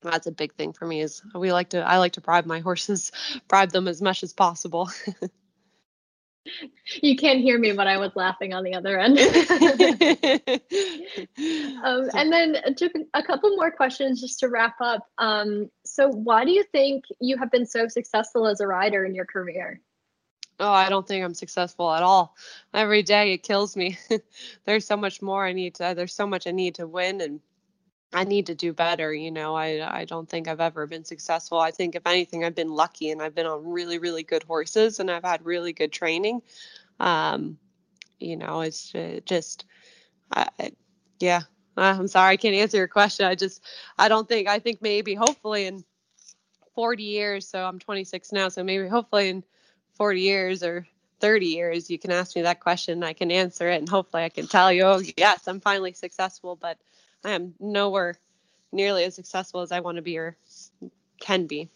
that's 0.01 0.27
a 0.27 0.31
big 0.31 0.53
thing 0.53 0.73
for 0.73 0.85
me 0.85 1.01
is 1.01 1.21
we 1.35 1.51
like 1.51 1.69
to 1.69 1.79
i 1.79 1.97
like 1.97 2.13
to 2.13 2.21
bribe 2.21 2.45
my 2.45 2.59
horses 2.59 3.11
bribe 3.47 3.71
them 3.71 3.87
as 3.87 4.01
much 4.01 4.23
as 4.23 4.33
possible 4.33 4.89
you 7.01 7.15
can't 7.15 7.39
hear 7.39 7.57
me 7.57 7.71
but 7.71 7.87
i 7.87 7.97
was 7.97 8.11
laughing 8.15 8.53
on 8.53 8.63
the 8.63 8.73
other 8.73 8.99
end. 8.99 9.19
Um, 11.81 12.09
and 12.13 12.31
then 12.31 12.57
a 13.13 13.23
couple 13.23 13.55
more 13.55 13.71
questions 13.71 14.19
just 14.19 14.39
to 14.39 14.49
wrap 14.49 14.75
up. 14.81 15.07
Um, 15.17 15.69
so 15.85 16.09
why 16.09 16.43
do 16.43 16.51
you 16.51 16.63
think 16.71 17.05
you 17.21 17.37
have 17.37 17.51
been 17.51 17.65
so 17.65 17.87
successful 17.87 18.45
as 18.47 18.59
a 18.59 18.67
rider 18.67 19.05
in 19.05 19.15
your 19.15 19.25
career? 19.25 19.79
Oh 20.59 20.71
i 20.71 20.89
don't 20.89 21.07
think 21.07 21.23
i'm 21.23 21.33
successful 21.33 21.91
at 21.91 22.03
all. 22.03 22.35
Every 22.73 23.01
day 23.01 23.33
it 23.33 23.43
kills 23.43 23.77
me. 23.77 23.97
There's 24.65 24.85
so 24.85 24.97
much 24.97 25.21
more 25.21 25.45
i 25.45 25.53
need 25.53 25.75
to 25.75 25.93
there's 25.95 26.13
so 26.13 26.27
much 26.27 26.47
i 26.47 26.51
need 26.51 26.75
to 26.75 26.87
win 26.87 27.21
and 27.21 27.39
I 28.11 28.23
need 28.23 28.47
to 28.47 28.55
do 28.55 28.73
better. 28.73 29.13
You 29.13 29.31
know, 29.31 29.55
I 29.55 30.01
I 30.01 30.05
don't 30.05 30.27
think 30.29 30.47
I've 30.47 30.59
ever 30.61 30.87
been 30.87 31.05
successful. 31.05 31.59
I 31.59 31.71
think 31.71 31.95
if 31.95 32.07
anything, 32.07 32.43
I've 32.43 32.55
been 32.55 32.71
lucky 32.71 33.11
and 33.11 33.21
I've 33.21 33.35
been 33.35 33.45
on 33.45 33.67
really 33.67 33.99
really 33.99 34.23
good 34.23 34.43
horses 34.43 34.99
and 34.99 35.11
I've 35.11 35.23
had 35.23 35.45
really 35.45 35.73
good 35.73 35.91
training. 35.91 36.41
Um, 36.99 37.57
you 38.19 38.37
know, 38.37 38.61
it's 38.61 38.93
just, 39.25 39.65
I, 40.31 40.49
yeah. 41.19 41.41
I'm 41.77 42.07
sorry, 42.09 42.33
I 42.33 42.37
can't 42.37 42.55
answer 42.55 42.77
your 42.77 42.89
question. 42.89 43.25
I 43.25 43.35
just, 43.35 43.63
I 43.97 44.09
don't 44.09 44.27
think. 44.27 44.49
I 44.49 44.59
think 44.59 44.81
maybe, 44.81 45.15
hopefully, 45.15 45.65
in 45.65 45.83
40 46.75 47.03
years. 47.03 47.47
So 47.47 47.63
I'm 47.63 47.79
26 47.79 48.33
now. 48.33 48.49
So 48.49 48.63
maybe, 48.63 48.87
hopefully, 48.87 49.29
in 49.29 49.43
40 49.95 50.19
years 50.21 50.63
or 50.63 50.85
30 51.21 51.45
years, 51.45 51.89
you 51.89 51.97
can 51.97 52.11
ask 52.11 52.35
me 52.35 52.41
that 52.41 52.59
question. 52.59 53.03
I 53.03 53.13
can 53.13 53.31
answer 53.31 53.69
it, 53.69 53.77
and 53.77 53.87
hopefully, 53.87 54.23
I 54.23 54.29
can 54.29 54.47
tell 54.47 54.73
you, 54.73 54.83
oh 54.83 55.01
yes, 55.17 55.47
I'm 55.47 55.61
finally 55.61 55.93
successful. 55.93 56.57
But 56.57 56.77
I 57.23 57.31
am 57.31 57.53
nowhere 57.59 58.15
nearly 58.71 59.03
as 59.03 59.15
successful 59.15 59.61
as 59.61 59.71
I 59.71 59.79
want 59.79 59.97
to 59.97 60.01
be 60.01 60.17
or 60.17 60.37
can 61.19 61.47
be. 61.47 61.69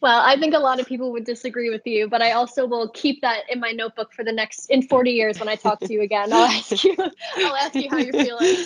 Well, 0.00 0.20
I 0.20 0.36
think 0.38 0.54
a 0.54 0.58
lot 0.58 0.80
of 0.80 0.86
people 0.86 1.12
would 1.12 1.24
disagree 1.24 1.68
with 1.68 1.86
you, 1.86 2.08
but 2.08 2.22
I 2.22 2.32
also 2.32 2.66
will 2.66 2.88
keep 2.88 3.20
that 3.20 3.50
in 3.50 3.60
my 3.60 3.72
notebook 3.72 4.14
for 4.14 4.24
the 4.24 4.32
next 4.32 4.70
in 4.70 4.82
40 4.82 5.10
years 5.10 5.38
when 5.38 5.48
I 5.48 5.56
talk 5.56 5.80
to 5.80 5.92
you 5.92 6.00
again. 6.00 6.32
I'll 6.32 6.44
ask 6.44 6.84
you 6.84 6.96
I'll 7.36 7.56
ask 7.56 7.74
you 7.74 7.88
how 7.90 7.98
you're 7.98 8.12
feeling. 8.12 8.56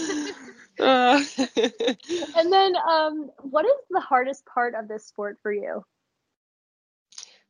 Uh. 0.78 1.22
and 2.36 2.52
then 2.52 2.76
um, 2.88 3.30
what 3.42 3.64
is 3.64 3.72
the 3.90 4.00
hardest 4.00 4.46
part 4.46 4.74
of 4.74 4.86
this 4.86 5.06
sport 5.06 5.38
for 5.42 5.52
you? 5.52 5.84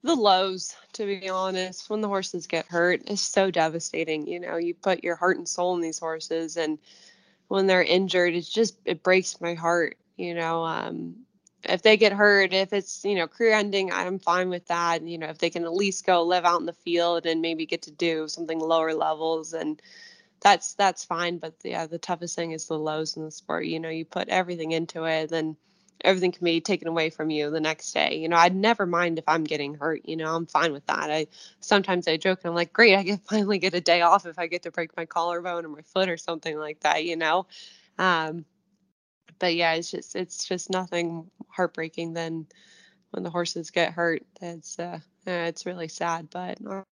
the 0.04 0.14
lows 0.14 0.76
to 0.92 1.06
be 1.06 1.30
honest 1.30 1.88
when 1.88 2.02
the 2.02 2.08
horses 2.08 2.46
get 2.46 2.66
hurt 2.66 3.00
is 3.08 3.22
so 3.22 3.50
devastating 3.50 4.26
you 4.26 4.38
know 4.38 4.58
you 4.58 4.74
put 4.74 5.02
your 5.02 5.16
heart 5.16 5.38
and 5.38 5.48
soul 5.48 5.74
in 5.74 5.80
these 5.80 5.98
horses 5.98 6.58
and 6.58 6.78
when 7.54 7.68
they're 7.68 7.82
injured 7.82 8.34
it's 8.34 8.48
just 8.48 8.76
it 8.84 9.02
breaks 9.04 9.40
my 9.40 9.54
heart 9.54 9.96
you 10.16 10.34
know 10.34 10.64
um, 10.64 11.14
if 11.62 11.82
they 11.82 11.96
get 11.96 12.12
hurt 12.12 12.52
if 12.52 12.72
it's 12.72 13.04
you 13.04 13.14
know 13.14 13.28
career 13.28 13.54
ending 13.54 13.92
i'm 13.92 14.18
fine 14.18 14.48
with 14.50 14.66
that 14.66 15.02
you 15.06 15.18
know 15.18 15.28
if 15.28 15.38
they 15.38 15.50
can 15.50 15.64
at 15.64 15.72
least 15.72 16.04
go 16.04 16.22
live 16.24 16.44
out 16.44 16.60
in 16.60 16.66
the 16.66 16.72
field 16.72 17.26
and 17.26 17.40
maybe 17.40 17.64
get 17.64 17.82
to 17.82 17.92
do 17.92 18.28
something 18.28 18.58
lower 18.58 18.92
levels 18.92 19.52
and 19.52 19.80
that's 20.42 20.74
that's 20.74 21.04
fine 21.04 21.38
but 21.38 21.54
yeah 21.62 21.86
the 21.86 21.98
toughest 21.98 22.34
thing 22.36 22.50
is 22.52 22.66
the 22.66 22.78
lows 22.78 23.16
in 23.16 23.24
the 23.24 23.30
sport 23.30 23.64
you 23.66 23.78
know 23.80 23.88
you 23.88 24.04
put 24.04 24.28
everything 24.28 24.72
into 24.72 25.04
it 25.04 25.30
then 25.30 25.56
everything 26.02 26.32
can 26.32 26.44
be 26.44 26.60
taken 26.60 26.88
away 26.88 27.10
from 27.10 27.30
you 27.30 27.50
the 27.50 27.60
next 27.60 27.92
day. 27.92 28.16
You 28.16 28.28
know, 28.28 28.36
I'd 28.36 28.54
never 28.54 28.86
mind 28.86 29.18
if 29.18 29.24
I'm 29.28 29.44
getting 29.44 29.74
hurt. 29.74 30.02
You 30.04 30.16
know, 30.16 30.34
I'm 30.34 30.46
fine 30.46 30.72
with 30.72 30.86
that. 30.86 31.10
I 31.10 31.26
sometimes 31.60 32.08
I 32.08 32.16
joke 32.16 32.40
and 32.42 32.50
I'm 32.50 32.54
like, 32.54 32.72
great, 32.72 32.96
I 32.96 33.04
can 33.04 33.18
finally 33.28 33.58
get 33.58 33.74
a 33.74 33.80
day 33.80 34.02
off 34.02 34.26
if 34.26 34.38
I 34.38 34.46
get 34.46 34.62
to 34.64 34.70
break 34.70 34.96
my 34.96 35.06
collarbone 35.06 35.64
or 35.64 35.68
my 35.68 35.82
foot 35.82 36.08
or 36.08 36.16
something 36.16 36.58
like 36.58 36.80
that. 36.80 37.04
You 37.04 37.16
know, 37.16 37.46
um, 37.98 38.44
but 39.38 39.54
yeah, 39.54 39.74
it's 39.74 39.90
just 39.90 40.16
it's 40.16 40.46
just 40.46 40.70
nothing 40.70 41.30
heartbreaking 41.48 42.14
than 42.14 42.46
when 43.10 43.22
the 43.22 43.30
horses 43.30 43.70
get 43.70 43.92
hurt. 43.92 44.22
It's 44.42 44.78
uh, 44.78 45.00
it's 45.26 45.66
really 45.66 45.88
sad, 45.88 46.28
but. 46.30 46.60
Knock 46.60 46.84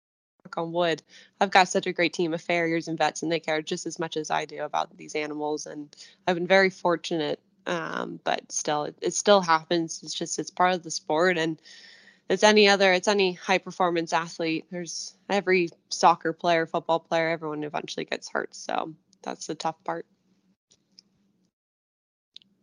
on 0.56 0.72
wood. 0.72 1.02
I've 1.40 1.52
got 1.52 1.68
such 1.68 1.86
a 1.86 1.92
great 1.92 2.12
team 2.12 2.34
of 2.34 2.42
farriers 2.42 2.88
and 2.88 2.98
vets, 2.98 3.22
and 3.22 3.30
they 3.30 3.40
care 3.40 3.62
just 3.62 3.86
as 3.86 3.98
much 4.00 4.16
as 4.16 4.30
I 4.30 4.44
do 4.44 4.62
about 4.64 4.96
these 4.96 5.14
animals. 5.14 5.66
And 5.66 5.94
I've 6.26 6.34
been 6.34 6.48
very 6.48 6.70
fortunate 6.70 7.40
um, 7.66 8.20
but 8.24 8.50
still 8.50 8.84
it, 8.84 8.96
it 9.00 9.14
still 9.14 9.40
happens 9.40 10.00
it's 10.02 10.14
just 10.14 10.38
it's 10.38 10.50
part 10.50 10.74
of 10.74 10.82
the 10.82 10.90
sport 10.90 11.38
and 11.38 11.60
it's 12.28 12.42
any 12.42 12.68
other 12.68 12.92
it's 12.92 13.08
any 13.08 13.32
high 13.32 13.58
performance 13.58 14.12
athlete 14.12 14.64
there's 14.70 15.14
every 15.28 15.68
soccer 15.88 16.32
player 16.32 16.66
football 16.66 17.00
player 17.00 17.30
everyone 17.30 17.64
eventually 17.64 18.04
gets 18.04 18.28
hurt 18.28 18.54
so 18.54 18.92
that's 19.22 19.46
the 19.46 19.54
tough 19.54 19.82
part 19.84 20.06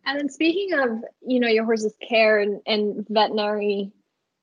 and 0.06 0.20
then 0.20 0.30
speaking 0.30 0.74
of 0.74 1.04
you 1.26 1.40
know 1.40 1.48
your 1.48 1.66
horse's 1.66 1.96
care 2.08 2.40
and, 2.40 2.62
and 2.66 3.06
veterinary 3.10 3.92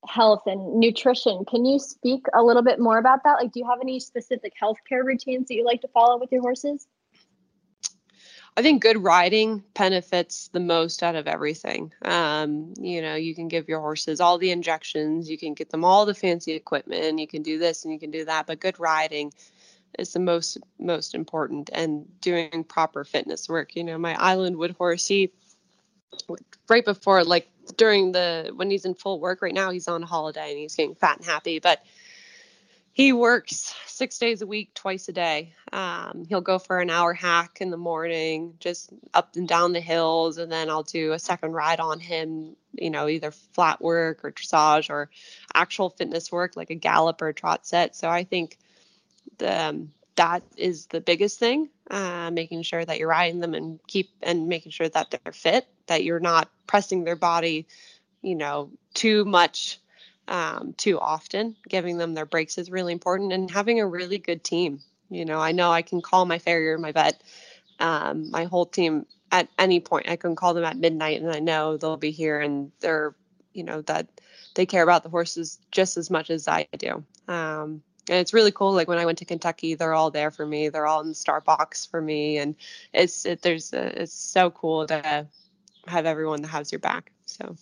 health 0.09 0.43
and 0.47 0.79
nutrition. 0.81 1.45
Can 1.45 1.65
you 1.65 1.79
speak 1.79 2.27
a 2.35 2.43
little 2.43 2.63
bit 2.63 2.79
more 2.79 2.99
about 2.99 3.25
that? 3.25 3.35
Like, 3.35 3.53
do 3.53 3.61
you 3.61 3.67
have 3.69 3.81
any 3.81 4.01
specific 4.01 4.53
healthcare 4.61 5.05
routines 5.05 5.49
that 5.49 5.55
you 5.55 5.65
like 5.65 5.83
to 5.83 5.89
follow 5.89 6.19
with 6.19 6.33
your 6.33 6.43
horses? 6.43 6.87
I 8.57 8.63
think 8.63 8.83
good 8.83 9.03
riding 9.03 9.63
benefits 9.75 10.49
the 10.49 10.61
most 10.61 11.03
out 11.03 11.15
of 11.15 11.27
everything. 11.27 11.93
Um, 12.03 12.73
you 12.79 13.03
know, 13.03 13.15
you 13.15 13.35
can 13.35 13.49
give 13.49 13.69
your 13.69 13.81
horses 13.81 14.19
all 14.19 14.39
the 14.39 14.51
injections, 14.51 15.29
you 15.29 15.37
can 15.37 15.53
get 15.53 15.69
them 15.69 15.85
all 15.85 16.07
the 16.07 16.15
fancy 16.15 16.53
equipment, 16.53 17.19
you 17.19 17.27
can 17.27 17.43
do 17.43 17.59
this 17.59 17.85
and 17.85 17.93
you 17.93 18.01
can 18.01 18.11
do 18.11 18.25
that, 18.25 18.47
but 18.47 18.61
good 18.61 18.81
riding 18.81 19.33
is 19.99 20.13
the 20.15 20.21
most 20.21 20.59
most 20.79 21.15
important 21.15 21.71
and 21.73 22.07
doing 22.21 22.65
proper 22.65 23.05
fitness 23.05 23.49
work. 23.49 23.77
You 23.77 23.85
know, 23.85 23.99
my 23.99 24.15
Islandwood 24.15 24.77
horse, 24.77 25.07
he 25.07 25.31
right 26.69 26.85
before 26.85 27.25
like 27.25 27.49
during 27.77 28.13
the 28.13 28.53
when 28.57 28.71
he's 28.71 28.87
in 28.87 28.95
full 28.95 29.21
work 29.21 29.43
right 29.43 29.55
now, 29.55 29.71
he's 29.71 29.89
on 29.89 30.03
holiday 30.03 30.51
and 30.51 30.59
he's 30.59 30.75
getting 30.75 30.95
fat 30.95 31.19
and 31.19 31.27
happy, 31.27 31.59
but 31.59 31.85
he 32.97 33.13
works 33.13 33.75
six 33.85 34.17
days 34.17 34.41
a 34.41 34.47
week, 34.47 34.73
twice 34.73 35.07
a 35.11 35.13
day. 35.13 35.53
Um, 35.71 36.25
he'll 36.27 36.41
go 36.41 36.59
for 36.59 36.79
an 36.79 36.89
hour 36.89 37.13
hack 37.13 37.59
in 37.61 37.71
the 37.71 37.77
morning, 37.77 38.55
just 38.59 38.91
up 39.13 39.37
and 39.37 39.47
down 39.47 39.75
the 39.75 39.83
hills, 39.83 40.39
and 40.39 40.51
then 40.51 40.71
I'll 40.71 40.83
do 40.83 41.13
a 41.13 41.19
second 41.19 41.53
ride 41.53 41.79
on 41.79 42.01
him, 42.01 42.57
you 42.73 42.89
know, 42.89 43.07
either 43.07 43.33
flat 43.33 43.83
work 43.83 44.25
or 44.25 44.33
dressage 44.33 44.89
or 44.89 45.11
actual 45.53 45.91
fitness 45.91 46.33
work 46.33 46.57
like 46.57 46.71
a 46.71 46.75
gallop 46.75 47.21
or 47.21 47.29
a 47.29 47.35
trot 47.35 47.67
set. 47.67 47.95
So 47.95 48.09
I 48.09 48.25
think 48.25 48.57
the, 49.37 49.65
um, 49.65 49.93
that 50.15 50.43
is 50.57 50.87
the 50.87 51.03
biggest 51.03 51.39
thing, 51.39 51.69
uh, 51.91 52.31
making 52.31 52.63
sure 52.63 52.83
that 52.83 52.99
you're 52.99 53.11
riding 53.11 53.41
them 53.41 53.53
and 53.53 53.79
keep 53.87 54.09
and 54.23 54.49
making 54.49 54.73
sure 54.73 54.89
that 54.89 55.11
they're 55.11 55.35
fit, 55.35 55.67
that 55.89 56.03
you're 56.03 56.19
not 56.19 56.49
pressing 56.67 57.05
their 57.05 57.15
body, 57.15 57.67
you 58.23 58.37
know, 58.37 58.71
too 58.95 59.27
much 59.27 59.81
um, 60.29 60.75
too 60.77 60.99
often. 60.99 61.57
Giving 61.69 61.99
them 61.99 62.15
their 62.15 62.27
breaks 62.27 62.59
is 62.59 62.71
really 62.71 62.93
important, 62.93 63.33
and 63.33 63.51
having 63.51 63.81
a 63.81 63.87
really 63.87 64.19
good 64.19 64.45
team. 64.45 64.81
You 65.09 65.25
know, 65.25 65.39
I 65.39 65.53
know 65.53 65.71
I 65.71 65.83
can 65.83 66.03
call 66.03 66.25
my 66.27 66.39
farrier, 66.39 66.79
my 66.79 66.93
vet, 66.93 67.23
um, 67.79 68.31
my 68.31 68.45
whole 68.45 68.67
team 68.67 69.07
at 69.31 69.49
any 69.59 69.81
point. 69.81 70.09
I 70.09 70.17
can 70.17 70.37
call 70.37 70.55
them 70.55 70.65
at 70.65 70.77
midnight, 70.77 71.21
and 71.21 71.31
I 71.31 71.39
know 71.39 71.77
they'll 71.77 71.97
be 71.97 72.11
here, 72.11 72.41
and 72.41 72.73
they're, 72.81 73.15
you 73.53 73.65
know, 73.65 73.83
that 73.83 74.09
they 74.55 74.67
care 74.67 74.83
about 74.83 75.03
the 75.03 75.09
horses 75.09 75.59
just 75.71 75.97
as 75.97 76.11
much 76.11 76.31
as 76.31 76.49
I 76.49 76.67
do. 76.77 77.05
Um, 77.29 77.83
and 78.09 78.19
it's 78.19 78.35
really 78.35 78.53
cool. 78.53 78.73
Like 78.73 78.89
when 78.89 78.99
I 78.99 79.07
went 79.07 79.19
to 79.19 79.25
Kentucky, 79.25 79.75
they're 79.75 79.95
all 79.95 80.11
there 80.11 80.31
for 80.31 80.47
me. 80.47 80.69
They're 80.69 80.87
all 80.87 81.01
in 81.01 81.09
the 81.09 81.15
star 81.15 81.41
box 81.41 81.87
for 81.87 82.01
me, 82.01 82.39
and 82.39 82.55
it's 82.93 83.25
it, 83.27 83.43
there's 83.43 83.73
a, 83.73 84.03
it's 84.03 84.13
so 84.13 84.51
cool 84.51 84.87
to 84.87 85.27
have 85.87 86.07
everyone 86.07 86.43
that 86.43 86.49
has 86.49 86.73
your 86.73 86.81
back. 86.81 87.13
So. 87.27 87.57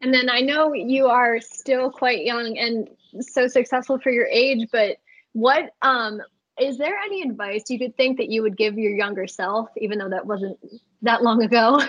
And 0.00 0.12
then 0.12 0.28
I 0.28 0.40
know 0.40 0.72
you 0.74 1.06
are 1.06 1.40
still 1.40 1.90
quite 1.90 2.24
young 2.24 2.58
and 2.58 2.88
so 3.20 3.48
successful 3.48 3.98
for 3.98 4.10
your 4.10 4.26
age, 4.26 4.68
but 4.70 4.98
what 5.32 5.74
um 5.82 6.20
is 6.58 6.78
there 6.78 6.96
any 6.96 7.22
advice 7.22 7.64
you 7.68 7.78
could 7.78 7.96
think 7.96 8.16
that 8.16 8.30
you 8.30 8.42
would 8.42 8.56
give 8.56 8.78
your 8.78 8.92
younger 8.92 9.26
self, 9.26 9.68
even 9.76 9.98
though 9.98 10.08
that 10.08 10.26
wasn't 10.26 10.58
that 11.02 11.22
long 11.22 11.42
ago? 11.42 11.80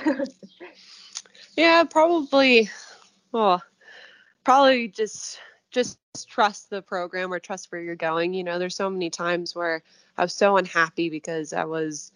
yeah, 1.57 1.83
probably. 1.85 2.69
Well, 3.31 3.63
probably 4.43 4.89
just 4.89 5.39
just 5.71 5.99
trust 6.27 6.69
the 6.69 6.81
program 6.81 7.31
or 7.31 7.39
trust 7.39 7.71
where 7.71 7.81
you're 7.81 7.95
going. 7.95 8.33
You 8.33 8.43
know, 8.43 8.59
there's 8.59 8.75
so 8.75 8.89
many 8.89 9.09
times 9.09 9.55
where 9.55 9.83
I 10.17 10.23
was 10.23 10.33
so 10.33 10.57
unhappy 10.57 11.09
because 11.09 11.53
I 11.53 11.65
was 11.65 12.11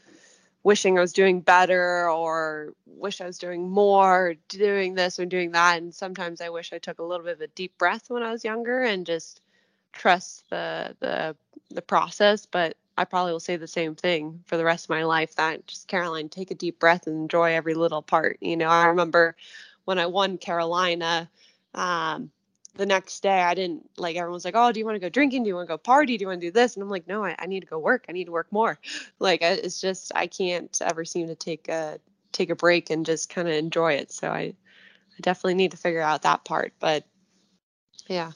wishing 0.64 0.98
I 0.98 1.02
was 1.02 1.14
doing 1.14 1.42
better 1.42 2.10
or 2.10 2.74
wish 2.86 3.22
I 3.22 3.26
was 3.26 3.38
doing 3.38 3.70
more, 3.70 4.36
doing 4.50 4.96
this 4.96 5.20
or 5.20 5.26
doing 5.26 5.52
that. 5.52 5.78
And 5.82 5.94
sometimes 5.94 6.42
I 6.42 6.50
wish 6.50 6.72
I 6.74 6.78
took 6.78 7.00
a 7.00 7.04
little 7.04 7.26
bit 7.26 7.36
of 7.36 7.42
a 7.42 7.48
deep 7.48 7.78
breath 7.78 8.10
when 8.10 8.24
I 8.24 8.32
was 8.32 8.44
younger 8.46 8.82
and 8.84 9.06
just 9.06 9.42
trust 9.94 10.50
the 10.50 10.96
the 11.00 11.36
the 11.70 11.82
process. 11.82 12.46
But 12.46 12.76
I 12.98 13.06
probably 13.06 13.32
will 13.32 13.40
say 13.40 13.56
the 13.56 13.68
same 13.68 13.96
thing 13.96 14.44
for 14.46 14.58
the 14.58 14.66
rest 14.66 14.86
of 14.86 14.90
my 14.92 15.04
life 15.04 15.36
that 15.36 15.66
just 15.66 15.88
Caroline, 15.88 16.30
take 16.30 16.52
a 16.52 16.56
deep 16.56 16.80
breath 16.80 17.08
and 17.08 17.16
enjoy 17.16 17.54
every 17.54 17.74
little 17.74 18.02
part. 18.02 18.38
You 18.42 18.58
know, 18.58 18.68
I 18.70 18.86
remember 18.88 19.36
when 19.86 19.98
I 19.98 20.06
won 20.06 20.38
Carolina, 20.38 21.30
um, 21.74 22.32
the 22.76 22.86
next 22.86 23.22
day 23.22 23.42
I 23.42 23.54
didn't 23.54 23.90
like 23.98 24.16
everyone's 24.16 24.46
like, 24.46 24.56
oh, 24.56 24.72
do 24.72 24.80
you 24.80 24.86
want 24.86 24.96
to 24.96 25.00
go 25.00 25.10
drinking? 25.10 25.44
Do 25.44 25.50
you 25.50 25.56
want 25.56 25.68
to 25.68 25.74
go 25.74 25.78
party? 25.78 26.18
Do 26.18 26.24
you 26.24 26.28
want 26.28 26.42
to 26.42 26.48
do 26.48 26.52
this? 26.52 26.76
And 26.76 26.84
I'm 26.84 26.90
like, 26.90 27.08
no, 27.08 27.26
I, 27.26 27.36
I 27.38 27.46
need 27.46 27.62
to 27.62 27.68
go 27.68 27.78
work. 27.78 28.06
I 28.08 28.12
need 28.12 28.26
to 28.26 28.32
work 28.32 28.52
more. 28.52 28.80
Like 29.20 29.42
it's 29.44 29.80
just 29.80 30.12
I 30.16 30.26
can't 30.26 30.76
ever 30.82 31.06
seem 31.06 31.28
to 31.28 31.36
take 31.36 31.68
a 31.70 32.00
take 32.32 32.50
a 32.50 32.56
break 32.56 32.90
and 32.90 33.06
just 33.06 33.30
kind 33.30 33.48
of 33.48 33.54
enjoy 33.54 33.94
it. 33.94 34.12
So 34.12 34.30
I 34.30 34.42
I 34.42 35.22
definitely 35.22 35.56
need 35.56 35.72
to 35.72 35.78
figure 35.78 36.02
out 36.02 36.24
that 36.24 36.44
part. 36.44 36.74
But 36.80 37.04
yeah. 38.08 38.32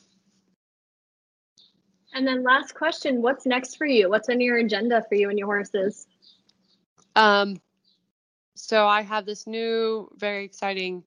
And 2.14 2.28
then 2.28 2.44
last 2.44 2.76
question, 2.76 3.22
what's 3.22 3.48
next 3.48 3.78
for 3.78 3.86
you? 3.88 4.10
What's 4.10 4.30
on 4.30 4.40
your 4.40 4.58
agenda 4.58 5.04
for 5.10 5.16
you 5.16 5.30
and 5.30 5.40
your 5.40 5.48
horses? 5.48 6.08
Um 7.16 7.60
so 8.56 8.86
I 8.88 9.02
have 9.02 9.26
this 9.26 9.48
new 9.48 10.10
very 10.18 10.46
exciting 10.46 11.04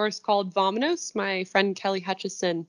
horse 0.00 0.18
called 0.18 0.54
Vominos. 0.54 1.14
My 1.14 1.44
friend 1.44 1.76
Kelly 1.76 2.00
Hutchison 2.00 2.66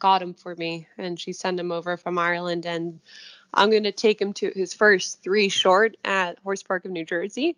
got 0.00 0.20
him 0.20 0.34
for 0.34 0.56
me, 0.56 0.88
and 0.98 1.18
she 1.18 1.32
sent 1.32 1.60
him 1.60 1.70
over 1.70 1.96
from 1.96 2.18
Ireland. 2.18 2.66
And 2.66 2.98
I'm 3.54 3.70
going 3.70 3.84
to 3.84 3.92
take 3.92 4.20
him 4.20 4.32
to 4.34 4.50
his 4.52 4.74
first 4.74 5.22
three 5.22 5.48
short 5.48 5.96
at 6.04 6.40
Horse 6.40 6.64
Park 6.64 6.84
of 6.84 6.90
New 6.90 7.04
Jersey. 7.04 7.56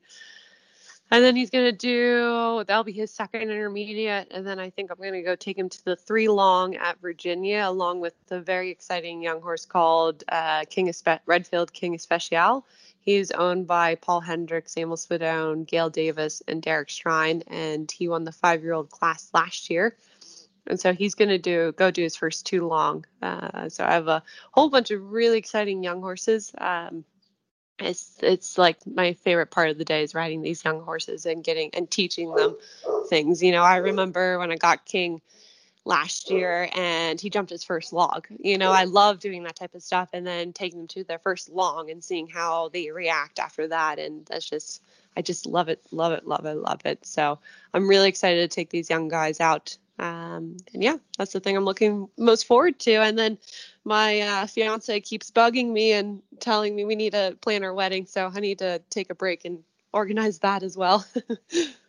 And 1.10 1.24
then 1.24 1.34
he's 1.34 1.48
going 1.48 1.64
to 1.64 1.72
do, 1.72 2.64
that'll 2.66 2.84
be 2.84 2.92
his 2.92 3.10
second 3.10 3.40
intermediate. 3.42 4.28
And 4.30 4.46
then 4.46 4.58
I 4.58 4.68
think 4.68 4.90
I'm 4.90 4.98
going 4.98 5.14
to 5.14 5.22
go 5.22 5.34
take 5.34 5.56
him 5.56 5.70
to 5.70 5.84
the 5.84 5.96
three 5.96 6.28
long 6.28 6.76
at 6.76 7.00
Virginia, 7.00 7.62
along 7.64 8.00
with 8.00 8.14
the 8.26 8.40
very 8.40 8.70
exciting 8.70 9.22
young 9.22 9.40
horse 9.40 9.64
called 9.64 10.24
uh, 10.28 10.64
King 10.68 10.88
Espe- 10.88 11.20
Redfield 11.24 11.72
King 11.72 11.94
Especial. 11.94 12.66
He's 13.04 13.30
owned 13.30 13.66
by 13.66 13.96
Paul 13.96 14.20
Hendricks, 14.20 14.72
Samuel 14.72 14.96
Spadone, 14.96 15.66
Gail 15.66 15.90
Davis, 15.90 16.42
and 16.48 16.62
Derek 16.62 16.88
Shrine, 16.88 17.42
and 17.48 17.90
he 17.90 18.08
won 18.08 18.24
the 18.24 18.32
five-year-old 18.32 18.90
class 18.90 19.28
last 19.34 19.68
year. 19.68 19.96
And 20.66 20.80
so 20.80 20.94
he's 20.94 21.14
going 21.14 21.28
to 21.28 21.38
do 21.38 21.72
go 21.72 21.90
do 21.90 22.02
his 22.02 22.16
first 22.16 22.46
two 22.46 22.66
long. 22.66 23.04
Uh, 23.20 23.68
so 23.68 23.84
I 23.84 23.92
have 23.92 24.08
a 24.08 24.22
whole 24.52 24.70
bunch 24.70 24.90
of 24.90 25.12
really 25.12 25.36
exciting 25.36 25.82
young 25.82 26.00
horses. 26.00 26.52
Um, 26.56 27.04
it's 27.78 28.18
it's 28.22 28.56
like 28.56 28.78
my 28.86 29.12
favorite 29.12 29.50
part 29.50 29.68
of 29.68 29.76
the 29.76 29.84
day 29.84 30.02
is 30.02 30.14
riding 30.14 30.40
these 30.40 30.64
young 30.64 30.80
horses 30.80 31.26
and 31.26 31.44
getting 31.44 31.70
and 31.74 31.90
teaching 31.90 32.34
them 32.34 32.56
things. 33.10 33.42
You 33.42 33.52
know, 33.52 33.62
I 33.62 33.76
remember 33.76 34.38
when 34.38 34.50
I 34.50 34.56
got 34.56 34.86
King 34.86 35.20
last 35.84 36.30
year 36.30 36.68
and 36.74 37.20
he 37.20 37.28
jumped 37.28 37.50
his 37.50 37.62
first 37.62 37.92
log. 37.92 38.26
You 38.38 38.56
know, 38.56 38.72
I 38.72 38.84
love 38.84 39.18
doing 39.18 39.42
that 39.44 39.56
type 39.56 39.74
of 39.74 39.82
stuff 39.82 40.10
and 40.12 40.26
then 40.26 40.52
taking 40.52 40.78
them 40.78 40.88
to 40.88 41.04
their 41.04 41.18
first 41.18 41.50
long 41.50 41.90
and 41.90 42.02
seeing 42.02 42.26
how 42.26 42.70
they 42.70 42.90
react 42.90 43.38
after 43.38 43.68
that. 43.68 43.98
And 43.98 44.24
that's 44.26 44.48
just, 44.48 44.82
I 45.16 45.22
just 45.22 45.46
love 45.46 45.68
it, 45.68 45.82
love 45.90 46.12
it, 46.12 46.26
love 46.26 46.46
it, 46.46 46.54
love 46.54 46.80
it. 46.84 47.04
So 47.04 47.38
I'm 47.74 47.86
really 47.88 48.08
excited 48.08 48.50
to 48.50 48.54
take 48.54 48.70
these 48.70 48.88
young 48.88 49.08
guys 49.08 49.40
out. 49.40 49.76
Um, 49.98 50.56
and 50.72 50.82
yeah, 50.82 50.96
that's 51.18 51.32
the 51.32 51.40
thing 51.40 51.56
I'm 51.56 51.64
looking 51.64 52.08
most 52.18 52.46
forward 52.46 52.78
to. 52.80 52.94
And 52.94 53.18
then 53.18 53.38
my 53.84 54.20
uh, 54.20 54.46
fiance 54.46 55.00
keeps 55.00 55.30
bugging 55.30 55.70
me 55.70 55.92
and 55.92 56.22
telling 56.40 56.74
me 56.74 56.84
we 56.84 56.96
need 56.96 57.12
to 57.12 57.36
plan 57.42 57.62
our 57.62 57.74
wedding. 57.74 58.06
So 58.06 58.30
I 58.34 58.40
need 58.40 58.58
to 58.60 58.80
take 58.90 59.10
a 59.10 59.14
break 59.14 59.44
and 59.44 59.62
organize 59.92 60.38
that 60.40 60.62
as 60.62 60.76
well. 60.76 61.06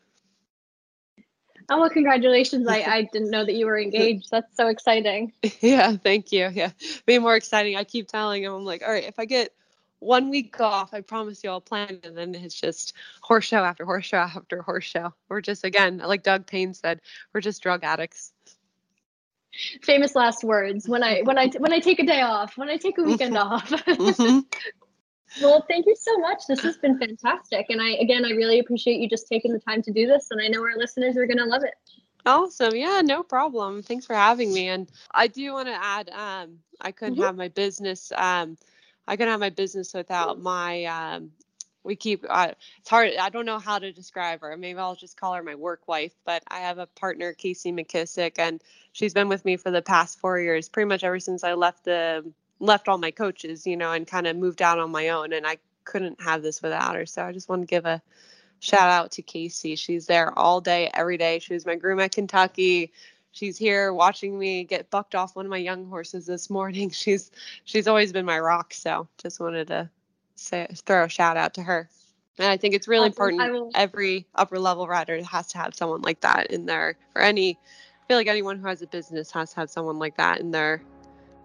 Oh 1.70 1.80
well, 1.80 1.90
congratulations! 1.90 2.68
I, 2.68 2.82
I 2.82 3.10
didn't 3.12 3.32
know 3.32 3.44
that 3.44 3.54
you 3.54 3.66
were 3.66 3.80
engaged. 3.80 4.30
That's 4.30 4.56
so 4.56 4.68
exciting. 4.68 5.34
Yeah, 5.62 5.96
thank 5.96 6.32
you. 6.32 6.50
Yeah, 6.54 6.72
be 7.06 7.18
more 7.18 7.36
exciting. 7.36 7.76
I 7.76 7.84
keep 7.84 8.08
telling 8.08 8.44
him, 8.44 8.54
I'm 8.54 8.66
like, 8.66 8.84
all 8.84 8.92
right, 8.92 9.04
if 9.04 9.18
I 9.18 9.26
get 9.26 9.52
one 10.00 10.30
week 10.30 10.60
off, 10.60 10.94
I 10.94 11.02
promise 11.02 11.44
you 11.44 11.50
I'll 11.50 11.62
plan. 11.62 12.00
And 12.04 12.16
then 12.16 12.36
it's 12.36 12.60
just 12.60 12.94
horse 13.22 13.46
show 13.46 13.64
after 13.64 13.86
horse 13.86 14.06
show 14.06 14.18
after 14.18 14.62
horse 14.62 14.84
show. 14.84 15.14
We're 15.30 15.42
just 15.42 15.64
again, 15.64 15.98
like 15.98 16.24
Doug 16.24 16.46
Payne 16.46 16.74
said, 16.74 17.02
we're 17.34 17.42
just 17.42 17.64
drug 17.64 17.84
addicts. 17.84 18.32
Famous 19.82 20.16
last 20.16 20.44
words. 20.44 20.88
When 20.88 21.02
I 21.02 21.22
when 21.22 21.38
I 21.38 21.48
when 21.58 21.74
I 21.74 21.80
take 21.80 22.00
a 22.00 22.06
day 22.06 22.22
off, 22.22 22.58
when 22.58 22.70
I 22.70 22.78
take 22.78 22.98
a 22.98 23.04
weekend 23.04 23.38
off. 23.38 23.70
mm-hmm. 23.70 24.40
Well, 25.42 25.66
thank 25.68 25.86
you 25.86 25.96
so 26.00 26.18
much. 26.18 26.44
This 26.48 26.62
has 26.62 26.78
been 26.78 26.98
fantastic. 26.98 27.68
And 27.70 27.82
I, 27.82 27.92
again, 27.92 28.26
I 28.26 28.32
really 28.32 28.60
appreciate 28.60 29.00
you 29.00 29.10
just 29.10 29.28
taking 29.28 29.54
the 29.54 29.60
time 29.60 29.82
to 29.84 29.92
do 29.92 30.08
this. 30.08 30.28
And 30.32 30.42
I 30.42 30.48
know 30.48 30.62
our 30.62 30.78
listeners 30.78 31.18
are 31.18 31.26
going 31.26 31.40
to 31.40 31.46
love 31.46 31.64
it. 31.64 31.74
Awesome. 32.26 32.76
Yeah, 32.76 33.02
no 33.04 33.22
problem. 33.22 33.84
Thanks 33.84 34.06
for 34.06 34.16
having 34.16 34.54
me. 34.54 34.70
And 34.70 34.90
I 35.12 35.28
do 35.28 35.54
want 35.54 35.68
to 35.68 35.76
add, 35.76 36.10
um, 36.10 36.60
I 36.82 36.92
couldn't 36.92 37.16
mm-hmm. 37.16 37.24
have 37.24 37.36
my 37.36 37.50
business. 37.50 38.12
Um, 38.16 38.58
I 39.08 39.16
couldn't 39.16 39.32
have 39.32 39.40
my 39.40 39.52
business 39.52 39.94
without 39.94 40.42
my, 40.42 40.86
um, 40.86 41.32
we 41.84 41.96
keep, 41.96 42.26
uh, 42.28 42.52
it's 42.80 42.90
hard. 42.90 43.12
I 43.20 43.30
don't 43.30 43.46
know 43.46 43.60
how 43.60 43.78
to 43.78 43.92
describe 43.92 44.42
her. 44.42 44.58
Maybe 44.58 44.80
I'll 44.80 44.96
just 44.96 45.20
call 45.20 45.36
her 45.36 45.44
my 45.44 45.54
work 45.54 45.88
wife, 45.88 46.14
but 46.26 46.42
I 46.48 46.62
have 46.62 46.80
a 46.80 46.88
partner, 46.88 47.34
Casey 47.34 47.72
McKissick, 47.72 48.40
and 48.40 48.60
she's 48.94 49.14
been 49.14 49.30
with 49.30 49.46
me 49.46 49.56
for 49.56 49.70
the 49.70 49.84
past 49.84 50.20
four 50.20 50.40
years, 50.40 50.68
pretty 50.68 50.88
much 50.88 51.04
ever 51.04 51.20
since 51.20 51.44
I 51.44 51.54
left 51.54 51.86
the 51.86 52.26
left 52.66 52.88
all 52.88 52.98
my 52.98 53.12
coaches, 53.12 53.66
you 53.66 53.78
know, 53.78 53.92
and 53.92 54.08
kind 54.08 54.28
of 54.28 54.36
moved 54.36 54.62
out 54.62 54.80
on 54.80 54.92
my 54.92 55.10
own. 55.10 55.34
And 55.34 55.46
I 55.46 55.58
couldn't 55.84 56.22
have 56.22 56.42
this 56.42 56.62
without 56.62 56.96
her. 56.96 57.06
So 57.06 57.24
I 57.24 57.32
just 57.32 57.48
want 57.48 57.62
to 57.62 57.68
give 57.68 57.86
a 57.86 58.02
shout 58.60 58.90
out 58.90 59.12
to 59.12 59.22
Casey. 59.22 59.76
She's 59.76 60.08
there 60.08 60.38
all 60.38 60.62
day, 60.62 60.90
every 60.94 61.18
day. 61.18 61.40
She 61.40 61.54
was 61.54 61.66
my 61.66 61.76
groom 61.76 62.00
at 62.00 62.12
Kentucky. 62.12 62.92
She's 63.32 63.58
here 63.58 63.94
watching 63.94 64.38
me 64.38 64.64
get 64.64 64.90
bucked 64.90 65.14
off 65.14 65.36
one 65.36 65.46
of 65.46 65.50
my 65.50 65.58
young 65.58 65.88
horses 65.88 66.26
this 66.26 66.50
morning. 66.50 66.90
She's 66.92 67.32
she's 67.66 67.86
always 67.88 68.14
been 68.14 68.26
my 68.26 68.40
rock. 68.40 68.74
So 68.74 69.10
just 69.22 69.42
wanted 69.42 69.68
to 69.68 69.90
say 70.36 70.68
throw 70.86 71.04
a 71.04 71.10
shout 71.10 71.36
out 71.36 71.54
to 71.56 71.64
her. 71.64 71.90
And 72.38 72.48
I 72.48 72.58
think 72.58 72.74
it's 72.74 72.88
really 72.88 73.08
important. 73.08 73.74
Every 73.76 74.26
upper 74.36 74.60
level 74.60 74.88
rider 74.88 75.22
has 75.24 75.48
to 75.48 75.58
have 75.58 75.76
someone 75.76 76.02
like 76.02 76.22
that 76.22 76.48
in 76.52 76.66
there, 76.66 76.98
or 77.14 77.22
any. 77.22 77.60
I 78.04 78.08
feel 78.08 78.18
like 78.18 78.28
anyone 78.28 78.60
who 78.60 78.68
has 78.68 78.82
a 78.82 78.88
business 78.88 79.32
has 79.32 79.52
to 79.52 79.62
have 79.62 79.70
someone 79.70 80.00
like 80.00 80.18
that 80.18 80.40
in 80.40 80.52
their 80.52 80.82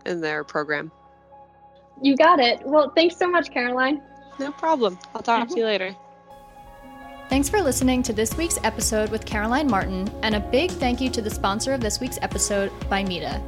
in 0.07 0.21
their 0.21 0.45
program. 0.45 0.93
You 2.01 2.17
got 2.17 2.41
it. 2.41 2.65
Well, 2.65 2.93
thanks 2.95 3.17
so 3.17 3.29
much, 3.29 3.51
Caroline. 3.51 4.03
No 4.39 4.53
problem. 4.53 4.99
I'll 5.15 5.23
talk 5.23 5.41
to 5.41 5.47
mm-hmm. 5.47 5.59
you 5.59 5.65
later. 5.65 5.97
Thanks 7.29 7.49
for 7.49 7.63
listening 7.63 8.03
to 8.05 8.13
this 8.13 8.37
week's 8.37 8.59
episode 8.65 9.11
with 9.11 9.25
Caroline 9.25 9.71
Martin, 9.71 10.11
and 10.23 10.35
a 10.35 10.41
big 10.41 10.71
thank 10.71 11.01
you 11.01 11.09
to 11.11 11.23
the 11.23 11.31
sponsor 11.31 11.73
of 11.73 11.81
this 11.81 12.01
week's 12.01 12.19
episode, 12.23 12.73
Bimeda. 12.91 13.41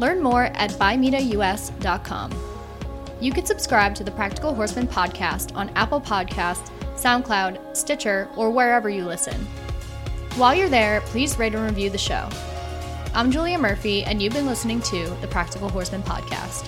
Learn 0.00 0.20
more 0.20 0.44
at 0.44 0.70
bimedaus.com. 0.72 2.32
You 3.20 3.32
can 3.32 3.46
subscribe 3.46 3.94
to 3.96 4.02
the 4.02 4.10
Practical 4.10 4.54
Horseman 4.54 4.88
podcast 4.88 5.54
on 5.54 5.68
Apple 5.76 6.00
Podcasts, 6.00 6.70
SoundCloud, 6.96 7.76
Stitcher, 7.76 8.28
or 8.34 8.50
wherever 8.50 8.88
you 8.88 9.04
listen. 9.04 9.46
While 10.36 10.54
you're 10.54 10.68
there, 10.68 11.02
please 11.02 11.38
rate 11.38 11.54
and 11.54 11.64
review 11.64 11.90
the 11.90 11.98
show. 11.98 12.28
I'm 13.14 13.30
Julia 13.30 13.58
Murphy, 13.58 14.02
and 14.04 14.20
you've 14.22 14.32
been 14.32 14.46
listening 14.46 14.80
to 14.82 15.06
the 15.20 15.28
Practical 15.28 15.68
Horseman 15.68 16.02
podcast. 16.02 16.66